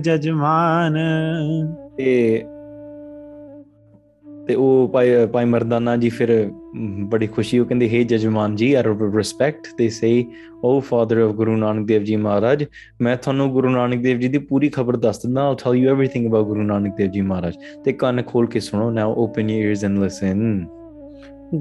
ਤੇ 4.52 4.56
ਉਹ 4.56 4.88
ਭਾਈ 4.88 5.10
ਭਾਈ 5.26 5.44
ਮਰਦਾਨਾ 5.44 5.96
ਜੀ 5.96 6.08
ਫਿਰ 6.08 6.30
ਬੜੀ 7.10 7.26
ਖੁਸ਼ੀ 7.26 7.58
ਉਹ 7.58 7.66
ਕਹਿੰਦੇ 7.66 7.88
ਹੇ 7.88 8.02
ਜਜਮਾਨ 8.04 8.54
ਜੀ 8.56 8.72
are 8.74 8.86
respect 9.16 9.66
they 9.78 9.88
say 9.88 10.10
oh 10.64 10.78
father 10.80 11.18
of 11.18 11.30
Guru 11.30 11.56
Nanak 11.56 11.86
Dev 11.86 12.02
ji 12.02 12.16
Maharaj 12.16 12.64
ਮੈਂ 13.00 13.16
ਤੁਹਾਨੂੰ 13.16 13.48
ਗੁਰੂ 13.50 13.68
ਨਾਨਕ 13.68 14.02
ਦੇਵ 14.02 14.18
ਜੀ 14.18 14.28
ਦੀ 14.28 14.38
ਪੂਰੀ 14.38 14.68
ਖਬਰ 14.68 14.96
ਦੱਸ 14.96 15.18
ਦਿੰਦਾ 15.18 15.42
I'll 15.42 15.54
tell 15.54 15.76
you 15.76 15.90
everything 15.90 16.26
about 16.26 16.46
Guru 16.46 16.62
Nanak 16.62 16.96
Dev 16.96 17.10
ji 17.10 17.20
Maharaj 17.20 17.54
ਤੇ 17.84 17.92
ਕੰਨ 17.92 18.22
ਖੋਲ 18.22 18.46
ਕੇ 18.46 18.60
ਸੁਣੋ 18.60 18.90
now 18.90 19.14
open 19.14 19.50
your 19.50 19.64
ears 19.64 19.84
and 19.84 19.98
ਲਿਸਨ 19.98 20.66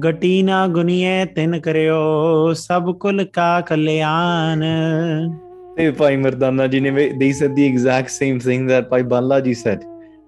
ਗਟੀ 0.00 0.42
ਨਾ 0.42 0.66
ਗੁਨੀਏ 0.68 1.24
ਤਿੰਨ 1.24 1.60
ਕਰਿਓ 1.60 2.52
ਸਭ 2.56 2.92
ਕੁਲ 2.98 3.24
ਕਾ 3.24 3.60
ਕਲਿਆਣ 3.60 4.64
ਤੇ 5.76 5.90
ਭਾਈ 5.90 6.16
ਮਰਦਾਨਾ 6.16 6.66
ਜੀ 6.66 6.80
ਨੇ 6.80 7.08
ਦੇ 7.18 7.32
ਸਦੀ 7.32 7.68
exact 7.68 8.08
same 8.08 8.38
thing 8.38 8.68
that 8.68 8.88
Bhai 8.88 9.02
Bala 9.02 9.40
ji 9.40 9.54
sad 9.54 9.91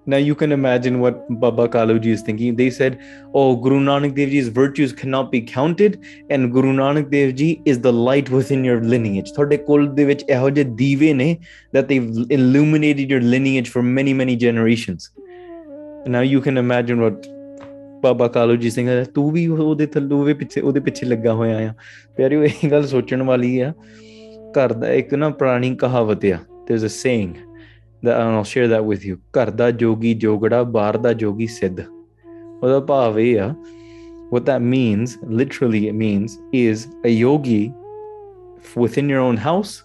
Now 0.07 0.17
you 0.17 0.35
can 0.35 0.51
imagine 0.51 0.99
what 0.99 1.27
Baba 1.39 1.67
Kaluji 1.67 2.05
is 2.05 2.21
thinking. 2.21 2.55
They 2.55 2.69
said, 2.69 2.99
Oh, 3.33 3.55
Guru 3.55 3.79
Nanak 3.79 4.13
Dev 4.15 4.29
Ji's 4.29 4.49
virtues 4.49 4.93
cannot 4.93 5.31
be 5.31 5.41
counted, 5.41 5.99
and 6.29 6.53
Guru 6.53 6.73
Nanak 6.73 7.09
Dev 7.09 7.33
Ji 7.35 7.61
is 7.65 7.81
the 7.81 7.91
light 7.91 8.29
within 8.29 8.63
your 8.63 8.81
lineage. 8.81 9.31
that 9.31 9.49
they've 11.87 12.25
illuminated 12.29 13.09
your 13.09 13.21
lineage 13.21 13.69
for 13.69 13.81
many, 13.81 14.13
many 14.13 14.35
generations. 14.35 15.09
now 16.07 16.21
you 16.21 16.39
can 16.39 16.57
imagine 16.57 17.01
what 17.01 17.27
Baba 18.01 18.29
Kaluji 18.29 18.65
is 18.65 18.75
Singh 18.75 19.03
ਤੂੰ 19.03 19.31
ਵੀ 19.31 19.47
ਉਹਦੇ 19.47 19.85
ਥੱਲੇ 19.85 20.33
that 28.03 28.19
and 28.19 28.35
I'll 28.35 28.43
share 28.43 28.67
that 28.67 28.85
with 28.85 29.05
you 29.05 29.19
Karda 29.31 29.55
ਦਾ 29.55 29.71
ਜੋਗੀ 29.71 30.19
barda 32.61 32.79
ਬਾਹਰ 32.85 33.55
what 34.31 34.45
that 34.45 34.61
means 34.61 35.17
literally 35.23 35.87
it 35.87 35.95
means 35.95 36.39
is 36.51 36.87
a 37.03 37.09
yogi 37.09 37.73
within 38.75 39.09
your 39.09 39.19
own 39.19 39.37
house 39.37 39.83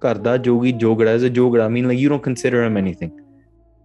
Karda 0.00 0.22
ਦਾ 0.22 0.36
ਜੋਗੀ 0.36 0.72
is 0.72 1.22
a 1.22 1.30
jogada 1.30 1.64
I 1.64 1.68
mean 1.68 1.88
like 1.88 1.98
you 1.98 2.08
don't 2.08 2.22
consider 2.22 2.64
him 2.64 2.76
anything 2.76 3.12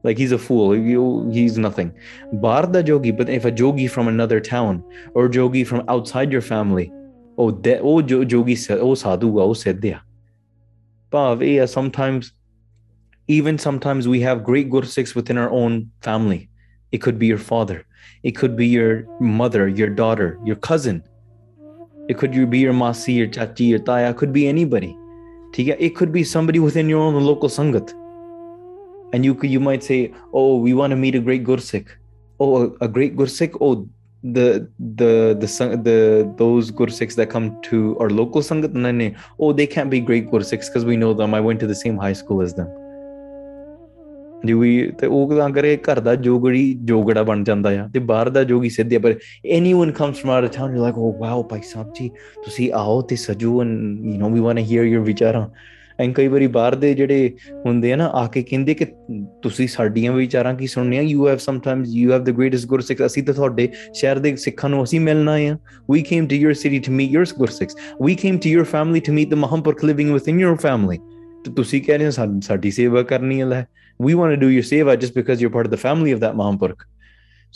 like 0.04 0.18
he's 0.18 0.32
a 0.32 0.38
fool 0.38 0.76
you, 0.76 1.30
he's 1.32 1.58
nothing 1.58 1.92
barda 2.42 2.84
jogi 2.84 3.12
but 3.16 3.30
if 3.30 3.46
a 3.46 3.52
jogi 3.52 3.88
from 3.90 4.08
another 4.08 4.40
town 4.40 4.84
or 5.14 5.28
jogi 5.28 5.66
from 5.66 5.84
outside 5.88 6.32
your 6.32 6.42
family 6.42 6.92
oh 7.38 7.52
de, 7.52 7.80
oh 7.80 8.02
jogi 8.02 8.56
oh 8.80 8.96
sadhu 8.96 9.40
oh 9.40 9.54
siddhya 9.54 10.00
sometimes 11.68 12.34
even 13.28 13.58
sometimes 13.58 14.08
we 14.08 14.22
have 14.22 14.44
great 14.44 14.70
gursikhs 14.70 15.14
within 15.14 15.38
our 15.38 15.50
own 15.50 15.92
family. 16.02 16.50
It 16.92 17.00
could 17.00 17.20
be 17.20 17.28
your 17.28 17.38
father, 17.38 17.86
it 18.24 18.32
could 18.32 18.56
be 18.56 18.68
your 18.68 19.06
mother, 19.20 19.68
your 19.68 19.90
daughter, 19.90 20.40
your 20.44 20.56
cousin. 20.56 21.04
It 22.08 22.18
could 22.18 22.32
be 22.50 22.60
your 22.60 22.74
masi, 22.74 23.16
your 23.16 23.28
chachi, 23.28 23.68
your 23.68 23.80
taya, 23.80 24.16
could 24.16 24.32
be 24.32 24.48
anybody. 24.48 24.98
It 25.58 25.96
could 25.96 26.14
be 26.14 26.24
somebody 26.24 26.60
within 26.60 26.88
your 26.88 27.02
own 27.02 27.22
local 27.22 27.50
sangat. 27.50 27.92
And 29.14 29.26
you 29.26 29.36
could, 29.36 29.50
you 29.50 29.60
might 29.60 29.84
say, 29.84 30.14
Oh, 30.34 30.58
we 30.58 30.74
want 30.74 30.92
to 30.92 30.96
meet 30.96 31.16
a 31.16 31.20
great 31.20 31.44
gursikh. 31.44 31.88
Oh, 32.40 32.78
a, 32.80 32.88
great 32.88 33.18
gursikh. 33.18 33.58
Oh, 33.60 33.90
the 34.24 34.70
the 34.80 35.36
the 35.40 35.78
the 35.84 36.34
those 36.38 36.72
gursikhs 36.72 37.16
that 37.16 37.30
come 37.30 37.60
to 37.64 37.98
our 38.00 38.10
local 38.10 38.42
sangat. 38.42 39.16
Oh, 39.40 39.52
they 39.52 39.68
can't 39.68 39.90
be 39.90 40.00
great 40.00 40.30
gursikhs 40.30 40.68
because 40.68 40.86
we 40.86 40.96
know 40.96 41.14
them. 41.14 41.34
I 41.34 41.42
went 41.42 41.60
to 41.60 41.68
the 41.68 41.76
same 41.76 41.98
high 41.98 42.14
school 42.14 42.42
as 42.42 42.54
them 42.54 42.70
ਵੀ 44.46 44.92
ਤੇ 45.00 45.08
ਉਹ 45.08 45.38
ਤਾਂ 45.38 45.50
ਕਰੇ 45.50 45.78
ਘਰ 45.78 46.00
ਦਾ 46.00 46.16
ਜੋਗੜੀ 46.16 46.74
ਜੋਗੜਾ 46.74 47.24
ਬਣ 47.24 47.44
ਜਾਂਦਾ 47.44 47.70
ਆ 47.70 47.90
ਤੇ 47.94 48.00
ਬਾਹਰ 48.00 48.30
ਦਾ 48.30 48.44
ਜੋਗੀ 48.44 48.70
ਸਿੱਧਿਆ 48.70 49.00
ਪਰ 49.00 49.16
anyone 49.52 49.92
comes 49.92 50.16
from 50.16 50.32
out 50.32 50.44
of 50.44 50.52
town 50.52 50.76
you 50.76 50.82
like 50.82 50.98
oh 50.98 51.12
wow 51.20 51.44
Bhai 51.44 51.62
Sahib 51.62 51.94
ji 51.94 52.10
ਤੁਸੀਂ 52.46 52.72
ਆਓ 52.74 53.02
ਤੇ 53.02 53.16
ਸਜੂ 53.16 53.62
and 53.62 54.06
you 54.06 54.28
know 54.28 54.34
we 54.34 54.40
want 54.40 54.58
to 54.58 54.64
hear 54.64 54.84
your 54.84 55.04
ਵਿਚਾਰਾਂ 55.04 55.48
ਐਂ 56.00 56.14
ਕਈ 56.14 56.28
ਵਾਰੀ 56.28 56.48
ਬਾਹਰ 56.48 56.76
ਦੇ 56.76 56.94
ਜਿਹੜੇ 56.94 57.32
ਹੁੰਦੇ 57.66 57.94
ਆ 57.94 57.96
ਨਾ 57.96 58.12
ਆ 58.14 58.28
ਕੇ 58.28 58.42
ਕਹਿੰਦੇ 58.42 58.74
ਕਿ 58.74 58.86
ਤੁਸੀਂ 59.42 59.68
ਸਾਡੀਆਂ 59.68 60.14
ਵਿਚਾਰਾਂ 60.14 60.54
ਕੀ 60.54 60.68
ਆ 60.98 61.02
you 61.02 61.28
have 61.28 61.38
some 61.38 61.60
times 61.60 61.88
you 61.90 62.12
have 62.12 62.24
the 62.24 62.30
greatest 62.30 62.68
Gursikh 62.68 63.06
ਅਸੀਂ 63.06 63.24
ਤਾਂ 63.24 63.34
ਤੁਹਾਡੇ 63.34 63.70
ਸ਼ਹਿਰ 63.94 64.20
ਦੇ 64.20 64.36
ਸਿੱਖਾਂ 64.36 64.70
ਨੂੰ 64.70 64.84
ਅਸੀਂ 64.84 65.00
ਮਿਲਣਾ 65.00 65.32
ਆ 65.32 65.58
we 65.92 66.02
came 66.02 66.28
to 66.28 66.36
your 66.36 66.54
city 66.54 66.80
to 66.80 66.92
meet 66.92 67.12
your 67.12 67.48
Sikh 67.48 67.70
we 68.02 68.16
came 68.16 68.38
to 68.38 68.50
your 68.50 68.64
family 68.64 69.00
to 69.00 69.14
meet 69.14 69.30
the 69.30 69.34
mahapurakh 69.34 69.86
living 69.86 70.12
within 70.12 70.40
your 70.40 70.56
family 70.56 70.98
ਤੁਸੀਂ 71.56 71.82
ਕਹਿ 71.82 71.98
ਰਹੇ 71.98 72.06
ਹੋ 72.06 72.40
ਸਾਡੀ 72.42 72.72
ਸੇਵਾ 72.72 73.02
ਕਰਨੀ 73.02 73.42
ਹੈ 73.42 73.68
we 74.00 74.16
want 74.16 74.32
to 74.32 74.38
do 74.38 74.50
your 74.50 74.64
seva 74.64 75.00
just 75.00 75.14
because 75.14 75.42
you're 75.42 75.54
part 75.54 75.66
of 75.66 75.72
the 75.72 75.84
family 75.90 76.12
of 76.12 76.20
that 76.20 76.36
mahapurakh 76.36 76.86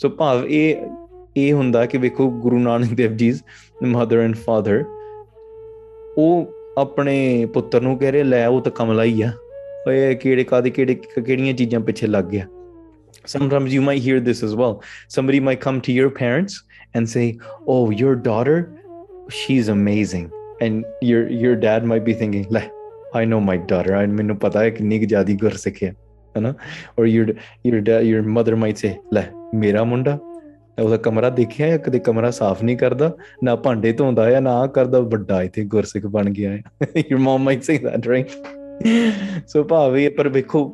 So, 0.04 0.10
ਭਾਵ 0.10 0.46
ਇਹ 0.48 0.76
ਇਹ 1.36 1.52
ਹੁੰਦਾ 1.52 1.86
ਕਿ 1.86 1.98
ਵੇਖੋ 1.98 2.30
Guru 2.30 2.58
Nanak 2.58 2.94
Dev 2.94 3.16
ji's 3.16 3.42
mother 3.82 4.18
and 4.18 4.36
father 4.36 4.84
ਉਹ 6.18 6.52
ਆਪਣੇ 6.78 7.46
ਪੁੱਤਰ 7.46 7.80
ਨੂੰ 7.80 7.98
ਕਹਿ 7.98 8.12
ਰਹੇ 8.12 8.22
ਲੈ 8.22 8.48
ਉਹ 8.48 8.60
ਤਾਂ 8.60 8.72
ਕਮਲਾ 8.72 9.04
ਹੀ 9.04 9.22
ਆ 9.22 9.32
ਓਏ 9.88 10.14
ਕਿਹੜੇ 10.14 10.44
ਕਾਦੇ 10.44 10.72
sometimes 13.26 13.72
you 13.72 13.80
might 13.80 14.02
hear 14.02 14.20
this 14.20 14.42
as 14.42 14.54
well 14.54 14.82
somebody 15.08 15.40
might 15.40 15.60
come 15.60 15.80
to 15.80 15.92
your 15.92 16.10
parents 16.10 16.54
and 16.94 17.08
say 17.08 17.38
oh 17.66 17.90
your 17.90 18.14
daughter 18.16 18.56
she's 19.30 19.68
amazing 19.68 20.30
and 20.60 20.84
your 21.10 21.28
your 21.42 21.54
dad 21.54 21.84
might 21.84 22.04
be 22.04 22.14
thinking 22.22 22.46
like 22.50 22.70
i 23.14 23.24
know 23.24 23.40
my 23.50 23.56
daughter 23.72 23.94
i 23.94 24.06
ਮੈਨੂੰ 24.06 24.36
ਪਤਾ 24.36 24.60
ਹੈ 24.60 24.70
ਕਿੰਨੀ 24.70 24.98
ਜਿਆਦੀ 24.98 25.36
ਗੁਰਸਿੱਖ 25.36 25.82
ਹੈ 25.82 25.94
ਹਨਾ 26.38 26.54
or 26.98 27.06
your 27.06 27.34
your 27.66 27.88
your 28.02 28.22
mother 28.22 28.54
might 28.54 28.76
say 28.76 28.94
ਲੈ 29.14 29.22
ਮੇਰਾ 29.54 29.84
ਮੁੰਡਾ 29.84 30.18
ਉਹਦਾ 30.78 30.96
ਕਮਰਾ 30.96 31.30
ਦੇਖਿਆ 31.30 31.66
ਹੈ 31.66 31.76
ਕਦੇ 31.78 31.98
ਕਮਰਾ 31.98 32.30
ਸਾਫ਼ 32.30 32.64
ਨਹੀਂ 32.64 32.76
ਕਰਦਾ 32.76 33.16
ਨਾ 33.44 33.56
ਭਾਂਡੇ 33.56 33.92
ਧੋਂਦਾ 33.92 34.30
ਹੈ 34.30 34.40
ਨਾ 34.40 34.66
ਕਰਦਾ 34.66 35.00
ਵੱਡਾ 35.00 35.42
ਇਥੇ 35.42 35.64
ਗੁਰਸਿੱਖ 35.64 36.06
ਬਣ 36.06 36.30
ਗਿਆ 36.30 36.50
ਹੈ 36.50 36.62
your 37.10 37.20
mum 37.20 37.42
might 37.42 37.62
say 37.62 37.78
that 37.78 38.08
right 38.08 38.28
so 39.46 39.64
ਭਾਵੇਂ 39.64 40.10
ਪਰ 40.10 40.28
ਵੇਖੋ 40.28 40.74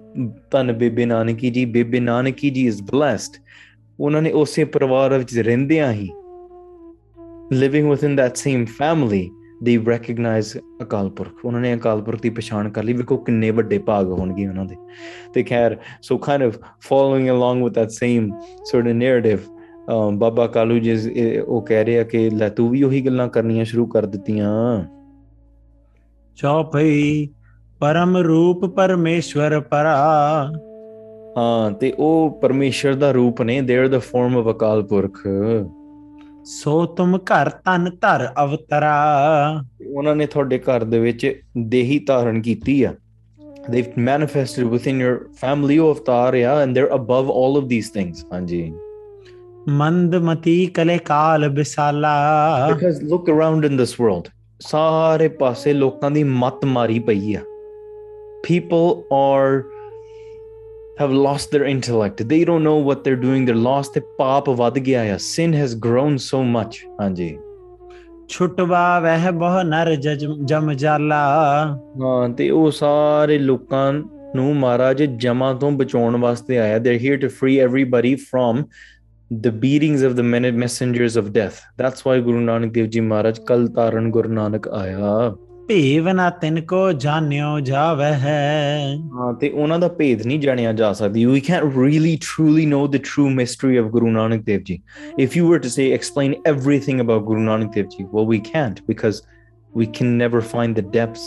ਤਨ 0.50 0.72
ਬੇਬੇ 0.72 1.04
ਨਾਨਕੀ 1.04 1.50
ਜੀ 1.50 1.64
ਬੇਬੇ 1.64 2.00
ਨਾਨਕੀ 2.00 2.50
ਜੀ 2.50 2.66
ਇਜ਼ 2.66 2.82
ਬਲੈਸਡ 2.82 3.36
ਉਹਨਾਂ 4.00 4.22
ਨੇ 4.22 4.30
ਉਸੇ 4.30 4.64
ਪਰਿਵਾਰ 4.64 5.18
ਵਿੱਚ 5.18 5.38
ਰਹਿੰਦਿਆਂ 5.38 5.92
ਹੀ 5.92 6.08
living 7.52 7.90
within 7.90 8.10
in 8.10 8.16
that 8.16 8.36
same 8.36 8.64
family 8.64 9.30
they 9.62 9.78
recognize 9.88 10.56
Akal 10.82 11.08
Purakh 11.10 11.44
ਉਹਨਾਂ 11.44 11.60
ਨੇ 11.60 11.74
ਅਕਾਲ 11.74 12.02
ਪੁਰਖ 12.02 12.20
ਦੀ 12.22 12.30
ਪਛਾਣ 12.30 12.68
ਕਰ 12.68 12.84
ਲਈ 12.84 12.92
ਵੇਖੋ 12.92 13.16
ਕਿੰਨੇ 13.16 13.50
ਵੱਡੇ 13.50 13.78
ਭਾਗ 13.78 14.10
ਹੋਣਗੇ 14.10 14.46
ਉਹਨਾਂ 14.46 14.64
ਦੇ 14.64 14.76
ਤੇ 15.34 15.42
ਖੈਰ 15.42 15.76
so 16.02 16.18
kind 16.18 16.42
of 16.42 16.58
following 16.80 17.28
along 17.28 17.62
with 17.62 17.72
that 17.72 17.90
same 17.90 18.30
sort 18.64 18.86
of 18.86 18.94
narrative 18.94 19.38
Baba 20.18 20.46
Kalu 20.46 20.78
ji 20.78 20.96
ਉਹ 21.38 21.62
ਕਹਿ 21.62 21.84
ਰਿਹਾ 21.84 22.02
ਕਿ 22.02 22.28
ਲੈ 22.30 22.48
ਤੂੰ 22.48 22.68
ਵੀ 22.70 22.82
ਉਹੀ 22.82 23.00
ਗੱਲਾਂ 23.06 23.28
ਕਰਨੀਆਂ 23.28 23.64
ਸ਼ੁਰੂ 23.64 23.86
ਕਰ 23.86 24.06
ਦਿੱਤੀਆਂ 24.06 24.52
ਚਾਹ 26.38 26.62
ਭਈ 26.64 27.28
ਪਰਮ 27.80 28.16
ਰੂਪ 28.16 28.64
ਪਰਮੇਸ਼ਵਰ 28.66 29.60
ਪਰਾ 29.60 29.96
ਹਾਂ 31.36 31.70
ਤੇ 31.70 31.92
ਉਹ 31.98 32.38
ਪਰਮੇਸ਼ਰ 32.42 32.94
ਦਾ 32.94 33.10
ਰੂਪ 33.10 33.42
ਨੇ 33.42 33.60
they 33.60 33.78
are 33.78 33.88
the 33.88 33.98
form 33.98 34.36
of 34.38 34.56
Akal 34.56 34.82
Purakh 34.82 35.26
so 36.44 36.84
ਤੁਮ 36.86 37.16
ਘਰ 37.18 37.48
ਤਨ 37.64 37.90
ਧਰ 38.00 38.26
ਅਵਤਰਾ 38.44 38.94
ਉਹਨਾਂ 39.96 40.14
ਨੇ 40.16 40.26
ਤੁਹਾਡੇ 40.26 40.58
ਘਰ 40.58 40.84
ਦੇ 40.84 40.98
ਵਿੱਚ 40.98 41.26
ਦੇਹੀ 41.58 41.98
ਧਾਰਨ 41.98 42.40
ਕੀਤੀ 42.42 42.82
ਆ 42.82 42.94
they 43.70 43.84
manifested 43.98 44.64
within 44.64 45.00
your 45.00 45.28
family 45.40 45.78
of 45.78 46.00
ਤਾਰਿਆ 46.00 46.60
and 46.60 46.74
there 46.74 46.88
above 46.94 47.30
all 47.32 47.56
of 47.56 47.68
these 47.68 47.90
things 47.90 48.24
ਹਾਂਜੀ 48.32 48.70
ਮੰਦ 49.68 50.14
ਮਤੀ 50.16 50.66
ਕਲੇ 50.66 50.98
ਕਾਲ 50.98 51.48
ਬਿਸਾਲਾ 51.48 52.12
because 52.72 53.02
look 53.02 53.30
around 53.30 53.64
in 53.64 53.76
this 53.76 54.00
world 54.00 54.28
ਸਾਰੇ 54.60 55.28
ਪਾਸੇ 55.28 55.72
ਲੋਕਾਂ 55.72 56.10
ਦੀ 56.10 56.22
ਮਤ 56.24 56.64
ਮਾਰੀ 56.64 56.98
ਪਈ 56.98 57.34
ਆ 57.34 57.40
people 58.44 59.02
are 59.12 59.62
have 61.02 61.12
lost 61.12 61.50
their 61.52 61.66
intellect 61.66 62.28
they 62.28 62.44
don't 62.44 62.64
know 62.66 62.88
what 62.88 63.04
they're 63.04 63.22
doing 63.24 63.46
they're 63.46 63.64
lost 63.64 63.96
the 63.96 64.02
paap 64.20 64.56
vad 64.56 64.78
gaya 64.78 65.18
sin 65.18 65.52
has 65.52 65.76
grown 65.88 66.14
so 66.14 66.44
much 66.56 66.72
Anji. 67.06 67.30
ਛੁੱਟਵਾ 68.28 69.00
ਵਹਿ 69.00 69.30
ਬਹੁ 69.32 69.62
ਨਰ 69.62 69.94
ਜਮ 70.44 70.72
ਜਾਲਾ 70.72 71.16
ਹਾਂ 72.02 72.28
ਤੇ 72.28 72.50
ਉਹ 72.50 72.70
ਸਾਰੇ 72.70 73.38
ਲੋਕਾਂ 73.38 73.92
ਨੂੰ 74.36 74.56
ਮਹਾਰਾਜ 74.56 75.02
ਜਮਾ 75.02 75.54
ਤੋਂ 75.54 75.70
ਬਚਾਉਣ 75.70 76.16
ਵਾਸਤੇ 76.16 76.58
ਆਇਆ 76.58 76.78
they 76.78 76.98
here 76.98 77.16
to 77.16 77.28
free 77.28 77.56
everybody 77.56 78.16
the 79.34 79.50
beatings 79.50 80.02
of 80.08 80.12
the 80.18 80.24
messengers 80.58 81.16
of 81.22 81.26
death 81.26 81.58
that's 81.80 81.98
why 81.98 82.14
guru 82.26 82.38
nanak 82.40 82.70
dev 82.76 82.86
ji 82.86 83.02
maharaj 83.08 83.38
kal 83.50 83.66
taran 83.66 84.10
guru 84.16 84.30
nanak 84.30 84.70
Aya 84.70 85.36
even 85.68 86.14
ਨਾ 86.16 86.28
tenko 86.42 86.64
ਕੋ 86.66 86.92
ਜਾਣਿਓ 86.92 87.58
ਜਾਵਹਿ 87.60 88.12
ਹਾਂ 88.22 89.32
ਤੇ 89.40 89.50
ਉਹਨਾਂ 89.50 89.78
ਦਾ 89.78 89.88
ਭੇਦ 89.88 90.26
ਨਹੀਂ 90.26 90.38
ਜਾਣਿਆ 90.40 90.72
ਜਾ 90.72 90.92
ਸਕਦੀ 90.92 91.26
we 91.26 91.40
can't 91.48 91.76
really 91.78 92.14
truly 92.26 92.64
know 92.70 92.86
the 92.94 93.00
true 93.08 93.28
mystery 93.40 93.76
of 93.82 93.90
Guru 93.96 94.12
Nanak 94.14 94.44
Dev 94.46 94.64
Ji 94.70 94.76
if 95.24 95.36
you 95.38 95.44
were 95.50 95.60
to 95.66 95.72
say 95.74 95.88
explain 95.98 96.36
everything 96.52 97.02
about 97.04 97.26
Guru 97.26 97.44
Nanak 97.48 97.74
Dev 97.74 97.90
Ji 97.96 98.06
well 98.14 98.30
we 98.32 98.40
can't 98.48 98.80
because 98.86 99.20
we 99.80 99.86
can 99.98 100.16
never 100.24 100.40
find 100.54 100.80
the 100.80 100.86
depths 100.96 101.26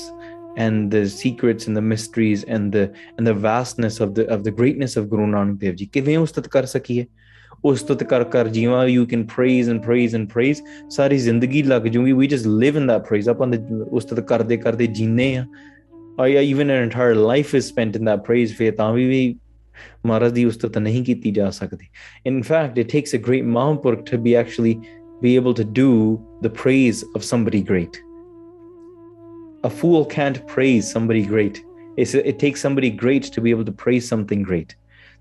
and 0.58 0.98
the 0.98 1.04
secrets 1.10 1.68
and 1.68 1.78
the 1.82 1.86
mysteries 1.94 2.46
and 2.56 2.78
the 2.78 2.86
and 3.18 3.32
the 3.32 3.38
vastness 3.48 4.00
of 4.08 4.16
the 4.16 4.28
of 4.38 4.44
the 4.44 4.56
greatness 4.62 4.98
of 5.02 5.10
Guru 5.14 5.28
Nanak 5.36 5.60
Dev 5.66 5.76
Ji 5.76 5.90
ਕਿਵੇਂ 5.94 6.18
ਉਸਤਤ 6.18 6.48
ਕਰ 6.48 6.66
ਸਕੀਏ 6.66 7.06
ਉਹ 7.64 7.76
ਸਤੁਤ 7.76 8.04
ਕਰ 8.04 8.24
ਕਰ 8.34 8.48
ਜੀਵਾਂ 8.48 8.86
you 8.88 9.06
can 9.06 9.24
praise 9.36 9.70
and 9.70 9.82
praise 9.82 10.16
and 10.16 10.28
praise 10.30 10.62
ਸਾਰੀ 10.96 11.18
ਜ਼ਿੰਦਗੀ 11.18 11.64
ਲੱਗ 11.64 11.88
ਜੂਗੀ 11.88 12.14
ਵੀ 12.14 12.28
ਜਸ 12.28 12.46
ਲਿਵ 12.62 12.78
ਇਨ 12.78 12.88
ਦੈਟ 12.88 13.08
ਪ੍ਰੇਜ਼ 13.08 13.30
ਆਪਾਂ 13.30 13.48
ਉਸਤਤ 13.92 14.20
ਕਰਦੇ 14.30 14.58
ਕਰਦੇ 14.58 14.88
ਜੀਨੇ 15.00 15.36
ਆ 15.38 15.46
I 16.20 16.50
even 16.50 16.72
an 16.72 16.84
entire 16.84 17.16
life 17.16 17.54
is 17.56 17.66
spent 17.66 17.96
in 17.96 18.06
that 18.06 18.26
praise 18.26 18.54
ਫੇ 18.56 18.72
ਤਾਂ 18.72 18.92
ਵੀ 18.94 19.06
ਵੀ 19.10 19.36
ਮਹਾਰਾਜ 20.06 20.32
ਦੀ 20.34 20.46
ਉਸਤਤ 20.46 20.78
ਨਹੀਂ 20.78 21.04
ਕੀਤੀ 21.06 21.32
ਜਾ 21.32 21.50
ਸਕਦੀ 21.50 21.88
in 22.28 22.42
fact 22.42 22.78
it 22.80 22.92
takes 22.92 23.16
a 23.16 23.20
great 23.28 23.44
mahapurakh 23.44 24.04
to 24.12 24.18
be 24.18 24.34
actually 24.36 24.76
be 25.22 25.36
able 25.36 25.54
to 25.54 25.64
do 25.64 26.20
the 26.42 26.50
praise 26.50 27.04
of 27.16 27.24
somebody 27.24 27.62
great. 27.62 28.02
A 29.64 29.70
fool 29.70 30.04
can't 30.04 30.46
praise 30.48 30.92
somebody 30.92 31.24
great. 31.24 31.64
it 31.98 32.40
takes 32.40 32.62
somebody 32.62 32.90
great 32.90 33.24
to 33.24 33.42
be 33.42 33.52
able 33.52 33.66
to 33.66 33.72
praise 33.74 34.08
something 34.08 34.42
great. 34.42 34.76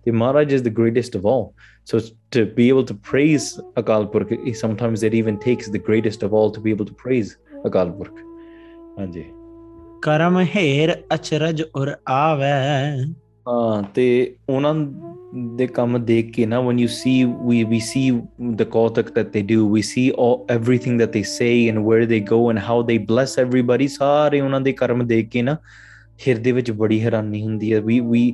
The 0.07 0.13
Maharaj 0.13 0.53
is 0.53 0.63
the 0.63 0.71
greatest 0.71 1.15
of 1.15 1.27
all. 1.27 1.55
So 1.85 2.01
to 2.31 2.47
be 2.47 2.69
able 2.69 2.85
to 2.85 2.95
praise 2.95 3.59
Akal 3.77 4.11
Purkh, 4.13 4.55
sometimes 4.55 5.03
it 5.03 5.15
even 5.15 5.39
takes 5.39 5.69
the 5.69 5.79
greatest 5.79 6.23
of 6.23 6.33
all 6.33 6.51
to 6.53 6.61
be 6.61 6.71
able 6.71 6.85
to 6.85 6.95
praise 6.95 7.37
Akal 7.65 7.97
Purkh. 7.99 8.19
ਹਾਂਜੀ 8.99 9.25
ਕਰਮ 10.03 10.39
ਹੇਰ 10.55 10.93
ਅਚਰਜ 11.15 11.63
ਔਰ 11.77 11.95
ਆਵੇ 12.09 12.51
ਹਾਂ 13.49 13.83
ਤੇ 13.95 14.07
ਉਹਨਾਂ 14.49 14.75
ਦੇ 15.57 15.67
ਕੰਮ 15.67 15.99
ਦੇਖ 16.05 16.31
ਕੇ 16.35 16.47
ਨਾ 16.47 16.61
when 16.67 16.79
you 16.83 16.89
see 16.95 17.17
we 17.49 17.59
we 17.73 17.81
see 17.89 18.07
the 18.61 18.67
kothak 18.77 19.13
that 19.19 19.33
they 19.35 19.43
do 19.51 19.59
we 19.75 19.83
see 19.91 20.07
all 20.25 20.39
everything 20.55 20.97
that 21.03 21.13
they 21.17 21.23
say 21.33 21.53
and 21.73 21.85
where 21.89 22.07
they 22.13 22.21
go 22.33 22.41
and 22.53 22.65
how 22.69 22.79
they 22.91 22.99
bless 23.13 23.37
everybody 23.45 23.89
ਸਾਰੇ 23.99 24.41
ਉਹਨਾਂ 24.41 24.61
ਦੇ 24.61 24.73
ਕਰਮ 24.81 25.07
ਦੇਖ 25.07 25.29
ਕੇ 25.31 25.43
ਨਾ 25.43 25.57
ਹਿਰਦੇ 26.27 26.53
ਵਿੱਚ 26.53 26.71
ਬੜੀ 26.81 27.01
ਹੈਰਾਨੀ 27.05 27.43
ਹੁੰਦੀ 27.43 27.73
ਹੈ 27.75 27.81
ਵੀ 27.81 28.01
ਵੀ 28.01 28.25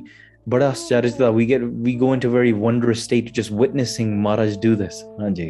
बड़ा 0.47 0.67
आश्चर्य 0.67 1.11
था 1.11 1.29
we 1.29 1.45
get 1.45 1.61
we 1.85 1.93
go 1.95 2.13
into 2.13 2.29
very 2.29 2.51
wondrous 2.57 3.03
state 3.03 3.31
just 3.35 3.51
witnessing 3.53 4.13
Maharaj 4.23 4.57
do 4.65 4.75
this 4.75 5.05
हां 5.21 5.33
जी 5.33 5.50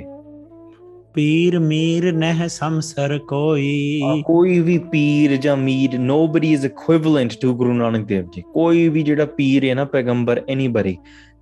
ਪੀਰ 1.13 1.57
ਮੀਰ 1.59 2.11
ਨਹਿ 2.13 2.47
ਸੰਸਰ 2.47 3.17
ਕੋਈ 3.27 4.01
ਕੋਈ 4.25 4.59
ਵੀ 4.59 4.77
ਪੀਰ 4.91 5.35
ਜਾਂ 5.37 5.55
ਮੀਰ 5.57 5.97
nobody 5.99 6.51
is 6.53 6.65
equivalent 6.65 7.33
to 7.41 7.53
Guru 7.57 7.73
Nanak 7.73 8.05
Dev 8.07 8.25
ji 8.35 8.43
ਕੋਈ 8.53 8.87
ਵੀ 8.89 9.03
ਜਿਹੜਾ 9.03 9.25
ਪੀਰ 9.37 9.65
ਹੈ 9.65 9.73
ਨਾ 9.75 9.85
ਪੈਗੰਬਰ 9.85 10.41
anybody 10.49 10.97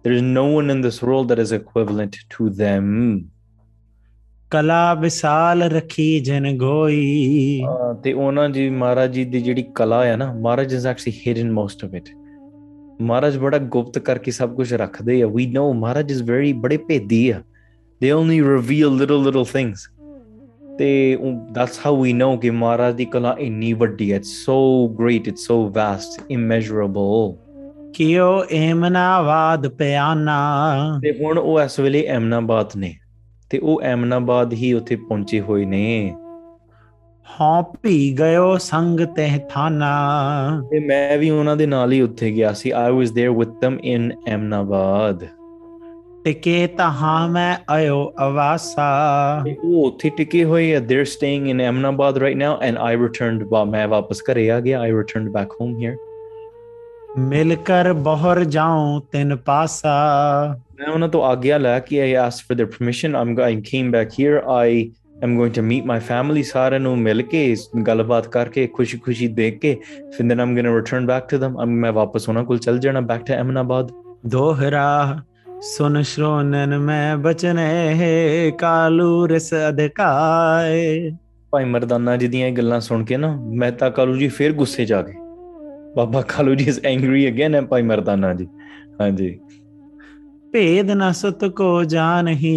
there 0.05 0.17
is 0.17 0.25
no 0.25 0.41
one 0.47 0.71
in 0.71 0.81
this 0.81 0.97
world 1.03 1.29
that 1.29 1.39
is 1.39 1.53
equivalent 1.53 2.19
to 2.35 2.51
them 2.59 2.91
ਕਲਾ 4.51 4.93
ਵਿਸਾਲ 4.93 5.63
ਰੱਖੀ 5.63 6.19
ਜਨ 6.19 6.57
ਗੋਈ 6.57 7.61
ਤੇ 8.03 8.11
ਉਹਨਾਂ 8.13 8.47
ਜੀ 8.49 8.69
ਮਹਾਰਾਜ 8.69 9.13
ਜੀ 9.13 9.23
ਦੀ 9.25 9.39
ਜਿਹੜੀ 9.41 9.63
ਕਲਾ 9.75 10.03
ਹੈ 10.05 10.15
ਨਾ 10.15 10.31
Maharaj 10.33 10.73
is 10.73 10.85
actually 10.87 11.19
hidden 11.27 11.51
most 11.51 11.83
of 11.85 11.93
it 11.93 12.09
Maharaj 13.01 13.37
ਬੜਾ 13.37 13.57
ਗੁਪਤ 13.57 13.99
ਕਰਕੇ 13.99 14.31
ਸਭ 14.31 14.53
ਕੁਝ 14.55 14.73
ਰੱਖਦੇ 14.73 15.21
ਆ 15.21 15.27
ਵੀ 15.27 15.45
ਨੋ 15.47 15.71
ਮਹਾਰਾਜ 15.73 16.11
ਇਸ 16.11 16.21
ਵੈਰੀ 16.21 16.53
ਬੜੇ 16.53 16.77
ਭੇਦੀ 16.77 17.29
ਆ 17.29 17.41
ਦੇ 18.01 18.11
only 18.11 18.41
reveal 18.41 18.97
little 18.97 19.23
little 19.23 19.43
things 19.43 19.87
ਤੇ 20.77 21.17
ਦੈਟਸ 21.51 21.79
ਹਾਊ 21.85 22.01
ਵੀ 22.01 22.13
ਨੋ 22.13 22.35
ਕਿ 22.37 22.49
ਮਹਾਰਾਜ 22.49 22.95
ਦੀ 22.95 23.05
ਕਲਾ 23.05 23.35
ਇੰਨੀ 23.39 23.73
ਵੱਡੀ 23.73 24.11
ਹੈ 24.13 24.19
so 24.23 24.87
great 24.99 25.27
it's 25.27 25.47
so 25.47 25.63
vast 25.69 26.31
immeasurable 26.31 27.35
ਕਿਉ 27.93 28.43
ਐਮਨਾਬਾਦ 28.51 29.67
ਪਿਆਨਾ 29.67 30.99
ਤੇ 31.03 31.11
ਹੁਣ 31.21 31.37
ਉਹ 31.37 31.59
ਇਸ 31.61 31.79
ਵੇਲੇ 31.79 32.05
ਐਮਨਾਬਾਦ 32.07 32.75
ਨੇ 32.77 32.93
ਤੇ 33.51 33.59
ਉਹ 33.59 33.81
ਐਮਨਾਬਾਦ 33.81 34.53
ਹੀ 34.53 34.73
ਉੱਥੇ 34.73 34.95
ਪਹੁੰਚੇ 34.95 35.39
ਹੋਏ 35.39 35.65
ਨੇ 35.65 36.15
ਹਾਂ 37.25 37.63
ਭੀ 37.83 37.95
ਗਇਓ 38.19 38.57
ਸੰਗ 38.57 38.99
ਤਹ 39.15 39.37
ਥਾਨਾ 39.49 39.87
ਤੇ 40.71 40.79
ਮੈਂ 40.79 41.17
ਵੀ 41.17 41.29
ਉਹਨਾਂ 41.29 41.55
ਦੇ 41.55 41.65
ਨਾਲ 41.65 41.91
ਹੀ 41.91 42.01
ਉੱਥੇ 42.01 42.31
ਗਿਆ 42.31 42.51
ਸੀ 42.53 42.71
I 42.71 42.91
was 42.91 43.09
there 43.09 43.37
with 43.37 43.49
them 43.65 43.77
in 43.83 44.11
Eminabad 44.27 45.25
ਟਿਕੇ 46.23 46.67
ਤਹਾ 46.67 47.15
ਮੈਂ 47.27 47.55
ਆਇਓ 47.69 48.13
ਆਵਾਸਾ 48.19 48.85
ਉਹ 49.63 49.85
ਉੱਥੇ 49.85 50.09
ਟਿਕੇ 50.09 50.43
ਹੋਏ 50.43 50.73
ਆ 50.75 50.79
they're 50.79 51.03
staying 51.05 51.47
in 51.47 51.61
Eminabad 51.61 52.17
right 52.17 52.37
now 52.37 52.57
and 52.61 52.77
I 52.77 52.97
returned 52.97 53.43
ਬਾ 53.43 53.63
ਮੈਂ 53.63 53.87
ਵਾਪਸ 53.87 54.21
ਘਰੇ 54.31 54.49
ਆ 54.51 54.59
ਗਿਆ 54.59 54.79
I 54.79 54.91
returned 54.91 55.29
back 55.29 55.53
home 55.61 55.77
here 55.81 55.95
ਮਿਲ 57.19 57.55
ਕਰ 57.55 57.93
ਬਹਰ 57.93 58.43
ਜਾਉ 58.43 58.99
ਤਿੰਨ 59.11 59.35
ਪਾਸਾ 59.35 59.95
ਮੈਂ 60.79 60.87
ਉਹਨਾਂ 60.87 61.09
ਤੋਂ 61.09 61.23
ਆਗਿਆ 61.23 61.57
ਲੈ 61.57 61.79
ਕੇ 61.79 62.01
I 62.01 62.13
ask 62.13 62.45
for 62.47 62.57
their 62.57 62.71
permission 62.71 63.15
am 63.15 63.35
going 63.35 63.61
came 63.61 63.91
back 63.91 64.19
here 64.19 64.41
I 64.47 64.91
am 65.23 65.35
going 65.37 65.53
to 65.53 65.61
meet 65.61 65.85
my 65.85 65.99
family 65.99 66.43
ਸਾਰਿਆਂ 66.43 66.79
ਨੂੰ 66.79 66.97
ਮਿਲ 66.97 67.21
ਕੇ 67.21 67.55
ਗੱਲਬਾਤ 67.87 68.27
ਕਰਕੇ 68.27 68.67
ਖੁਸ਼ੀ-ਖੁਸ਼ੀ 68.67 69.27
ਦੇਖ 69.27 69.59
ਕੇ 69.59 69.77
ਫਿਰ 70.17 70.27
then 70.27 70.39
I'm 70.39 70.53
going 70.53 70.65
to 70.65 70.75
return 70.75 71.05
back 71.05 71.29
to 71.29 71.37
them 71.37 71.57
I'm 71.57 71.69
ਮੈਂ 71.69 71.91
ਵਾਪਸ 71.91 72.29
ਉਹਨਾਂ 72.29 72.43
ਕੋਲ 72.43 72.57
ਚਲ 72.57 72.77
ਜਾਣਾ 72.77 73.01
ਬੈਕ 73.01 73.21
ਟੂ 73.21 73.33
ਅਮਨਾਬਾਦ 73.41 73.91
ਦੋਹਰਾ 74.25 75.19
ਸੁਨ 75.61 76.01
ਸ਼੍ਰੋਨਨ 76.01 76.77
ਮੈਂ 76.77 77.17
ਬਚਨੇ 77.17 77.95
ਹੈ 77.95 78.49
ਕਾਲੂ 78.49 79.27
ਰਸ 79.27 79.53
ਅਧਿਕਾਏ 79.69 81.11
ਭਾਈ 81.51 81.65
ਮਰਦਾਨਾ 81.65 82.17
ਜੀ 82.17 82.27
ਦੀਆਂ 82.27 82.47
ਇਹ 82.47 82.53
ਗੱਲਾਂ 82.53 82.79
ਸੁਣ 82.79 83.03
ਕੇ 83.03 83.17
ਨਾ 83.17 83.35
ਮੈਂ 83.41 83.71
ਤਾਂ 83.71 83.91
ਕਾਲੂ 83.91 84.15
ਜੀ 84.15 84.27
ਫੇਰ 84.27 84.53
ਗੁੱਸੇ 84.53 84.85
ਜਾ 84.85 85.01
ਗਏ 85.01 85.13
ਬਾਬਾ 85.95 86.21
ਕਾਲੂ 86.21 86.55
ਜੀ 86.55 86.65
ਇਸ 86.65 86.81
ਐਂਗਰੀ 86.85 87.27
ਅਗੇਨ 87.27 87.55
ਹੈ 87.55 87.61
ਭਾਈ 87.61 87.81
ਮਰਦਾਨਾ 87.81 88.33
ਜੀ 88.33 88.47
ਹਾਂਜੀ 89.01 89.39
ਭੇਦ 90.55 90.91
ਨ 90.91 91.11
ਸੁਤ 91.11 91.43
ਕੋ 91.55 91.83
ਜਾਣਹੀ 91.83 92.57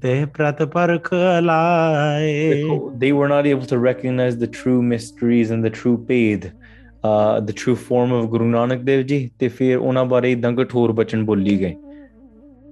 ਤੇ 0.02 0.24
ਪ੍ਰਤ 0.34 0.62
ਪਰਖ 0.62 1.08
ਲਾਏ 1.42 2.64
they 3.02 3.10
were 3.18 3.28
not 3.28 3.46
able 3.52 3.68
to 3.70 3.78
recognize 3.84 4.36
the 4.42 4.48
true 4.56 4.82
mysteries 4.88 5.52
and 5.54 5.66
the 5.66 5.70
true 5.78 5.94
ਭੇਦ 6.08 6.44
uh, 6.44 7.40
the 7.46 7.54
true 7.62 7.76
form 7.86 8.12
of 8.18 8.28
Guru 8.34 8.50
Nanak 8.50 8.84
Dev 8.90 9.06
Ji 9.12 9.20
ਤੇ 9.38 9.48
ਫਿਰ 9.48 9.76
ਉਹਨਾਂ 9.76 10.04
ਬਾਰੇ 10.04 10.32
ਇਦਾਂ 10.32 10.52
ਕਠੋਰ 10.52 10.92
ਬਚਨ 10.92 11.24
ਬੋਲੀ 11.24 11.58
ਗਏ 11.60 11.74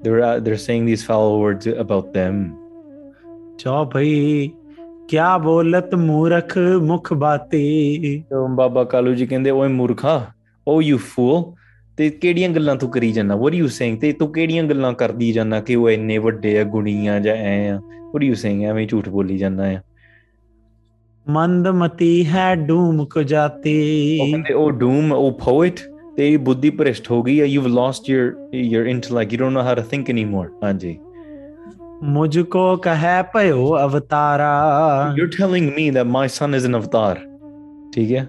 they're 0.02 0.30
they're 0.42 0.62
saying 0.66 0.92
these 0.92 1.06
foul 1.08 1.40
words 1.44 1.72
about 1.86 2.12
them 2.18 2.44
ਚਾ 3.58 3.82
ਭਈ 3.84 4.50
ਕਿਆ 5.08 5.36
ਬੋਲਤ 5.38 5.94
ਮੂਰਖ 5.94 6.58
ਮੁਖ 6.82 7.12
ਬਾਤੀ 7.12 8.22
ਤੋਂ 8.30 8.48
ਬਾਬਾ 8.48 8.84
ਕਾਲੂ 8.84 9.14
ਜੀ 9.14 9.26
ਕਹਿੰਦੇ 9.26 9.50
ਓਏ 9.50 9.68
ਮੂਰਖਾ 9.68 10.20
ਓ 10.68 10.80
ਯੂ 10.82 10.98
ਫੂਲ 10.98 11.44
ਤੇ 11.98 12.08
ਕਿਹੜੀਆਂ 12.10 12.48
ਗੱਲਾਂ 12.48 12.74
ਤੂੰ 12.76 12.90
ਕਰੀ 12.90 13.10
ਜਾਂਦਾ 13.12 13.36
ਵਾਟ 13.36 13.54
ਯੂ 13.54 13.68
ਸੇਇੰਗ 13.68 13.98
ਤੇ 13.98 14.12
ਤੂੰ 14.12 14.32
ਕਿਹੜੀਆਂ 14.32 14.62
ਗੱਲਾਂ 14.64 14.92
ਕਰਦੀ 14.92 15.32
ਜਾਂਦਾ 15.32 15.60
ਕਿ 15.60 15.74
ਉਹ 15.74 15.90
ਇੰਨੇ 15.90 16.18
ਵੱਡੇ 16.18 16.58
ਆ 16.58 16.64
ਗੁਣੀਆਂ 16.64 17.20
ਜਾਂ 17.20 17.36
ਐ 17.36 17.68
ਆ 17.70 17.80
ਵਾਟ 18.14 18.22
ਯੂ 18.22 18.34
ਸੇਇੰਗ 18.34 18.64
ਐਵੇਂ 18.64 18.86
ਝੂਠ 18.86 19.08
ਬੋਲੀ 19.08 19.38
ਜਾਂਦਾ 19.38 19.70
ਆ 19.72 19.80
ਮੰਦਮਤੀ 21.26 22.26
ਹੈ 22.26 22.54
ਡੂਮ 22.54 23.04
ਕੋ 23.04 23.22
ਜਾਤੀ 23.22 24.18
ਉਹ 24.22 24.54
ਉਹ 24.54 24.70
ਡੂਮ 24.72 25.12
ਉਹ 25.12 25.30
ਪੋਇਟ 25.44 25.80
ਤੇਰੀ 26.16 26.36
ਬੁੱਧੀ 26.36 26.70
ਭ੍ਰਿਸ਼ਟ 26.70 27.10
ਹੋ 27.10 27.22
ਗਈ 27.22 27.40
ਆ 27.40 27.44
you've 27.44 27.66
lost 27.66 28.10
your 28.10 28.32
your 28.54 28.86
intellect 28.86 29.32
you 29.32 29.38
don't 29.38 29.52
know 29.52 29.62
how 29.62 29.74
to 29.74 29.82
think 29.82 30.10
anymore 30.10 30.50
ਹਾਂਜੀ 30.64 30.96
ਮੁਝ 32.02 32.40
ਕੋ 32.40 32.76
ਕਹੈ 32.76 33.22
ਭਇਓ 33.34 33.76
ਅਵਤਾਰਾ 33.84 34.52
you 35.18 35.24
are 35.24 35.30
telling 35.38 35.70
me 35.76 35.90
that 35.90 36.06
my 36.06 36.28
son 36.28 36.54
is 36.54 36.66
an 36.66 36.76
avatar 36.76 37.20
ਠੀਕ 37.94 38.12
ਹੈ 38.12 38.26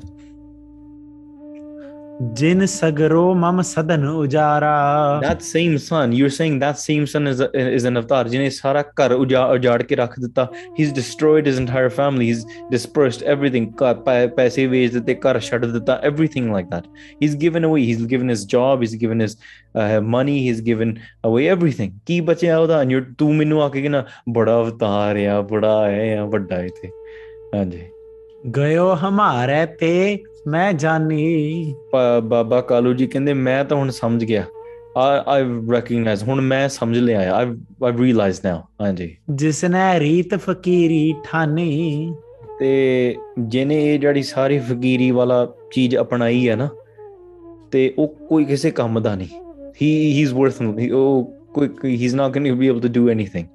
Jin 2.33 2.59
sagaro 2.59 3.37
mam 3.37 3.57
sadan 3.57 4.03
ujara. 4.03 5.21
That 5.21 5.41
same 5.41 5.77
son, 5.77 6.13
you're 6.13 6.29
saying 6.29 6.59
that 6.59 6.79
same 6.79 7.05
son 7.05 7.27
is, 7.27 7.41
a, 7.41 7.49
is 7.53 7.83
an 7.83 7.97
avatar. 7.97 8.23
Jinne 8.23 8.51
sara 8.51 8.85
kar 8.85 9.09
uja, 9.09 9.59
ujad 9.59 9.83
ke 9.87 9.97
rakh 9.97 10.17
ditta. 10.17 10.47
He's 10.75 10.93
destroyed 10.93 11.45
his 11.45 11.57
entire 11.57 11.89
family. 11.89 12.27
He's 12.27 12.45
dispersed 12.71 13.21
everything. 13.23 13.73
Kar, 13.73 13.95
paise 13.95 14.55
wej 14.55 14.93
dite, 14.93 15.21
kar 15.21 15.41
shad 15.41 15.63
ditta, 15.63 16.01
everything 16.03 16.51
like 16.51 16.69
that. 16.69 16.87
He's 17.19 17.35
given 17.35 17.65
away. 17.65 17.83
He's 17.83 18.05
given 18.05 18.29
his 18.29 18.45
job. 18.45 18.79
He's 18.79 18.95
given 18.95 19.19
his 19.19 19.35
uh, 19.75 19.99
money. 19.99 20.41
He's 20.43 20.61
given 20.61 21.01
away 21.23 21.49
everything. 21.49 21.99
Ki 22.05 22.21
bache 22.21 22.45
oda 22.45 22.79
and 22.79 22.89
you're 22.89 23.01
tu 23.01 23.25
minu 23.25 23.59
aake 23.69 23.83
ke 23.85 23.91
na 23.91 24.05
bada 24.27 24.61
avatar 24.61 25.17
ya, 25.17 25.43
bada 25.43 25.73
hai 25.83 26.15
ya, 26.15 26.25
bada 26.25 26.61
hai 26.61 26.69
the. 26.81 26.91
हाँ 27.55 27.65
जी 27.65 27.83
गयो 28.55 28.87
हमारे 29.01 29.65
पे 29.79 29.91
ਮੈਂ 30.47 30.73
ਜਾਣੀ 30.73 31.75
ਬਾਬਾ 32.23 32.61
ਕਾਲੂ 32.61 32.93
ਜੀ 32.93 33.07
ਕਹਿੰਦੇ 33.07 33.33
ਮੈਂ 33.33 33.65
ਤਾਂ 33.65 33.77
ਹੁਣ 33.77 33.89
ਸਮਝ 33.89 34.23
ਗਿਆ 34.23 34.45
ਆਈ 34.97 35.43
ਰੈਕਗਨਾਈਜ਼ 35.71 36.23
ਹੁਣ 36.23 36.41
ਮੈਂ 36.41 36.69
ਸਮਝ 36.69 36.97
ਲਿਆ 36.97 37.35
ਆਈ 37.35 37.47
ਆਈ 37.83 37.93
ਰੀਅਲਾਈਜ਼ 38.01 38.41
ਨਾਓ 38.45 38.61
ਹਾਂਜੀ 38.81 39.17
ਜਿਸ 39.29 39.65
ਨੇ 39.65 39.99
ਰੀਤ 39.99 40.35
ਫਕੀਰੀ 40.35 41.15
ਠਾਨੀ 41.23 42.13
ਤੇ 42.59 43.15
ਜਿਨੇ 43.39 43.93
ਇਹ 43.93 43.99
ਜਿਹੜੀ 43.99 44.23
ਸਾਰੀ 44.23 44.59
ਫਕੀਰੀ 44.59 45.11
ਵਾਲਾ 45.11 45.53
ਚੀਜ਼ 45.71 45.97
ਅਪਣਾਈ 45.97 46.49
ਹੈ 46.49 46.55
ਨਾ 46.55 46.69
ਤੇ 47.71 47.93
ਉਹ 47.97 48.07
ਕੋਈ 48.07 48.45
ਕਿਸੇ 48.45 48.71
ਕੰਮ 48.71 48.99
ਦਾ 48.99 49.15
ਨਹੀਂ 49.15 49.27
ਹੀ 49.81 50.13
ਹੀ 50.13 50.21
ਇਜ਼ 50.21 50.33
ਵਰਥ 50.33 50.61
ਉਹ 50.93 51.33
ਕੋਈ 51.53 51.69
ਹੀ 51.85 52.05
is 52.05 52.15
not 52.15 52.31
going 52.31 52.49
to 52.49 52.55
be 52.55 52.67
able 52.67 52.79
to 52.79 52.87
do 52.87 53.09
anything 53.09 53.47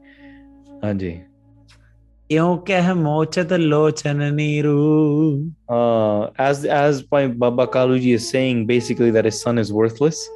ਹਾਂਜੀ 0.84 1.20
Uh, 2.32 2.60
as 6.38 6.64
as 6.64 7.02
by 7.02 7.26
Baba 7.26 7.66
Kaluji 7.66 8.14
is 8.14 8.30
saying, 8.30 8.66
basically 8.66 9.10
that 9.10 9.24
his 9.24 9.40
son 9.40 9.58
is 9.58 9.72
worthless. 9.72 10.16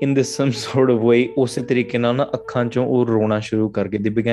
In 0.00 0.14
this 0.14 0.34
some 0.34 0.52
sort 0.66 0.90
of 0.90 1.00
way, 1.00 1.30
they 1.36 1.84
began 4.10 4.32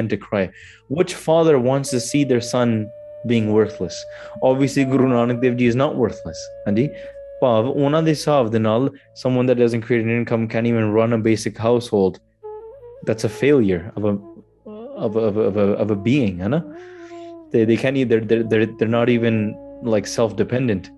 to 0.08 0.18
cry. 0.18 0.50
Which 0.88 1.14
father 1.14 1.60
wants 1.60 1.92
to 1.92 2.00
see 2.00 2.24
their 2.24 2.42
son 2.42 2.90
being 3.28 3.54
worthless? 3.54 4.04
Obviously, 4.42 4.86
Guru 4.86 5.08
Nanak 5.08 5.44
Dev 5.44 5.56
Ji 5.58 5.68
is 5.68 5.76
not 5.76 5.98
worthless. 5.98 6.40
Hanji, 6.66 6.90
ਭਾਵ 7.42 7.68
ਉਹਨਾਂ 7.70 8.02
ਦੇ 8.04 8.12
ਹਿਸਾਬ 8.12 8.50
someone 9.14 9.46
that 9.46 9.58
doesn't 9.58 9.82
create 9.82 10.04
an 10.04 10.10
income 10.10 10.48
can't 10.48 10.66
even 10.66 10.92
run 10.92 11.14
a 11.14 11.18
basic 11.18 11.58
household 11.58 12.20
that's 13.06 13.24
a 13.24 13.30
failure 13.30 13.94
of 13.96 14.04
a 14.04 14.18
of 15.00 15.16
a, 15.16 15.20
of 15.20 15.38
a, 15.38 15.42
of 15.42 15.58
a, 15.58 15.68
of 15.84 15.92
a 15.92 15.96
being, 15.96 16.40
you 16.40 16.50
know? 16.50 16.64
They, 17.52 17.66
they 17.66 17.78
can't 17.78 17.98
either, 17.98 18.20
they're, 18.20 18.44
they're, 18.44 18.66
they're 18.66 18.88
not 18.88 19.10
even 19.10 19.56
like 19.84 20.06
self 20.08 20.36
dependent. 20.36 20.90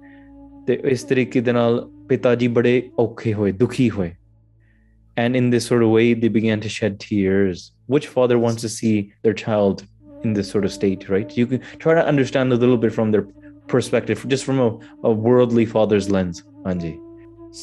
and 5.17 5.35
in 5.35 5.49
this 5.49 5.65
sort 5.65 5.83
of 5.83 5.89
way 5.89 6.13
they 6.13 6.27
began 6.27 6.59
to 6.61 6.69
shed 6.69 6.99
tears 6.99 7.71
which 7.87 8.07
father 8.07 8.39
wants 8.39 8.61
to 8.61 8.69
see 8.69 9.11
their 9.23 9.33
child 9.33 9.85
in 10.23 10.33
this 10.33 10.49
sort 10.49 10.65
of 10.65 10.71
state 10.71 11.09
right 11.09 11.35
you 11.37 11.45
can 11.47 11.59
try 11.79 11.93
to 11.93 12.05
understand 12.05 12.53
a 12.53 12.55
little 12.55 12.77
bit 12.77 12.93
from 12.93 13.11
their 13.11 13.25
perspective 13.67 14.23
just 14.27 14.45
from 14.45 14.59
a, 14.59 14.79
a 15.03 15.11
worldly 15.11 15.65
father's 15.65 16.09
lens 16.09 16.43
Anji. 16.65 16.97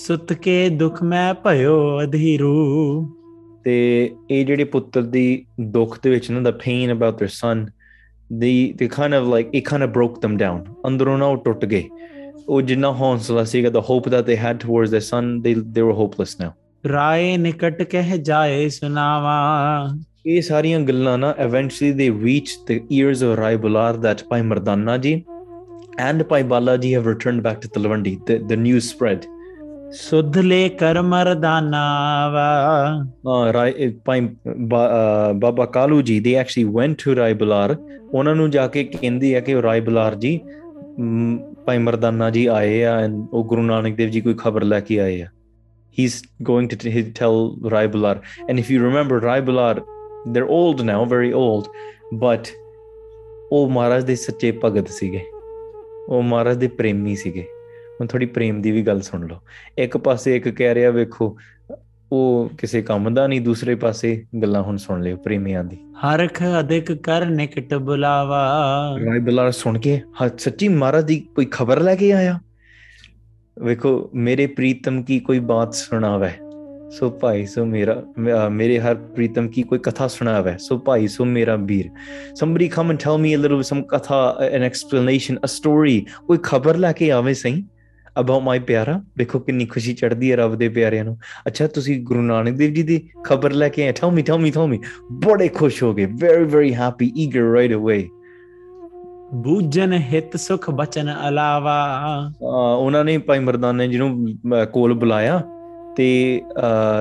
ਸੁਤ 0.00 0.33
ਕੇ 0.33 0.69
ਦੁਖ 0.69 1.03
ਮੈਂ 1.03 1.35
ਭਇਓ 1.35 2.03
ਅਧੀਰੂ 2.03 3.18
ਤੇ 3.69 4.11
ਇਹ 4.31 4.45
ਜਿਹੜੇ 4.47 4.65
ਪੁੱਤਰ 4.65 5.03
ਦੀ 5.03 5.47
ਦੁੱਖ 5.61 5.99
ਦੇ 6.03 6.11
ਵਿੱਚ 6.11 6.31
ਨਾ 6.31 6.41
the 6.41 6.51
pain 6.51 6.93
about 6.93 7.15
their 7.15 7.31
son 7.31 7.67
they 8.33 8.53
they 8.77 8.89
kind 8.89 9.15
of 9.15 9.29
like 9.29 9.55
it 9.55 9.65
kind 9.65 9.83
of 9.83 9.91
broke 9.91 10.19
them 10.27 10.37
down 10.39 10.65
ਅੰਦਰੋਂ 10.87 11.19
ਨਾ 11.19 11.27
ਉਹ 11.27 11.37
ਟੁੱਟ 11.37 11.65
ਗਏ 11.65 11.85
ਉਹ 12.49 12.63
ਜਿੰਨਾ 12.63 12.91
ਹੌਂਸਲਾ 12.93 13.45
ਸੀਗਾ 13.45 13.71
the 13.71 13.81
hope 13.81 14.09
that 14.09 14.25
they 14.25 14.37
had 14.37 14.59
towards 14.59 14.91
their 14.91 15.01
son 15.01 15.41
they 15.41 15.55
they 15.55 15.83
ਵਰ 15.83 15.93
ਹੋਪਲੈਸ 15.93 16.41
ਨਾਓ 16.41 16.53
ਰਾਏ 16.91 17.37
ਨਿਕਟ 17.37 17.83
ਕਹਿ 17.83 18.19
ਜਾਏ 18.19 18.69
ਸੁਨਾਵਾ 18.69 19.37
ਇਹ 20.27 20.43
ਸਾਰੀਆਂ 20.43 20.81
ਗੱਲਾਂ 20.81 21.19
ਨਾ 21.19 21.35
eventually 21.41 21.93
they 21.93 22.11
reach 22.25 22.59
the 22.69 22.79
ears 22.93 23.23
of 23.23 23.39
Rai 23.39 23.57
Bular 23.57 23.97
that 23.97 24.23
Bhai 24.31 24.43
Mardana 24.43 24.97
ji 24.97 25.23
and 25.99 26.23
Bhai 26.23 26.43
Bala 26.43 26.77
ji 26.77 26.95
have 26.95 27.09
returned 27.09 27.43
back 27.43 27.61
to 27.61 27.69
Talwandi 27.69 28.19
the 28.47 28.53
news 28.53 28.85
spread 28.85 29.25
ਸੁਧ 29.93 30.39
ਲੈ 30.39 30.69
ਕਰ 30.69 31.03
ਮਰਦਾਨਾ 31.03 31.83
ਵਾ 32.29 33.53
ਰਾਈ 33.53 33.97
ਪਾਈ 34.05 34.29
ਬਾਬਾ 35.35 35.67
ਕਾਲੂ 35.67 36.03
ਜੀ 36.03 36.21
ਦੇ 36.21 36.35
ਐਕਚੁਅਲੀ 36.35 36.73
ਵੈਂਟ 36.75 37.03
ਟੂ 37.05 37.17
ਰਾਈਬਲਾਰ 37.17 37.77
ਉਹਨਾਂ 38.13 38.35
ਨੂੰ 38.35 38.51
ਜਾ 38.51 38.67
ਕੇ 38.67 38.85
ਕਹਿੰਦੀ 38.85 39.35
ਆ 39.35 39.41
ਕਿ 39.41 39.63
ਰਾਈਬਲਾਰ 39.63 40.15
ਜੀ 40.15 40.41
ਪਾਈ 41.67 41.79
ਮਰਦਾਨਾ 41.79 42.31
ਜੀ 42.31 42.47
ਆਏ 42.47 42.85
ਆ 42.85 43.09
ਉਹ 43.33 43.45
ਗੁਰੂ 43.45 43.63
ਨਾਨਕ 43.63 43.97
ਦੇਵ 43.97 44.09
ਜੀ 44.09 44.21
ਕੋਈ 44.21 44.35
ਖਬਰ 44.35 44.65
ਲੈ 44.65 44.81
ਕੇ 44.81 45.01
ਆਏ 45.01 45.21
ਆ 45.21 45.27
ਹੀ 45.99 46.05
ਇਸ 46.05 46.23
he's 46.23 46.49
going 46.51 46.69
to 46.71 47.03
tell 47.03 47.71
and 48.51 48.59
if 48.59 48.71
you 48.71 48.85
remember 48.85 49.17
remember, 49.17 49.55
they 50.33 50.41
are 50.41 50.45
old 50.45 50.81
now, 50.81 51.09
very 51.09 51.33
old 51.33 51.65
but 52.15 52.49
ਉਹ 53.53 53.71
ਮਹਾਰਾਜ 53.71 54.05
ਦੇ 54.05 54.15
ਸੱਚੇ 54.15 54.59
ਭਗਤ 54.65 54.89
ਸੀਗੇ 54.89 55.21
ਉਹ 56.09 56.23
ਮਹਾਰਾਜ 56.23 56.57
ਦੇ 56.57 56.69
ਪ੍ਰੇਮੀ 56.69 57.17
ਸੀਗੇ 57.17 57.45
ਹੁਣ 58.01 58.07
ਥੋੜੀ 58.07 58.27
ਪ੍ਰੇਮ 58.27 58.63
ਦੀ 58.63 58.71
ਵੀ 58.71 58.83
ਗੱਲ 58.83 59.01
ਸੁਣ 59.01 59.27
ਲਓ 59.27 59.41
ਇੱਕ 59.79 59.97
ਪਾਸੇ 59.97 60.37
ਇੱਕ 60.37 60.49
ਕਹਿ 60.49 60.75
ਰਿਹਾ 60.75 60.91
ਵੇਖੋ 60.91 61.37
ਉਹ 62.13 62.51
ਕਿਸੇ 62.59 62.83
ਕੰਮ 62.83 63.15
ਦਾ 63.15 63.27
ਨਹੀਂ 63.27 63.41
ਦੂਸਰੇ 63.41 63.75
ਪਾਸੇ 63.75 64.27
ਗੱਲਾਂ 64.43 64.63
ਹੁਣ 64.63 64.77
ਸੁਣ 64.77 65.03
ਲਿਓ 65.03 65.17
ਪ੍ਰੇਮੀਆਂ 65.17 65.65
ਦੀ 65.65 65.77
ਹਰਖ 65.77 66.43
ਅਧਿਕ 66.61 66.93
ਕਰ 66.93 67.27
ਨਿਕਟ 67.27 67.75
ਬੁਲਾਵਾ 67.75 68.41
ਰਾਈ 69.05 69.19
ਬਲਾਰ 69.19 69.51
ਸੁਣ 69.51 69.79
ਕੇ 69.79 70.01
ਸੱਚੀ 70.39 70.69
ਮਹਾਰਾਜ 70.69 71.05
ਦੀ 71.05 71.21
ਕੋਈ 71.35 71.47
ਖਬਰ 71.51 71.81
ਲੈ 71.81 71.95
ਕੇ 71.95 72.13
ਆਇਆ 72.13 72.39
ਵੇਖੋ 73.65 74.11
ਮੇਰੇ 74.15 74.47
ਪ੍ਰੀਤਮ 74.47 75.03
ਕੀ 75.03 75.21
ਕੋਈ 75.21 75.39
ਬਾਤ 75.39 75.75
ਸੁਣਾਵੇ 75.75 76.31
ਸੋ 76.91 77.11
ਭਾਈ 77.11 77.47
ਸੋ 77.47 77.65
ਮੇਰਾ 77.65 78.03
ਮੇਰੇ 78.51 78.79
ਹਰ 78.81 78.95
ਪ੍ਰੀਤਮ 78.95 79.49
ਕੀ 79.49 79.63
ਕੋਈ 79.63 79.79
ਕਥਾ 79.79 80.07
ਸੁਣਾਵੇ 80.09 80.53
ਸੋ 80.59 80.79
ਭਾਈ 80.79 81.07
ਸੋ 81.09 81.25
ਮੇਰਾ 81.25 81.57
ਵੀਰ 81.57 81.91
ਸਮਬਰੀ 82.35 82.69
ਕਮ 82.69 82.93
ਟੈਲ 82.97 83.19
ਮੀ 83.19 83.35
ਅ 83.35 83.39
ਲਿਟਲ 83.39 83.63
ਸਮ 83.63 83.83
ਕਥਾ 83.83 84.39
ਐਨ 84.53 84.63
ਐਕਸਪਲੇਨੇਸ਼ਨ 84.63 85.39
ਅ 85.45 85.47
a 85.47 86.05
ਕੋਈ 86.27 86.39
ਖਬਰ 86.43 86.77
ਲੈ 86.77 86.93
ਕੇ 86.93 87.11
ਆਵੇ 87.11 87.35
ਸਹੀ 87.35 87.65
ਅਬਾਊਟ 88.21 88.43
ਮਾਈ 88.43 88.59
ਪਿਆਰਾ 88.59 89.01
ਵੇਖੋ 89.19 89.39
ਕਿੰਨੀ 89.39 89.67
ਖੁਸ਼ੀ 89.67 89.95
ਚੜਦੀ 89.95 90.31
ਹੈ 90.31 90.37
ਰੱਬ 90.37 90.55
ਦੇ 90.55 90.69
ਪਿਆਰਿਆਂ 90.69 91.05
ਨੂੰ 91.05 91.19
ਅੱਛਾ 91.47 91.67
ਤੁਸੀਂ 91.67 92.01
ਗੁਰੂ 92.03 92.23
ਨਾਨਕ 92.23 92.57
ਦੇਵ 92.57 92.75
ਜੀ 92.75 92.83
ਦੀ 92.83 93.01
ਖਬਰ 93.25 93.53
ਲੈ 93.53 93.69
ਕੇ 93.69 93.83
ਆਏ 93.83 93.93
tell 93.93 94.11
me 94.11 94.23
tell 94.23 94.39
me 94.39 94.51
tell 94.51 94.67
me 94.67 94.79
ਬੜੇ 95.27 95.49
ਖੁਸ਼ 95.49 95.83
ਹੋ 95.83 95.95
ਗਏ 95.95 96.07
very 96.07 96.45
very 96.45 96.75
happy 96.75 97.13
eager 97.17 97.53
right 97.53 97.75
away 97.75 98.09
ਬੂਜਨ 99.35 99.93
ਹਿਤ 99.93 100.37
ਸੁਖ 100.37 100.71
ਬਚਨ 100.71 101.15
ਅਲਾਵਾ 101.29 101.77
ਉਹਨਾਂ 102.79 103.05
ਨੇ 103.05 103.19
ਭਾਈ 103.19 103.39
ਮਰਦਾਨੇ 103.39 103.89
ਜਿਹਨੂੰ 103.89 104.39
ਕੋਲ 104.73 104.95
ਬੁਲਾਇਆ 104.95 105.41
ਤੇ 105.97 106.43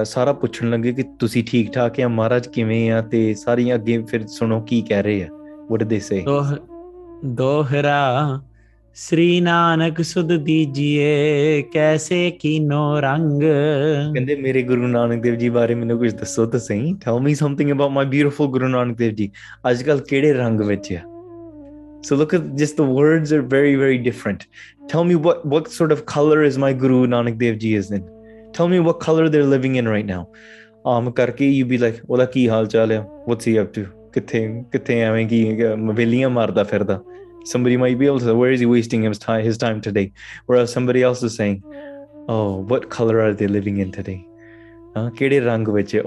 ਸਾਰਾ 0.04 0.34
ਪੁੱਛਣ 0.34 0.70
ਲੱਗੇ 0.70 0.92
ਕਿ 0.92 1.04
ਤੁਸੀਂ 1.20 1.44
ਠੀਕ 1.44 1.72
ਠਾਕ 1.74 2.00
ਆ 2.00 2.08
ਮਹਾਰਾਜ 2.08 2.48
ਕਿਵੇਂ 2.48 2.92
ਆ 2.92 3.02
ਤੇ 3.02 3.34
ਸਾਰੀਆਂ 3.34 3.76
ਅੱਗੇ 3.76 3.98
ਫਿਰ 4.04 4.26
ਸੁਣੋ 4.28 4.60
ਕੀ 4.62 4.82
ਕਹਿ 4.82 5.04
ਰਹੇ 5.04 5.24
ਆ 5.24 5.28
ਵਾਟ 5.72 5.84
ਦੇ 5.84 6.00
ਸੇ 6.00 6.24
ਦੋਹਰਾ 7.26 8.42
ਸ੍ਰੀ 9.00 9.40
ਨਾਨਕ 9.42 10.02
ਸੁਧ 10.02 10.32
ਦੀਜੀਏ 10.44 11.62
ਕੈਸੇ 11.74 12.30
ਕੀਨੋ 12.40 13.00
ਰੰਗ 13.02 13.42
ਕਹਿੰਦੇ 13.42 14.36
ਮੇਰੇ 14.36 14.62
ਗੁਰੂ 14.70 14.88
ਨਾਨਕ 14.88 15.22
ਦੇਵ 15.24 15.36
ਜੀ 15.40 15.50
ਬਾਰੇ 15.58 15.76
ਮੈਨੂੰ 15.76 15.98
ਕੁਝ 16.00 16.12
ਦੱਸੋ 16.14 16.46
ਤਾਂ 16.46 16.60
ਸਹੀ 16.60 16.94
tell 17.06 17.20
me 17.24 17.34
something 17.36 17.72
about 17.72 17.92
my 17.92 18.06
beautiful 18.06 18.48
Guru 18.52 18.68
Nanak 18.68 18.98
Dev 18.98 19.14
ji 19.16 19.30
ਅੱਜ 19.70 19.84
ਕੱਲ 19.84 20.00
ਕਿਹੜੇ 20.10 20.32
ਰੰਗ 20.34 20.62
ਵਿੱਚ 20.70 20.92
ਆ 20.94 21.02
So 22.08 22.18
look 22.22 22.34
at 22.38 22.48
just 22.62 22.80
the 22.80 22.88
words 22.96 23.34
are 23.36 23.42
very, 23.52 23.76
very 23.82 24.00
different. 24.08 24.44
Tell 24.92 25.06
me 25.10 25.16
what, 25.28 25.46
what 25.54 25.70
sort 25.76 25.94
of 25.96 26.02
color 26.12 26.38
is 26.48 26.58
my 26.64 26.70
Guru 26.84 27.00
Nanak 27.14 27.38
Dev 27.42 27.58
Ji 27.64 27.72
is 27.82 27.90
in. 27.98 28.06
Tell 28.58 28.72
me 28.74 28.80
what 28.88 29.00
color 29.06 29.26
they're 29.36 29.50
living 29.54 29.76
in 29.82 29.92
right 29.94 30.10
now. 30.10 30.20
Um, 30.86 31.12
karke 31.22 31.44
you 31.50 31.68
be 31.74 31.80
like, 31.86 32.02
ਉਹਦਾ 32.10 32.28
ki 32.36 32.48
hal 32.54 32.72
chal 32.76 32.96
hai? 32.96 33.00
What's 33.32 33.52
he 33.52 33.56
up 33.64 33.72
to? 33.78 33.86
Kithe 34.18 34.42
kithe 34.76 34.94
ਐਵੇਂ 35.10 35.28
ki 35.34 35.44
ਵੇਲੀਆਂ 36.02 36.30
marda 36.40 36.68
firda?" 36.74 37.00
somebody 37.52 37.78
might 37.78 37.98
be 37.98 38.08
able 38.08 38.20
to 38.20 38.26
say, 38.26 38.34
where 38.34 38.52
is 38.52 38.60
he 38.60 38.66
wasting 38.68 39.04
his 39.04 39.20
time, 39.20 39.44
his 39.44 39.58
time 39.58 39.82
today? 39.82 40.12
Whereas 40.46 40.74
somebody 40.74 41.04
else 41.04 41.24
is 41.24 41.36
saying, 41.36 41.64
oh, 42.28 42.58
what 42.72 42.90
color 42.90 43.22
are 43.22 43.34
they 43.34 43.48
living 43.48 43.78
in 43.78 43.92
today? 43.92 44.24
ਕਿਹੜੇ 45.18 45.40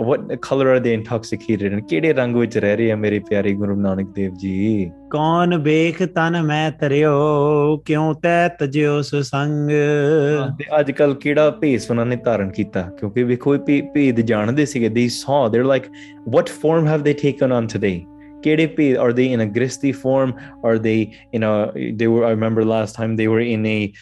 what 0.00 0.41
color 0.41 0.69
are 0.69 0.81
they 0.81 0.93
intoxicated 0.95 1.73
in 1.73 1.81
ਕਿਹੜੇ 1.89 2.13
ਰੰਗ 2.13 2.37
ਵਿੱਚ 2.37 2.57
ਰਹਿ 2.59 2.77
ਰਹੇ 2.77 2.91
ਆ 2.93 2.97
ਮੇਰੇ 2.97 3.19
ਪਿਆਰੇ 3.29 3.53
ਗੁਰੂ 3.55 3.75
ਨਾਨਕ 3.81 4.09
ਦੇਵ 4.15 4.35
ਜੀ 4.35 4.91
ਕੌਣ 5.11 5.57
ਵੇਖ 5.63 6.03
ਤਨ 6.15 6.41
ਮੈਂ 6.47 6.71
ਤਰਿਓ 6.81 7.77
ਕਿਉਂ 7.87 8.15
ਤੈ 8.23 8.49
ਤਜਿਓ 8.61 9.01
ਸੁਸੰਗ 9.03 9.69
ਤੇ 10.59 10.65
ਅੱਜ 10.81 10.91
ਕੱਲ 10.91 11.15
ਕਿਹੜਾ 11.23 11.51
ਭੇਸ 11.61 11.91
ਉਹਨਾਂ 11.91 12.07
ਨੇ 12.07 12.17
ਧਾਰਨ 12.25 12.51
ਕੀਤਾ 12.51 12.83
ਕਿਉਂਕਿ 12.99 13.23
ਵੇਖੋ 13.25 13.55
ਇਹ 13.55 13.83
ਭੇਦ 13.95 14.21
ਜਾਣਦੇ 14.21 14.67
ਸੀਗੇ 14.67 14.89
they 14.89 15.09
so 15.09 15.49
they 15.49 15.63
like 15.63 15.87
what 16.35 16.51
form 16.63 16.89
have 16.93 17.05
they 17.07 17.15
taken 17.21 17.59
on 17.59 17.69
today 17.75 17.97
KDP? 18.43 18.99
Are 18.99 19.13
they 19.13 19.31
in 19.31 19.41
a 19.41 19.47
gristly 19.47 19.93
form? 19.93 20.35
Are 20.63 20.79
they 20.79 21.17
you 21.33 21.39
know 21.39 21.73
they 21.75 22.09
were 22.09 22.25
I 22.25 22.31
remember 22.31 22.65
last 22.65 22.95
time 22.95 23.17
they 23.17 23.29
were 23.29 23.41
in 23.41 23.67
a 23.67 23.93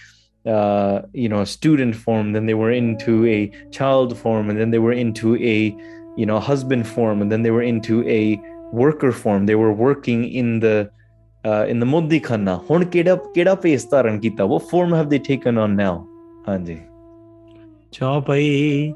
uh, 0.46 1.02
you 1.12 1.28
know 1.28 1.44
student 1.44 1.94
form, 1.94 2.32
then 2.32 2.46
they 2.46 2.54
were 2.54 2.70
into 2.70 3.26
a 3.26 3.50
child 3.70 4.16
form, 4.16 4.50
and 4.50 4.58
then 4.58 4.70
they 4.70 4.78
were 4.78 4.92
into 4.92 5.36
a 5.36 5.76
you 6.16 6.26
know 6.26 6.40
husband 6.40 6.86
form, 6.86 7.20
and 7.22 7.30
then 7.30 7.42
they 7.42 7.50
were 7.50 7.62
into 7.62 8.06
a 8.08 8.40
worker 8.72 9.12
form. 9.12 9.46
They 9.46 9.54
were 9.54 9.72
working 9.72 10.28
in 10.28 10.60
the 10.60 10.90
uh, 11.44 11.66
in 11.68 11.80
the 11.80 11.86
Modi 11.86 12.20
Khanna. 12.20 12.66
Hon 12.66 12.84
keda 12.84 13.20
keda 13.34 13.60
phase 13.60 13.86
taran 13.86 14.22
kita? 14.22 14.48
What 14.48 14.68
form 14.70 14.92
have 14.92 15.10
they 15.10 15.18
taken 15.18 15.58
on 15.58 15.76
now? 15.76 16.06
Hanji. 16.46 16.84
चौपाई 17.88 18.94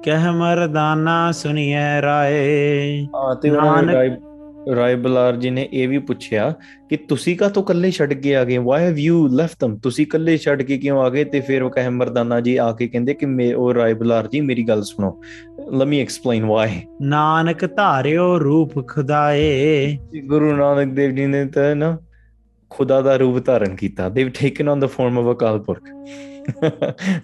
कह 0.04 0.30
मर्दाना 0.32 1.16
सुनिए 1.36 2.00
राय 2.00 3.08
नानक 3.14 4.31
ਰਾਏ 4.70 4.94
ਬਲਾਰ 4.94 5.36
ਜੀ 5.36 5.50
ਨੇ 5.50 5.68
ਇਹ 5.72 5.88
ਵੀ 5.88 5.98
ਪੁੱਛਿਆ 5.98 6.54
ਕਿ 6.88 6.96
ਤੁਸੀਂ 6.96 7.36
ਕਾ 7.36 7.48
ਤੋਂ 7.48 7.62
ਇਕੱਲੇ 7.62 7.90
ਛੱਡ 7.90 8.12
ਕੇ 8.12 8.36
ਆ 8.36 8.44
ਗਏ 8.44 8.58
why 8.58 8.84
have 8.84 8.98
you 8.98 9.28
left 9.28 9.64
them 9.64 9.78
ਤੁਸੀਂ 9.82 10.06
ਇਕੱਲੇ 10.06 10.36
ਛੱਡ 10.36 10.62
ਕੇ 10.62 10.78
ਕਿਉਂ 10.78 10.98
ਆ 10.98 11.08
ਗਏ 11.08 11.24
ਤੇ 11.24 11.40
ਫਿਰ 11.40 11.62
ਉਹ 11.62 11.70
ਕਹੇ 11.70 11.88
ਮਰਦਾਨਾ 11.88 12.40
ਜੀ 12.40 12.56
ਆ 12.56 12.72
ਕੇ 12.72 12.88
ਕਹਿੰਦੇ 12.88 13.14
ਕਿ 13.14 13.26
ਮੇ 13.26 13.52
ਉਹ 13.52 13.74
ਰਾਏ 13.74 13.94
ਬਲਾਰ 13.94 14.26
ਜੀ 14.26 14.40
ਮੇਰੀ 14.40 14.62
ਗੱਲ 14.62 14.82
ਸੁਣੋ 14.82 15.22
let 15.72 15.88
me 15.88 16.00
explain 16.00 16.44
why 16.44 16.82
Nanak 17.02 17.64
ਧਾਰਿਓ 17.66 18.38
ਰੂਪ 18.38 18.88
ਖੁਦਾਏ 18.88 19.98
ਗੁਰੂ 20.24 20.56
ਨਾਨਕ 20.56 20.92
ਦੇਵ 20.92 21.10
ਜੀ 21.10 21.26
ਨੇ 21.26 21.44
ਤਾਂ 21.44 21.76
ਨਾ 21.76 21.98
ਖੁਦਾ 22.70 23.00
ਦਾ 23.00 23.16
ਰੂਪ 23.16 23.46
ਧਾਰਨ 23.46 23.76
ਕੀਤਾ 23.76 24.08
they 24.08 24.28
taken 24.28 24.68
on 24.68 24.80
the 24.80 24.86
form 24.86 25.18
of 25.18 25.36
a 25.36 25.38
ਕਾਲਪੁਰਖ 25.38 25.82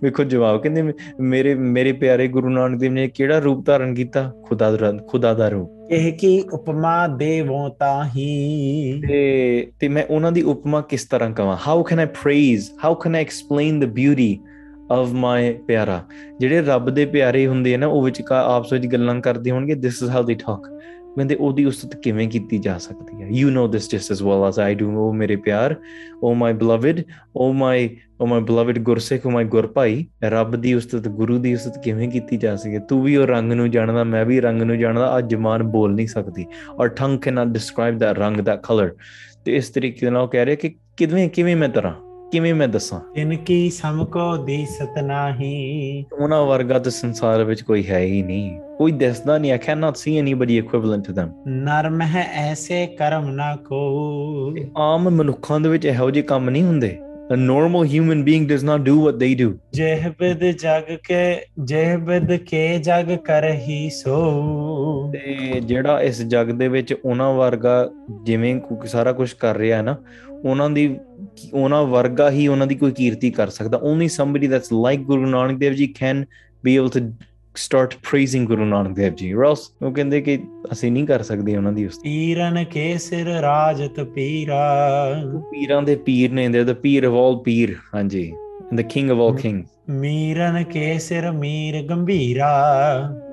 ਵੇਖੋ 0.03 0.25
ਜਵਾਬ 0.25 0.63
ਕਹਿੰਦੇ 0.63 0.93
ਮੇਰੇ 1.21 1.55
ਮੇਰੇ 1.55 1.93
ਪਿਆਰੇ 1.93 2.29
ਗੁਰੂ 2.29 2.49
ਨਾਨਕ 2.49 2.81
ਦੇਵ 2.81 2.93
ਨੇ 2.93 3.09
ਕਿਹੜਾ 3.09 3.39
ਰੂਪ 3.39 3.67
ਧਾਰਨ 3.67 3.95
ਕੀਤਾ 3.95 4.33
ਖੁਦਾ 4.43 4.71
ਦਾ 4.71 4.93
ਖੁਦਾ 5.09 5.35
ਦਾ 5.35 5.49
ਰੂਪ 5.49 5.78
ਇਹ 5.91 6.13
ਕੀ 6.13 6.39
ਉਪਮਾ 6.53 7.07
ਦੇਵੋ 7.07 7.69
ਹੀ 8.15 9.01
ਤੇ 9.09 9.71
ਤੇ 9.81 9.89
ਮੈਂ 9.89 10.03
ਉਹਨਾਂ 10.11 10.33
ਦੀ 10.33 10.43
ਉਪਮਾ 10.43 10.81
ਕਿਸ 10.81 11.05
ਤਰ੍ਹਾਂ 11.05 11.31
ਕਵਾਂ 11.31 11.57
how 11.67 11.83
can 11.83 11.99
I 11.99 12.07
praise 12.23 12.69
how 12.85 12.95
can 12.95 13.15
I 13.15 13.23
explain 13.23 13.79
the 13.81 13.85
beauty 13.85 14.39
of 14.93 15.13
my 15.13 15.53
ਪਿਆਰਾ 15.69 16.03
ਜਿਹੜੇ 16.41 16.61
ਰੱਬ 16.61 16.91
ਦੇ 16.91 17.07
ਪਿਆਰੇ 17.07 17.47
ਹੁੰਦੇ 17.47 17.75
ਆ 17.75 17.79
ਨਾ 17.79 17.87
ਉਹ 17.87 18.03
ਵਿੱਚ 18.03 18.23
ਆਪਸ 18.33 18.73
ਵਿੱਚ 18.73 18.87
ਗੱਲਾਂ 18.87 19.15
ਕਰਦੇ 19.21 19.51
ਹੋਣਗੇ 19.51 19.75
this 19.75 20.03
is 20.03 20.11
how 20.11 20.23
they 20.23 20.35
talk 20.35 20.69
ਕਹਿੰਦੇ 21.19 21.35
ਉਹਦੀ 21.35 21.65
ਉਸਤਤ 21.65 21.97
ਕਿਵੇਂ 21.97 22.29
ਕੀਤੀ 22.29 22.59
ਜਾ 22.59 22.79
ਸਕਦੀ 22.79 23.23
ਹੈ 23.23 23.29
you 23.31 23.49
know 23.51 23.71
this 23.71 23.91
just 23.91 24.13
as 24.13 24.23
well 24.23 24.45
as 24.49 24.59
I 24.59 24.75
do 24.75 24.91
ਓ 24.99 25.13
ਮੇਰੇ 25.13 25.37
ਪਿਆਰ 25.37 25.75
ਓ 26.23 26.35
ਮਾਈ 26.35 26.53
ਬਲਵਡ 26.53 27.03
ਓ 27.37 27.53
ਮਾਈ 27.53 27.89
ਓ 28.21 28.27
ਮਾਈ 28.27 28.41
ਬਲਵਡ 28.41 28.79
ਗੁਰਸੇਖ 28.79 29.27
ਓ 29.27 29.31
ਮਾਈ 29.31 29.45
ਗੁਰਪਾਈ 29.45 30.07
ਰੱਬ 30.25 30.57
ਦੀ 30.57 30.75
ਉਸਤਤ 30.75 31.09
ਗੁਰੂ 31.09 31.39
ਦੀ 31.39 31.55
ਉਸਤਤ 31.55 31.83
ਕਿਵੇਂ 31.85 32.09
ਕੀਤੀ 32.09 32.37
ਜਾ 32.37 32.57
ਸਕੇ 32.57 32.79
ਤੂੰ 32.79 33.03
ਵੀ 33.03 33.17
ਉਹ 33.17 33.27
ਰੰਗ 33.27 33.53
ਨੂੰ 33.53 33.71
ਜਾਣਦਾ 33.71 34.05
ਮੈਂ 34.05 34.25
ਵੀ 34.25 34.41
ਰੰਗ 34.41 34.63
ਨੂੰ 34.63 34.79
ਜਾਣਦਾ 34.79 35.19
ਅੱਜ 35.19 35.35
ਮਾਨ 35.35 35.63
ਬੋਲ 35.63 35.95
ਨਹੀਂ 35.95 36.07
ਸਕਦੀ 36.07 36.47
ਔਰ 36.71 36.89
ਟੰਗ 36.89 37.19
ਕੈਨ 37.19 37.35
ਨਾ 37.35 37.45
ਡਿਸਕ੍ਰਾਈਬ 37.45 37.99
ਦਾ 37.99 38.13
ਰੰਗ 38.13 38.41
ਦਾ 38.41 38.57
ਕਲਰ 38.57 38.95
ਤੇ 39.45 39.57
ਇਸ 39.57 39.71
ਤਰੀਕੇ 39.71 40.11
ਨਾਲ 40.11 40.27
ਕਹਿ 40.27 40.47
ਰਿਹਾ 40.47 40.57
ਕਿ 40.57 40.75
ਕਿਵੇਂ 40.97 41.29
ਕਿਵੇਂ 41.29 41.57
ਮੈਂ 41.57 41.69
ਕਿਵੇਂ 42.33 42.55
ਮੈਂ 42.55 42.67
ਦੱਸਾਂ 42.69 43.01
ਜਿਨ 43.15 43.35
ਕੀ 43.37 43.71
ਸਮ 43.71 44.05
ਕੋ 44.05 44.37
ਦੀਸਤ 44.37 44.99
ਨਾਹੀ 44.99 46.05
ਉਹਨਾਂ 46.13 46.43
ਵਰਗਾ 46.47 46.79
ਤਾਂ 46.79 46.91
ਸੰਸਾਰ 46.91 47.45
ਵਿੱਚ 47.45 47.63
ਕੋਈ 47.63 47.87
ਹੈ 47.89 47.99
ਹੀ 47.99 48.23
ਨਹੀਂ 48.23 48.59
ਕੋਈ 48.79 48.93
ਦਿਸਦਾ 48.93 49.39
ਨਹੀਂ 49.39 49.53
ਆ 49.53 49.57
can 49.57 49.79
not 49.79 49.97
see 49.97 50.19
anybody 50.19 50.59
equivalent 50.59 51.07
to 51.07 51.13
them 51.13 51.31
ਨਰਮ 51.65 52.01
ਹੈ 52.03 52.29
ਐਸੇ 52.43 52.87
ਕਰਮ 52.99 53.31
ਨਾ 53.31 53.55
ਕੋ 53.65 54.55
ਆਮ 54.83 55.09
ਮਨੁੱਖਾਂ 55.11 55.61
ਦੇ 55.61 55.69
ਵਿੱਚ 55.69 55.85
ਇਹੋ 55.87 56.11
ਜਿਹੇ 56.11 56.25
ਕੰਮ 56.25 56.51
ਨਹੀਂ 56.51 56.63
ਹੁੰਦੇ 56.63 56.97
A 57.31 57.37
normal 57.37 57.83
human 57.85 58.21
being 58.25 58.47
does 58.47 58.63
not 58.63 58.85
do 58.85 58.93
what 58.99 59.19
they 59.19 59.35
do. 59.35 59.49
ਜਹਿਬਦ 59.75 60.45
ਜਗ 60.53 60.95
ਕੇ 61.05 61.19
ਜਹਿਬਦ 61.65 62.33
ਕੇ 62.37 62.79
ਜਗ 62.79 63.15
ਕਰਹੀ 63.17 63.89
ਸੋ 63.91 64.21
ਤੇ 65.13 65.61
ਜਿਹੜਾ 65.61 66.01
ਇਸ 66.01 66.23
ਜਗ 66.27 66.51
ਦੇ 66.51 66.69
ਵਿੱਚ 66.69 66.93
ਉਹਨਾਂ 66.95 67.33
ਵਰਗਾ 67.35 67.91
ਜਿਵੇਂ 68.25 68.59
ਸਾਰਾ 68.87 69.13
ਕੁਝ 69.13 69.33
ਕਰ 69.33 69.57
ਰਿਹਾ 69.57 69.77
ਹੈ 69.77 69.83
ਨਾ 69.83 69.97
ਉਹਨਾਂ 70.45 70.71
ਦੀ 70.71 70.89
ਕਿ 71.39 71.49
ਉਹਨਾਂ 71.55 71.83
ਵਰਗਾ 71.85 72.31
ਹੀ 72.31 72.47
ਉਹਨਾਂ 72.49 72.67
ਦੀ 72.67 72.75
ਕੋਈ 72.75 72.93
ਕੀਰਤੀ 72.93 73.31
ਕਰ 73.31 73.49
ਸਕਦਾ 73.49 73.79
only 73.83 74.09
somebody 74.09 74.47
that's 74.47 74.73
like 74.73 75.01
Guru 75.01 75.27
Nanak 75.27 75.59
Dev 75.59 75.73
ji 75.73 75.87
can 75.87 76.25
be 76.65 76.75
able 76.75 76.89
to 76.89 77.01
start 77.57 77.95
praising 78.11 78.47
Guru 78.47 78.65
Nanak 78.65 78.97
Dev 78.97 79.15
ji 79.15 79.33
ਰੋਸ 79.33 79.71
ਉਹ 79.83 79.93
ਕਹਿੰਦੇ 79.93 80.21
ਕਿ 80.21 80.39
ਅਸੀਂ 80.73 80.93
ਨਹੀਂ 80.93 81.07
ਕਰ 81.07 81.23
ਸਕਦੇ 81.23 81.57
ਉਹਨਾਂ 81.57 81.73
ਦੀ 81.73 81.87
ਉਸ 81.87 81.99
ਪੀਰਨ 82.03 82.65
ਕੇ 82.65 82.97
ਸਿਰ 82.99 83.27
ਰਾਜਤ 83.27 84.01
ਪੀਰਾ 84.01 84.61
ਪੀਰਾਂ 85.53 85.83
ਦੇ 85.83 85.97
ਪੀਰ 85.97 86.33
ਨੇ 86.33 86.49
ਦੇ 86.49 86.75
ਪੀਰ 86.75 87.05
ਆਫ 87.05 87.15
ਆਲ 87.15 87.37
ਪੀਰ 87.37 87.75
ਹਾਂਜੀ 87.95 88.33
and 88.73 88.81
the 88.81 88.83
king 88.83 89.11
of 89.11 89.19
all 89.19 89.37
king 89.37 89.63
ਮੀਰਨ 89.91 90.63
ਕੇ 90.65 90.99
ਸਿਰ 90.99 91.31
ਮੀਰ 91.31 91.83
ਗੰਭੀਰਾ 91.83 92.49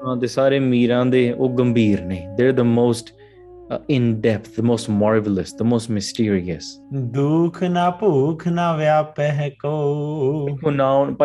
ਹਾਂ 0.05 0.15
ਦੇ 0.17 0.27
ਸਾਰੇ 0.27 0.59
ਮੀਰਾਂ 0.59 1.05
ਦੇ 1.05 1.31
ਉਹ 1.31 1.49
ਗੰਭੀਰ 1.49 2.01
ਨੇ 2.01 2.21
they 2.37 2.47
are 2.47 2.51
the 2.51 2.61
most 2.61 3.13
Uh, 3.71 3.79
in 3.87 4.21
depth, 4.21 4.55
the 4.55 4.61
most 4.61 4.87
marvelous, 4.87 5.51
the 5.53 5.63
most 5.63 5.89
mysterious. 5.89 6.79
Now, 6.91 7.49
by 7.49 7.65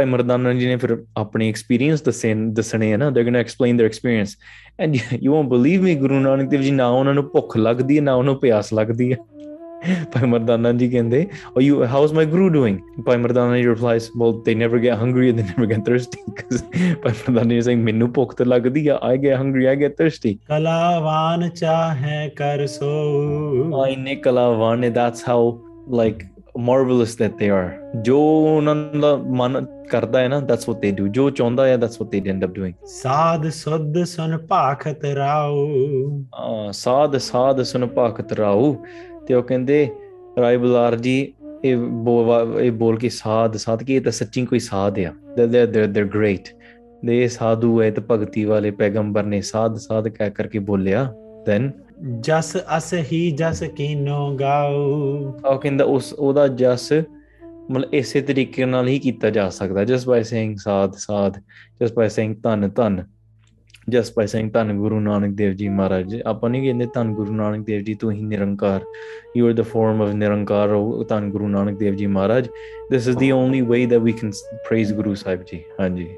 Ranjini, 0.05 1.49
experience 1.49 2.01
the 2.01 2.13
same, 2.15 2.55
the 2.55 2.63
same, 2.63 2.83
you 2.83 2.97
know, 2.97 3.11
they're 3.11 3.25
going 3.25 3.35
to 3.35 3.41
explain 3.41 3.77
their 3.77 3.87
experience. 3.87 4.39
And 4.79 4.97
you 5.23 5.33
won't 5.33 5.51
believe 5.51 5.83
me, 5.83 5.95
Guru 5.95 6.23
Nanak 6.23 6.49
Dev 6.51 6.63
Ji, 6.63 6.71
now, 6.71 7.03
now, 7.03 7.13
now, 7.13 7.29
now, 7.31 7.83
now, 7.83 8.23
now, 8.23 8.33
now, 8.33 8.85
now, 9.03 9.40
Pai 10.13 10.23
Mardana 10.23 10.79
ji 10.79 10.89
kende, 10.89 11.35
oh, 11.57 11.61
you, 11.61 11.85
how's 11.85 12.13
my 12.13 12.25
guru 12.25 12.51
doing? 12.51 12.83
Pai 13.05 13.17
Mardana 13.17 13.61
ji 13.61 13.67
replies, 13.67 14.11
well, 14.15 14.33
they 14.33 14.55
never 14.55 14.79
get 14.79 14.99
hungry 14.99 15.31
and 15.31 15.39
they 15.39 15.45
never 15.45 15.67
get 15.67 15.85
thirsty 15.85 16.19
because 16.27 16.63
Pai 17.03 17.13
Mardana 17.13 17.49
ji 17.49 17.57
is 17.59 17.65
saying, 17.65 17.85
Minu 17.85 18.09
pokta 18.09 18.37
to 18.37 18.45
lagdi, 18.45 18.99
I 19.03 19.17
get 19.17 19.37
hungry, 19.37 19.69
I 19.69 19.75
get 19.75 19.97
thirsty. 19.97 20.39
Kalavan 20.49 21.51
chahe 21.53 22.35
kar 22.37 22.67
so. 22.67 23.85
Aine 23.85 24.21
kalavan, 24.23 24.93
that's 24.93 25.23
how 25.23 25.61
like 25.87 26.27
marvelous 26.55 27.15
that 27.17 27.39
they 27.39 27.51
are. 27.51 27.77
ਜੋ 28.05 28.19
ਉਹਨਾਂ 28.57 28.75
ਦਾ 29.01 29.15
ਮਨ 29.17 29.65
ਕਰਦਾ 29.91 30.21
ਹੈ 30.21 30.29
ਨਾ 30.29 30.39
that's 30.41 30.69
what 30.69 30.79
ਦੇ 30.81 30.91
do 30.91 31.07
ਜੋ 31.09 31.29
ਚਾਹੁੰਦਾ 31.31 31.67
ਹੈ 31.67 31.77
that's 31.77 32.01
what 32.01 32.11
they 32.11 32.21
end 32.31 32.45
up 32.45 32.51
doing 32.55 32.75
ਸਾਧ 32.87 33.49
ਸੁਧ 33.51 34.03
ਸੁਨ 34.05 34.37
ਭਾਖਤ 34.51 35.05
ਰਾਉ 35.05 36.71
ਸਾਧ 36.73 37.17
saad 37.17 37.63
ਸੁਨ 37.63 37.87
ਭਾਖਤ 37.97 38.33
ਰਾਉ 38.33 38.75
ਤੇ 39.31 39.35
ਉਹ 39.35 39.43
ਕਹਿੰਦੇ 39.43 39.89
ਰਾਏ 40.39 40.57
ਬੁਲਾਰ 40.57 40.95
ਜੀ 40.97 41.21
ਇਹ 41.65 41.77
ਇਹ 42.61 42.71
ਬੋਲ 42.73 42.97
ਕੇ 42.99 43.09
ਸਾਧ 43.09 43.57
ਸਾਧ 43.57 43.83
ਕੀ 43.83 43.99
ਤਾਂ 44.01 44.13
ਸੱਚੀ 44.13 44.45
ਕੋਈ 44.47 44.59
ਸਾਧ 44.59 44.99
ਆ 44.99 45.13
ਦੇ 45.37 45.47
ਦੇ 45.67 45.87
ਦੇ 45.87 46.03
ਗ੍ਰੇਟ 46.05 46.49
ਦੇ 47.03 47.27
ਸਾਧੂ 47.29 47.81
ਹੈ 47.83 47.91
ਤੇ 47.91 48.03
ਭਗਤੀ 48.09 48.45
ਵਾਲੇ 48.45 48.71
ਪੈਗੰਬਰ 48.71 49.25
ਨੇ 49.25 49.41
ਸਾਧ 49.41 49.77
ਸਾਧ 49.79 50.09
ਕਹਿ 50.09 50.31
ਕਰਕੇ 50.31 50.59
ਬੋਲਿਆ 50.65 51.05
ਦੈਨ 51.47 51.71
ਜਸ 52.21 52.57
ਅਸ 52.77 52.93
ਹੀ 53.13 53.31
ਜਸ 53.33 53.63
ਕੀਨੋ 53.77 54.19
ਗਾਉ 54.37 54.83
ਉਹ 55.45 55.59
ਕਹਿੰਦਾ 55.59 55.85
ਉਸ 55.87 56.13
ਉਹਦਾ 56.13 56.47
ਜਸ 56.57 56.93
ਮਤਲਬ 57.71 57.95
ਇਸੇ 57.95 58.21
ਤਰੀਕੇ 58.23 58.65
ਨਾਲ 58.65 58.89
ਹੀ 58.89 58.99
ਕੀਤਾ 58.99 59.31
ਜਾ 59.31 59.49
ਸਕਦਾ 59.51 59.85
ਜਸ 59.85 60.07
ਬਾਈ 60.07 60.23
ਸੇਇੰਗ 60.25 60.57
ਸਾਧ 60.59 60.95
ਸਾਧ 60.99 61.41
ਜਸ 61.83 61.93
ਬਾਈ 61.93 62.09
ਸੇਇੰਗ 62.09 62.35
ਤਨ 62.45 62.69
ਤਨ 62.71 63.03
ਜਸ 63.91 64.13
ਭਾਈ 64.13 64.27
ਸਿੰਘ 64.27 64.51
ਧੰਨ 64.51 64.73
ਗੁਰੂ 64.73 65.01
ਨਾਨਕ 65.01 65.35
ਦੇਵ 65.35 65.53
ਜੀ 65.53 65.69
ਮਹਾਰਾਜ 65.69 66.21
ਆਪਾਂ 66.27 66.51
ਨਹੀਂ 66.51 66.63
ਕਹਿੰਦੇ 66.63 66.87
ਧੰਨ 66.95 67.15
ਗੁਰੂ 67.15 67.35
ਨਾਨਕ 67.35 67.65
ਦੇਵ 67.67 67.83
ਜੀ 67.83 67.95
ਤੂੰ 67.95 68.13
ਹੀ 68.13 68.23
Nirankar 68.23 68.81
you 69.37 69.47
are 69.47 69.53
the 69.53 69.63
form 69.63 70.03
of 70.03 70.15
Nirankar 70.15 70.69
ਧੰਨ 71.09 71.31
Guru 71.31 71.49
Nanak 71.49 71.79
Dev 71.79 71.95
ji 71.95 72.07
Maharaj 72.07 72.49
this 72.91 73.09
is 73.09 73.17
the 73.17 73.31
only 73.31 73.61
way 73.61 73.87
that 73.87 74.01
we 74.01 74.13
can 74.13 74.31
praise 74.69 74.95
Guru 74.95 75.15
Sahib 75.15 75.43
ji 75.43 75.63
ਹਾਂਜੀ 75.81 76.09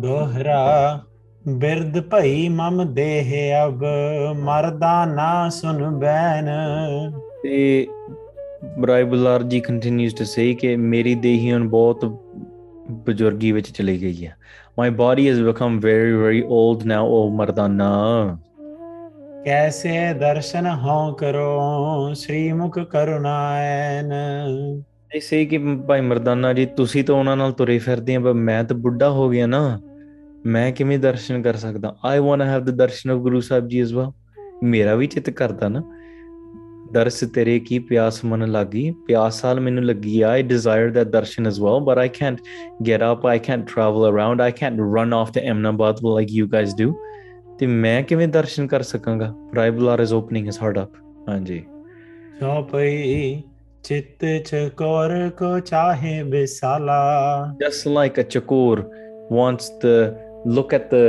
ਦੋਹਰਾ 0.00 1.00
ਬਿਰਦ 1.48 2.00
ਭਈ 2.00 2.48
ਮਮ 2.48 2.94
ਦੇਹ 2.94 3.32
ਅਬ 3.66 3.84
ਮਰਦਾ 4.36 5.04
ਨਾ 5.04 5.48
ਸੁਨ 5.48 5.98
ਬੈਨ 5.98 6.50
ਤੇ 7.42 7.86
ਬਰਾਈਬੁਲਾਰ 8.78 9.42
ਜੀ 9.42 9.60
ਕੰਟੀਨਿਊਸ 9.60 10.14
ਟੂ 10.14 10.24
ਸੇ 10.24 10.54
ਕਿ 10.54 10.76
ਮੇਰੀ 10.76 11.14
ਦੇਹੀ 11.14 11.52
ਹੁਣ 11.52 11.68
ਬਹੁਤ 11.68 12.04
ਬਜ਼ੁਰਗੀ 13.06 13.52
ਵਿੱਚ 13.52 13.70
ਚਲੀ 13.70 14.00
ਗਈ 14.00 14.26
ਹੈ 14.26 14.36
My 14.78 14.88
body 14.88 15.26
has 15.26 15.38
become 15.38 15.80
very, 15.80 16.12
very 16.16 16.42
old 16.42 16.86
now, 16.86 17.06
O 17.06 17.30
Mardana. 17.30 18.38
कैसे 19.44 19.92
दर्शन 20.14 20.66
हो 20.66 20.96
करो 21.12 22.14
श्रीमुख 22.14 22.78
करुणायन 22.92 24.12
ਇਹ 25.14 25.20
ਸੇ 25.20 25.44
ਕਿ 25.46 25.58
ਭਾਈ 25.88 26.00
ਮਰਦਾਨਾ 26.00 26.52
ਜੀ 26.52 26.64
ਤੁਸੀਂ 26.66 27.04
ਤਾਂ 27.04 27.14
ਉਹਨਾਂ 27.14 27.36
ਨਾਲ 27.36 27.52
ਤੁਰੇ 27.52 27.78
ਫਿਰਦੇ 27.78 28.14
ਆ 28.14 28.20
ਪਰ 28.20 28.32
ਮੈਂ 28.32 28.62
ਤਾਂ 28.64 28.76
ਬੁੱਢਾ 28.76 29.08
ਹੋ 29.10 29.28
ਗਿਆ 29.30 29.46
ਨਾ 29.46 29.80
ਮੈਂ 30.46 30.72
ਕਿਵੇਂ 30.72 30.98
ਦਰਸ਼ਨ 30.98 31.42
ਕਰ 31.42 31.56
ਸਕਦਾ 31.56 31.94
I 32.04 32.18
want 32.18 32.40
to 32.40 32.46
have 32.46 32.64
the 32.64 32.70
darshan 32.70 33.10
of 33.10 33.18
Guru 33.18 33.40
Sahib 33.40 33.68
ji 33.68 33.80
as 33.80 33.92
well 33.92 34.10
ਮੇਰਾ 34.62 34.94
ਵੀ 34.94 35.06
ਚਿਤ 35.06 35.30
ਕਰਦਾ 35.30 35.68
ਨਾ 35.68 35.82
ਦਰਸ 36.92 37.24
ਤੇਰੇ 37.34 37.58
ਕੀ 37.58 37.78
ਪਿਆਸ 37.78 38.24
ਮਨ 38.24 38.50
ਲੱਗੀ 38.50 38.90
ਪਿਆਸ 39.06 39.44
ਹਾਲ 39.44 39.60
ਮੈਨੂੰ 39.60 39.84
ਲੱਗੀ 39.84 40.20
ਆ 40.22 40.28
ਆਈ 40.28 40.42
desire 40.42 40.90
that 40.90 41.06
Darshan 41.06 41.46
as 41.46 41.60
well 41.60 41.80
but 41.80 41.98
I 41.98 42.08
can't 42.08 42.40
get 42.88 43.02
up 43.12 43.26
I 43.26 43.38
can't 43.38 43.66
travel 43.66 44.08
around 44.10 44.40
I 44.40 44.52
can't 44.52 44.80
run 44.96 45.14
of 45.14 45.32
to 45.32 45.40
Eminabad 45.40 46.04
like 46.04 46.32
you 46.32 46.48
guys 46.48 46.74
do 46.76 46.94
ਤੇ 47.58 47.66
ਮੈਂ 47.66 48.02
ਕਿਵੇਂ 48.02 48.28
ਦਰਸ਼ਨ 48.28 48.66
ਕਰ 48.66 48.82
ਸਕਾਂਗਾ 48.82 49.32
ਰਾਈਬਲਰ 49.56 50.00
is 50.00 50.12
opening 50.14 50.46
his 50.46 50.62
heart 50.62 50.78
up 50.78 51.28
ਹਾਂਜੀ 51.28 51.64
ਸੋ 52.40 52.62
ਭਈ 52.72 53.42
ਚਿੱਤ 53.84 54.24
ਚਕੋਰ 54.46 55.30
ਕੋ 55.38 55.58
ਚਾਹੇ 55.60 56.22
ਬਿਸਾਲਾ 56.22 57.00
just 57.60 57.88
like 57.88 58.20
a 58.20 58.22
ਚਕੋਰ 58.22 58.84
wants 59.32 59.72
the 59.84 59.86
look 60.46 60.74
at 60.74 60.94
the 60.94 61.04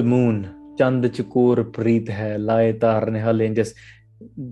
the 0.00 0.04
moon 0.04 0.44
chand 0.78 1.04
chukur 1.20 1.56
preet 1.78 2.08
hai 2.18 2.32
laitar 2.50 3.00
nihal 3.16 3.46
and 3.46 3.56
just 3.56 3.74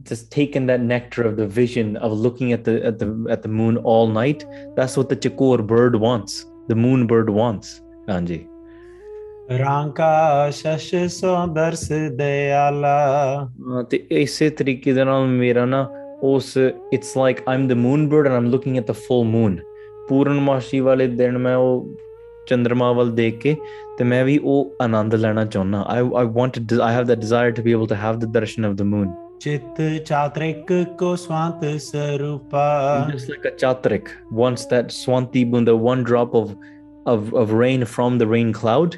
just 0.03 0.31
taking 0.31 0.67
that 0.67 0.81
nectar 0.81 1.23
of 1.23 1.37
the 1.37 1.47
vision 1.47 1.97
of 1.97 2.13
looking 2.13 2.53
at 2.53 2.65
the 2.65 2.75
at 2.85 2.99
the 2.99 3.09
at 3.29 3.43
the 3.43 3.49
moon 3.49 3.77
all 3.79 4.07
night 4.07 4.45
that's 4.77 4.97
what 4.97 5.09
the 5.09 5.17
chakor 5.17 5.67
bird 5.67 5.97
wants 5.97 6.47
the 6.69 6.75
moon 6.75 7.07
bird 7.07 7.31
wants 7.31 7.81
anji 8.17 8.41
ranka 9.63 10.11
shash 10.61 10.93
sundar 11.17 11.73
se 11.85 12.01
dayala 12.21 12.95
uh, 13.73 13.83
te 13.91 13.99
it's 16.97 17.17
like 17.25 17.43
i'm 17.47 17.69
the 17.69 17.79
moon 17.87 18.09
bird 18.09 18.27
and 18.27 18.37
i'm 18.39 18.51
looking 18.57 18.79
at 18.79 18.87
the 18.87 18.99
full 19.07 19.25
moon 19.37 19.63
purnamashi 20.09 20.81
wale 20.89 21.07
din 21.21 21.39
main 21.47 21.63
oh 21.69 21.75
ਚੰ드ਰਮਾ 22.47 22.93
ਵੱਲ 22.93 23.11
ਦੇਖ 23.11 23.39
ਕੇ 23.39 23.57
ਤੇ 23.99 24.05
ਮੈਂ 24.05 24.25
ਵੀ 24.25 24.39
ਉਹ 24.45 24.77
ਆਨੰਦ 24.83 25.15
ਲੈਣਾ 25.15 25.45
ਚਾਹੁੰਨਾ 25.45 25.85
I 25.89 26.11
I 26.17 26.27
wanted 26.27 26.81
I 26.81 26.95
have 26.95 27.05
that 27.05 27.19
desire 27.19 27.51
to 27.51 27.63
be 27.63 27.73
able 27.73 27.87
to 27.87 27.95
have 27.95 28.19
the 28.19 28.33
darshan 28.33 28.65
of 28.65 28.75
the 28.75 28.83
moon 28.83 29.13
ਚਿਤ 29.41 29.81
ਚਾਤ੍ਰਿਕ 30.07 30.73
ਕੋ 30.99 31.15
ਸਵਾਂਤ 31.17 31.65
ਸਰੂਪਾ 31.81 32.67
just 33.13 33.31
like 33.31 33.47
a 33.47 33.57
chatrik 33.57 34.09
wants 34.33 34.67
that 34.69 34.91
swanti 34.91 35.45
boond 35.45 35.71
one 35.71 36.05
drop 36.05 36.37
of 36.37 36.51
of 37.09 37.35
of 37.35 37.55
rain 37.61 37.85
from 37.85 38.19
the 38.19 38.33
rain 38.33 38.53
cloud 38.53 38.95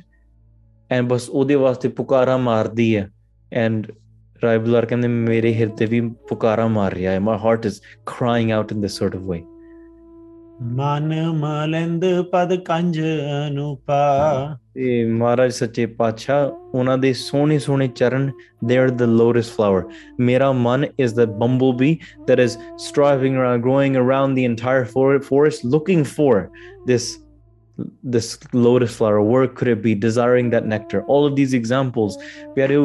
and 0.91 1.09
ਬਸ 1.09 1.29
ਉਹਦੇ 1.31 1.55
ਵਾਸਤੇ 1.55 1.89
ਪੁਕਾਰਾ 1.89 2.37
ਮਾਰਦੀ 2.37 2.97
ਹੈ 2.97 3.09
ਐਂਡ 3.53 3.87
ਰਾਈਬਲਰ 4.43 4.87
ਕਹਿੰਦੇ 4.87 5.09
ਮੇਰੇ 5.09 5.55
ਹਿਰਦੇ 5.55 5.87
ਵੀ 5.87 6.01
ਪੁਕਾਰਾ 6.29 6.66
ਮਾਰ 6.69 6.95
ਰਿਹਾ 6.95 7.12
ਹੈ 7.12 7.21
my 7.21 7.39
heart 7.39 7.66
is 7.66 7.81
crying 8.07 8.51
out 8.53 8.73
in 8.73 8.81
this 8.81 8.99
sort 8.99 9.16
of 9.16 9.23
way 9.23 9.43
ਮਨ 10.62 11.12
ਪਦ 12.33 12.55
ਕੰਜ 12.64 13.01
ਅਨੁਪਾ 13.47 14.59
ਇਹ 14.77 15.07
ਮਹਾਰਾਜ 15.07 15.53
ਸੱਚੇ 15.53 15.85
ਪਾਤਸ਼ਾਹ 15.87 16.49
ਉਹਨਾਂ 16.75 16.97
ਦੇ 16.99 17.12
ਸੋਹਣੇ 17.12 17.59
ਸੋਹਣੇ 17.59 17.89
ਚਰਨ 17.89 18.31
ਦੇ 18.64 18.79
ਆਰ 18.79 18.91
ਦ 18.91 19.03
ਲੋਟਸ 19.03 19.51
ਫਲਾਵਰ 19.57 19.85
ਮੇਰਾ 20.21 20.51
ਮਨ 20.53 20.87
is 20.99 21.14
the 21.14 21.25
bumble 21.39 21.73
bee 21.73 21.97
that 22.29 22.41
is 22.41 22.57
striving 22.79 23.37
around 23.37 23.62
going 23.62 23.97
around 23.97 24.35
the 24.37 24.39
entire 24.39 24.85
forest 25.29 25.66
looking 25.66 26.05
this 26.87 27.16
this 28.03 28.39
lotus 28.53 28.95
flower 28.97 29.19
where 29.23 29.47
could 29.47 29.69
it 29.69 29.83
be 29.83 29.95
desiring 29.95 30.51
that 30.51 30.64
nectar 30.66 31.03
all 31.05 31.27
of 31.27 31.37
these 31.37 31.53
examples 31.53 32.16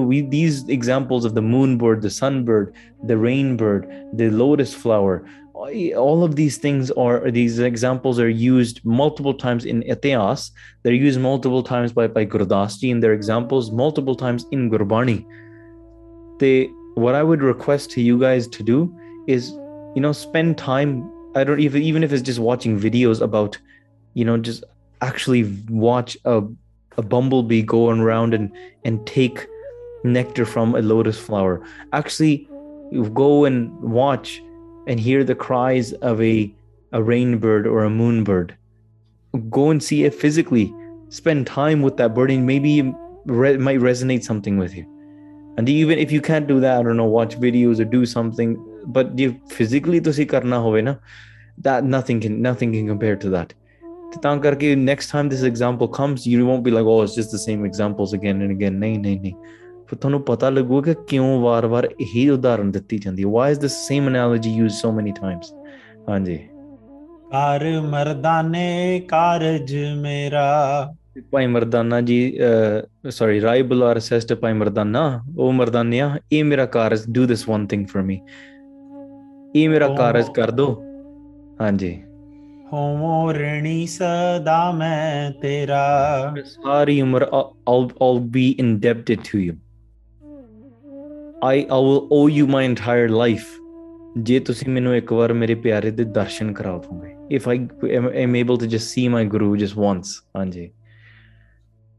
we, 0.00 0.21
these 0.21 0.67
examples 0.69 1.25
of 1.25 1.33
the 1.33 1.41
moon 1.41 1.77
bird 1.77 2.03
the 2.03 2.09
sunbird 2.09 2.67
the 3.07 3.17
rain 3.17 3.57
bird 3.57 3.87
the 4.13 4.29
lotus 4.29 4.73
flower 4.73 5.15
all 5.53 6.23
of 6.23 6.35
these 6.35 6.57
things 6.57 6.89
are 6.91 7.29
these 7.29 7.59
examples 7.59 8.19
are 8.19 8.29
used 8.29 8.83
multiple 8.83 9.33
times 9.33 9.65
in 9.65 9.83
Eteas. 9.83 10.51
They're 10.81 10.93
used 10.93 11.19
multiple 11.19 11.61
times 11.61 11.93
by 11.93 12.07
by 12.07 12.25
Gurdasji 12.25 12.89
in 12.89 12.99
their 13.01 13.13
examples, 13.13 13.71
multiple 13.71 14.15
times 14.15 14.45
in 14.51 14.69
Gurbani. 14.71 15.25
They 16.39 16.69
what 16.95 17.15
I 17.15 17.23
would 17.23 17.41
request 17.41 17.91
to 17.91 18.01
you 18.01 18.19
guys 18.19 18.47
to 18.47 18.63
do 18.63 18.95
is, 19.27 19.51
you 19.95 20.01
know, 20.01 20.11
spend 20.11 20.57
time. 20.57 21.09
I 21.35 21.43
don't 21.43 21.59
even 21.59 21.83
even 21.83 22.03
if 22.03 22.11
it's 22.11 22.23
just 22.23 22.39
watching 22.39 22.79
videos 22.79 23.21
about, 23.21 23.57
you 24.15 24.25
know, 24.25 24.37
just 24.37 24.63
actually 25.01 25.43
watch 25.69 26.17
a 26.25 26.41
a 26.97 27.01
bumblebee 27.01 27.61
go 27.61 27.89
around 27.89 28.33
and 28.33 28.51
and 28.85 29.05
take 29.05 29.47
nectar 30.03 30.45
from 30.45 30.75
a 30.75 30.81
lotus 30.81 31.19
flower. 31.19 31.61
Actually, 31.93 32.47
go 33.13 33.45
and 33.45 33.71
watch 33.81 34.41
and 34.87 34.99
hear 34.99 35.23
the 35.23 35.35
cries 35.35 35.93
of 35.93 36.21
a, 36.21 36.53
a 36.91 36.99
rainbird 36.99 37.65
or 37.65 37.85
a 37.85 37.89
moonbird. 37.89 38.51
Go 39.49 39.69
and 39.69 39.81
see 39.81 40.03
it 40.03 40.13
physically. 40.13 40.73
Spend 41.09 41.47
time 41.47 41.81
with 41.81 41.97
that 41.97 42.13
bird, 42.13 42.31
and 42.31 42.45
maybe 42.45 42.79
it 42.79 42.93
re- 43.25 43.57
might 43.57 43.79
resonate 43.79 44.23
something 44.23 44.57
with 44.57 44.75
you. 44.75 44.85
And 45.57 45.69
even 45.69 45.99
if 45.99 46.11
you 46.11 46.21
can't 46.21 46.47
do 46.47 46.59
that, 46.59 46.79
I 46.79 46.83
don't 46.83 46.97
know, 46.97 47.05
watch 47.05 47.39
videos 47.39 47.79
or 47.79 47.85
do 47.85 48.05
something, 48.05 48.57
but 48.87 49.17
you 49.17 49.39
physically 49.49 50.03
see 50.11 50.25
karna 50.25 50.59
hove 50.59 50.83
na, 50.83 50.95
that 51.59 51.83
nothing 51.83 52.19
can 52.19 52.41
nothing 52.41 52.71
can 52.73 52.87
compare 52.87 53.15
to 53.15 53.29
that. 53.29 53.53
next 54.75 55.09
time 55.09 55.29
this 55.29 55.43
example 55.43 55.87
comes, 55.87 56.25
you 56.25 56.45
won't 56.45 56.63
be 56.63 56.71
like, 56.71 56.85
oh, 56.85 57.03
it's 57.03 57.15
just 57.15 57.31
the 57.31 57.37
same 57.37 57.65
examples 57.65 58.13
again 58.13 58.41
and 58.41 58.51
again. 58.51 58.79
Nay, 58.79 58.97
nay, 58.97 59.15
nay. 59.15 59.35
ਫਿਰ 59.93 59.99
ਤੁਹਾਨੂੰ 60.01 60.21
ਪਤਾ 60.21 60.49
ਲੱਗੂਗਾ 60.49 60.93
ਕਿ 60.93 61.01
ਕਿਉਂ 61.07 61.39
ਵਾਰ-ਵਾਰ 61.41 61.87
ਇਹੀ 61.99 62.29
ਉਦਾਹਰਨ 62.29 62.69
ਦਿੱਤੀ 62.71 62.97
ਜਾਂਦੀ 62.97 63.23
ਹੈ 63.23 63.27
why 63.29 63.51
is 63.51 63.59
the 63.59 63.65
same 63.65 64.07
analogy 64.07 64.51
used 64.51 64.75
so 64.75 64.91
many 64.91 65.11
times 65.11 65.53
ਹਾਂਜੀ 66.09 66.37
ਕਾਰ 67.31 67.63
ਮਰਦਾਨੇ 67.81 68.99
ਕਾਰਜ 68.99 69.75
ਮੇਰਾ 69.97 70.93
ਭਾਈ 71.31 71.47
ਮਰਦਾਨਾ 71.47 71.99
ਜੀ 72.01 72.17
ਸੌਰੀ 73.09 73.41
ਰਾਈ 73.41 73.61
ਬਲਾਰ 73.61 73.99
ਸੈਸ 73.99 74.33
ਭਾਈ 74.33 74.53
ਮਰਦਾਨਾ 74.53 75.03
ਉਹ 75.37 75.51
ਮਰਦਾਨਿਆ 75.51 76.17
ਇਹ 76.31 76.43
ਮੇਰਾ 76.43 76.65
ਕਾਰਜ 76.65 77.03
do 77.09 77.25
this 77.25 77.47
one 77.49 77.67
thing 77.67 77.85
for 77.87 78.03
me 78.03 78.19
ਇਹ 79.55 79.69
ਮੇਰਾ 79.69 79.87
ਕਾਰਜ 79.95 80.29
ਕਰ 80.35 80.51
ਦੋ 80.51 80.67
ਹਾਂਜੀ 81.61 81.93
ਹੋਵੋ 82.73 83.31
ਰਣੀ 83.31 83.85
ਸਦਾ 83.87 84.71
ਮੈਂ 84.71 85.31
ਤੇਰਾ 85.31 85.83
ਸਾਰੀ 86.43 87.01
ਉਮਰ 87.01 87.27
ਆਲ 87.33 87.87
ਆਲ 88.01 88.19
be 88.19 88.49
indebted 88.59 89.17
to 89.31 89.39
you 89.39 89.53
I 91.43 91.65
I 91.71 91.83
will 91.83 91.99
owe 92.11 92.27
you 92.29 92.47
my 92.47 92.65
entire 92.65 93.09
life 93.09 93.45
ਜੇ 94.17 94.39
ਤੁਸੀਂ 94.39 94.69
ਮੈਨੂੰ 94.69 94.95
ਇੱਕ 94.95 95.13
ਵਾਰ 95.13 95.33
ਮੇਰੇ 95.33 95.55
ਪਿਆਰੇ 95.55 95.91
ਦੇ 95.91 96.03
ਦਰਸ਼ਨ 96.03 96.53
ਕਰਾ 96.53 96.77
ਦੋਗੇ 96.77 97.35
if 97.35 97.47
I 97.49 97.67
am 98.15 98.35
able 98.35 98.57
to 98.57 98.65
just 98.65 98.87
see 98.87 99.07
my 99.07 99.25
Guru 99.25 99.55
just 99.55 99.77
once 99.77 100.21
ਹਾਂਜੀ 100.37 100.67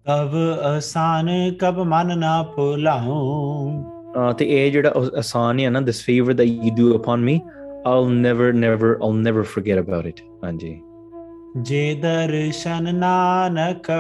ਕਬ 0.07 0.35
ਆਸਾਨ 0.63 1.29
ਕਬ 1.61 1.79
ਮਨ 1.79 2.19
ਨਾ 2.19 2.43
ਭੁਲਾਉ 2.43 4.33
ਤੇ 4.39 4.45
ਇਹ 4.45 4.73
ਜਿਹੜਾ 4.73 4.93
ਆਸਾਨ 5.19 5.61
ਹੈ 5.61 5.71
ਨਾ 5.71 5.81
this 5.81 6.03
favour 6.05 6.33
that 6.33 6.47
you 6.47 6.75
do 6.77 6.97
upon 6.97 7.21
me 7.21 7.41
I'll 7.87 8.09
never 8.09 8.53
never 8.53 8.91
I'll 9.03 9.13
never 9.13 9.45
forget 9.45 9.79
about 9.79 10.07
it 10.07 10.21
ਹਾਂਜੀ 10.45 10.83
ਜੇ 11.63 11.95
ਦਰਸ਼ਨ 11.95 12.95
ਨਾਨਕ 12.95 13.87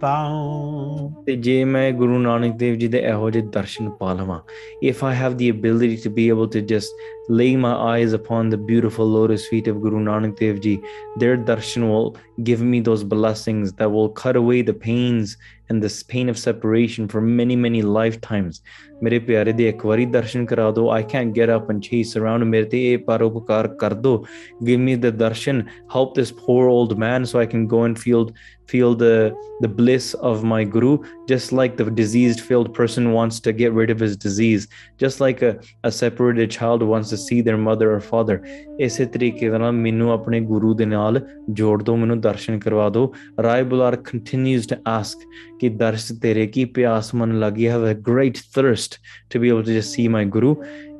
ਪਾਉ 0.00 1.10
ਤੇ 1.26 1.36
ਜੇ 1.36 1.64
ਮੈਂ 1.64 1.92
ਗੁਰੂ 1.92 2.18
ਨਾਨਕ 2.18 2.56
ਦੇਵ 2.56 2.74
ਜੀ 2.74 2.88
ਦੇ 2.88 2.98
ਇਹੋ 2.98 3.30
ਜਿਹੇ 3.30 3.44
ਦਰਸ਼ਨ 3.46 3.90
ਪਾ 3.90 4.12
ਲਵਾਂ 4.12 4.40
if 4.82 5.04
I 5.04 5.16
have 5.16 5.36
the 5.36 5.50
ability 5.50 5.96
to 5.96 6.10
be 6.10 6.26
able 6.28 6.48
to 6.48 6.60
just 6.60 7.30
lay 7.30 7.56
my 7.56 7.74
eyes 7.80 8.14
upon 8.14 8.50
the 8.50 8.54
beautiful 8.54 9.12
lotus 9.12 9.48
feet 9.50 9.68
of 9.68 9.76
Guru 9.76 10.00
Nanak 10.00 10.38
Dev 10.40 10.56
ji 10.56 10.78
their 11.22 11.36
darshan 11.50 11.84
will 11.90 12.08
give 12.48 12.62
me 12.72 12.80
those 12.88 13.04
blessings 13.04 13.72
that 13.72 13.92
will 13.92 14.10
cut 14.22 14.36
away 14.36 14.62
the 14.70 14.76
pains 14.88 15.36
and 15.68 15.82
this 15.82 16.02
pain 16.02 16.28
of 16.28 16.38
separation 16.38 17.08
for 17.08 17.20
many 17.20 17.56
many 17.56 17.82
lifetimes 17.82 18.62
mere 19.00 19.20
pyare 19.20 19.56
de 19.60 19.68
ek 19.72 19.84
wari 19.90 20.06
darshan 20.16 20.46
kara 20.48 20.72
do 20.78 20.88
i 20.88 21.02
can't 21.02 21.34
get 21.38 21.48
up 21.56 21.70
and 21.70 21.82
chase 21.82 22.16
around 22.16 22.48
mere 22.54 22.66
te 22.74 22.82
eh 22.94 22.98
parupakar 23.08 23.62
kar 23.84 23.94
do 24.06 24.14
give 24.64 24.80
me 24.88 24.94
the 25.06 25.12
darshan 25.22 25.64
help 25.96 26.14
this 26.14 26.32
poor 26.32 26.68
old 26.68 26.98
man 27.06 27.26
so 27.32 27.40
i 27.44 27.46
can 27.54 27.66
go 27.66 27.82
and 27.88 27.98
feel 28.06 28.30
feel 28.66 28.94
the 28.94 29.32
the 29.60 29.68
bliss 29.68 30.14
of 30.14 30.42
my 30.42 30.64
guru 30.64 30.98
just 31.28 31.52
like 31.52 31.76
the 31.76 31.84
diseased 31.90 32.40
filled 32.40 32.72
person 32.74 33.12
wants 33.12 33.40
to 33.40 33.52
get 33.52 33.72
rid 33.72 33.90
of 33.90 34.00
his 34.00 34.16
disease 34.16 34.68
just 34.98 35.20
like 35.20 35.42
a, 35.42 35.52
a 35.84 35.90
separated 35.92 36.50
child 36.50 36.82
wants 36.82 37.08
to 37.10 37.16
see 37.16 37.40
their 37.40 37.58
mother 37.58 37.88
or 37.94 38.00
father 38.00 38.40
ਇਸੇ 38.80 39.04
ਤਰੀਕੇ 39.04 39.48
ਨਾਲ 39.48 39.72
ਮੈਨੂੰ 39.72 40.10
ਆਪਣੇ 40.12 40.40
ਗੁਰੂ 40.40 40.72
ਦੇ 40.74 40.84
ਨਾਲ 40.84 41.20
ਜੋੜ 41.50 41.82
ਦਿਓ 41.82 41.96
ਮੈਨੂੰ 41.96 42.20
ਦਰਸ਼ਨ 42.20 42.58
ਕਰਵਾ 42.58 42.88
ਦਿਓ 42.90 43.12
Rai 43.42 43.62
Bular 43.62 43.96
continues 43.96 44.66
to 44.66 44.76
ask 44.86 45.18
ਕਿ 45.60 45.68
ਦਰਸ 45.68 46.12
ਤੇਰੇ 46.22 46.46
ਕੀ 46.46 46.64
ਪਿਆਸ 46.64 47.14
ਮਨ 47.14 47.38
ਲੱਗੀ 47.40 47.68
have 47.68 47.90
a 47.90 47.94
great 48.08 48.38
thirst 48.54 48.98
to 49.30 49.40
be 49.40 49.48
able 49.48 49.62
to 49.62 49.70
just 49.70 49.90
see 49.90 50.08
my 50.08 50.24
ਗੁਰੂ 50.24 50.56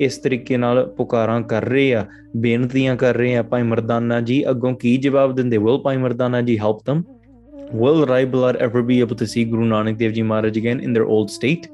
ਇਸ 0.01 0.19
ਤਰੀਕੇ 0.19 0.57
ਨਾਲ 0.57 0.87
ਪੁਕਾਰਾਂ 0.97 1.41
ਕਰ 1.41 1.65
ਰਹੇ 1.65 1.95
ਆ 1.95 2.07
ਬੇਨਤੀਆਂ 2.37 2.97
ਕਰ 2.97 3.17
ਰਹੇ 3.17 3.37
ਆ 3.37 3.43
ਭਾਈ 3.43 3.63
ਮਰਦਾਨਾ 3.63 4.21
ਜੀ 4.21 4.45
ਅੱਗੋਂ 4.51 4.75
ਕੀ 4.75 4.97
ਜਵਾਬ 4.97 5.35
ਦਿੰਦੇ 5.35 5.59
will 5.59 5.79
Bhai 5.79 5.97
Mardana 5.97 6.41
ji 6.41 6.59
help 6.59 6.91
them 6.91 7.24
will 7.73 8.07
Rai 8.07 8.27
Bular 8.27 8.57
ever 8.57 8.83
be 8.83 9.01
able 9.01 9.17
to 9.17 9.27
see 9.27 9.45
Guru 9.45 9.65
Nanak 9.65 9.99
Dev 9.99 10.15
Ji 10.15 10.23
Maharaj 10.23 10.57
again 10.57 10.81
in 10.81 10.93
their 10.93 11.07
old 11.07 11.31
state? 11.31 11.69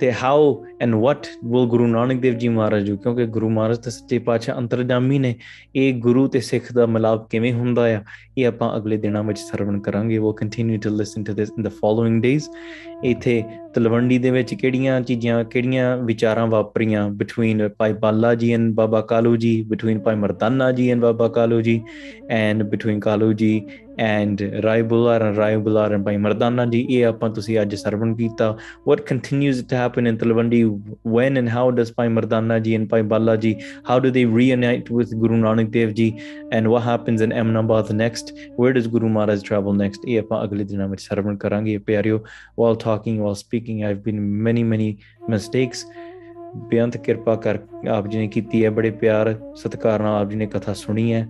ਤੇ 0.00 0.12
how 0.12 0.64
and 0.80 0.94
what 0.94 1.26
will 1.44 1.66
Guru 1.66 1.86
Nanak 1.86 2.20
Dev 2.20 2.34
ji 2.34 2.48
Maharaj 2.48 2.84
ਜੀ 2.84 2.96
ਕਿਉਂਕਿ 2.96 3.26
ਗੁਰੂ 3.26 3.48
ਮਹਾਰਾਜ 3.48 3.78
ਤਾਂ 3.78 3.90
ਸੱਚੇ 3.92 4.18
ਪਾਤਸ਼ਾਹ 4.18 4.58
ਅੰਤਰਜਾਮੀ 4.58 5.18
ਨੇ 5.18 5.34
ਇਹ 5.76 5.92
ਗੁਰੂ 5.94 6.26
ਤੇ 6.28 6.40
ਸਿੱਖ 6.40 6.72
ਦਾ 6.72 6.86
ਮਿਲਾਪ 6.86 7.28
ਕਿਵੇਂ 7.30 7.52
ਹੁੰਦਾ 7.52 7.82
ਆ 7.96 8.02
ਇਹ 8.38 8.46
ਆਪਾਂ 8.46 8.76
ਅਗਲੇ 8.76 8.96
ਦਿਨਾਂ 8.96 9.22
ਵਿੱਚ 9.24 9.38
ਸਰਵਣ 9.38 9.78
ਕਰਾਂਗੇ 9.80 10.18
will 10.18 10.32
continue 10.32 10.78
to 10.78 10.90
listen 10.90 11.24
to 11.24 11.32
this 11.32 11.52
in 11.58 11.64
the 11.64 11.68
following 11.68 12.22
days 12.22 12.48
ਇਥੇ 13.04 13.42
ਤਲਵੰਡੀ 13.74 14.18
ਦੇ 14.18 14.30
ਵਿੱਚ 14.30 14.54
ਕਿਹੜੀਆਂ 14.54 15.00
ਚੀਜ਼ਾਂ 15.00 15.44
ਕਿਹੜੀਆਂ 15.44 15.96
ਵਿਚਾਰਾਂ 15.96 16.46
ਵਾਪਰੀਆਂ 16.46 17.08
ਬੀਟਵੀਨ 17.10 17.68
ਭਾਈ 17.68 17.92
ਬਾਲਾ 17.92 18.34
ਜੀ 18.34 18.52
ਐਂਡ 18.52 18.72
ਬਾਬਾ 18.74 19.00
ਕਾਲੂ 19.00 19.36
ਜੀ 19.36 19.62
between 19.62 19.98
Bhai 19.98 20.16
Mardana 20.16 20.72
ji 20.72 20.90
and 20.90 21.00
ਬਾਬਾ 21.00 21.28
ਕਾਲੂ 21.28 21.60
ਜੀ 21.60 21.80
and 22.30 22.62
between 22.62 23.00
Kalu 23.00 23.32
ji 23.32 23.62
and 24.02 24.40
Rai 24.64 24.82
Bular 24.90 25.16
and 25.26 25.36
Rai 25.36 25.54
Bular 25.64 25.86
and 25.94 26.04
Bhai 26.06 26.14
Mardana 26.26 26.64
ji 26.72 26.80
ਇਹ 26.96 27.04
ਆਪਾਂ 27.06 27.28
ਤੁਸੀਂ 27.38 27.60
ਅੱਜ 27.62 27.74
ਸਰਵਣ 27.82 28.14
ਕੀਤਾ 28.16 28.48
what 28.90 29.02
continues 29.10 29.62
to 29.72 29.80
happen 29.80 30.10
in 30.10 30.18
Talwandi 30.22 30.60
when 31.16 31.40
and 31.42 31.52
how 31.56 31.64
does 31.78 31.92
Bhai 31.98 32.08
Mardana 32.18 32.58
ji 32.66 32.74
and 32.78 32.88
Bhai 32.92 33.02
Bala 33.12 33.36
ji 33.44 33.52
how 33.90 33.98
do 34.06 34.12
they 34.16 34.24
reunite 34.38 34.90
with 34.98 35.12
Guru 35.24 35.40
Nanak 35.44 35.70
Dev 35.76 35.94
ji 36.00 36.08
and 36.58 36.72
what 36.74 36.86
happens 36.88 37.26
in 37.28 37.36
Ahmedabad 37.42 37.92
next 38.02 38.32
where 38.62 38.72
does 38.78 38.88
Guru 38.96 39.12
Maharaj 39.18 39.44
travel 39.50 39.78
next 39.82 40.08
ਇਹ 40.08 40.18
ਆਪਾਂ 40.20 40.42
ਅਗਲੇ 40.44 40.64
ਦਿਨਾਂ 40.72 40.88
ਵਿੱਚ 40.88 41.02
ਸਰਵਣ 41.02 41.36
ਕਰਾਂਗੇ 41.44 41.76
ਪਿਆਰਿਓ 41.90 42.18
while 42.62 42.78
talking 42.86 43.22
while 43.26 43.38
speaking 43.44 43.84
I've 43.90 44.02
been 44.08 44.24
many 44.48 44.66
many 44.74 44.90
mistakes 45.34 45.86
ਬੇਅੰਤ 46.70 46.96
ਕਿਰਪਾ 47.04 47.34
ਕਰ 47.44 47.58
ਆਪ 47.90 48.06
ਜੀ 48.08 48.18
ਨੇ 48.18 48.26
ਕੀਤੀ 48.34 48.64
ਹੈ 48.64 48.70
ਬੜੇ 48.78 48.90
ਪਿਆਰ 49.02 49.34
ਸਤਿਕਾਰ 49.62 50.02
ਨਾਲ 50.02 50.20
ਆਪ 50.22 50.30
ਜੀ 50.30 50.36
ਨੇ 50.36 50.46
ਕਥਾ 50.54 50.72
ਸੁਣੀ 50.82 51.12
ਹੈ 51.12 51.26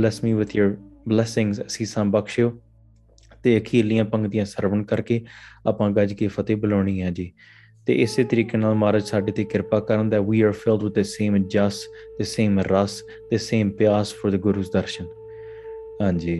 bless 0.00 0.18
me 0.24 0.30
with 0.40 0.52
your 0.58 0.68
blessings 1.08 1.60
ਅਸੀਸਾਂ 1.60 2.04
ਬਖਸ਼ਿਓ 2.04 2.52
ਤੇ 3.44 3.58
ਅਖੀਲੀਆਂ 3.58 4.04
ਪੰਗਤੀਆਂ 4.04 4.44
ਸਰਵਣ 4.44 4.82
ਕਰਕੇ 4.82 5.20
ਆਪਾਂ 5.66 5.90
ਗੱਜ 5.90 6.12
ਕੇ 6.12 6.28
ਫਤਿਹ 6.28 6.56
ਬੁਲਾਉਣੀ 6.56 7.00
ਹੈ 7.02 7.10
ਜੀ 7.10 7.32
ਤੇ 7.86 7.94
ਇਸੇ 8.02 8.24
ਤਰੀਕੇ 8.24 8.58
ਨਾਲ 8.58 8.74
ਮਹਾਰਾਜ 8.74 9.04
ਸਾਡੇ 9.04 9.32
ਤੇ 9.32 9.44
ਕਿਰਪਾ 9.44 9.80
ਕਰਨ 9.80 10.10
ਦਾ 10.10 10.18
we 10.20 10.40
are 10.42 10.52
filled 10.52 10.84
with 10.84 10.92
the 10.92 11.02
same 11.06 11.36
jas 11.48 11.80
the 12.20 12.22
same 12.26 12.60
ras 12.68 13.02
the 13.32 13.36
same 13.38 13.70
ਪਿਆਸ 13.70 14.14
ਫॉर 14.14 14.32
ਦ 14.32 14.40
ਗੁਰੂਸ 14.40 14.70
ਦਰਸ਼ਨ 14.70 15.06
ਹਾਂਜੀ 16.02 16.38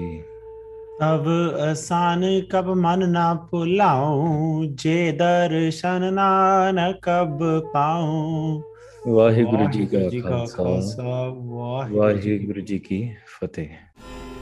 ਤਬ 1.01 1.27
ਅਸਾਨ 1.73 2.25
ਕਬ 2.51 2.69
ਮਨ 2.77 3.09
ਨਾ 3.11 3.33
ਭੁਲਾਉ 3.51 4.65
ਜੇ 4.75 5.13
ਦਰਸ਼ਨ 5.13 6.13
ਨਾਨਕ 6.15 6.99
ਕਬ 7.03 7.43
ਪਾਉ 7.73 8.63
ਵਾਹਿਗੁਰੂ 9.09 9.71
ਜੀ 9.71 9.87
ਕਾ 9.87 10.45
ਖਾਲਸਾ 10.47 11.29
ਵਾਹਿਗੁਰੂ 11.93 12.61
ਜੀ 12.61 12.79
ਕੀ 12.79 13.09
ਫਤਿਹ 13.33 13.69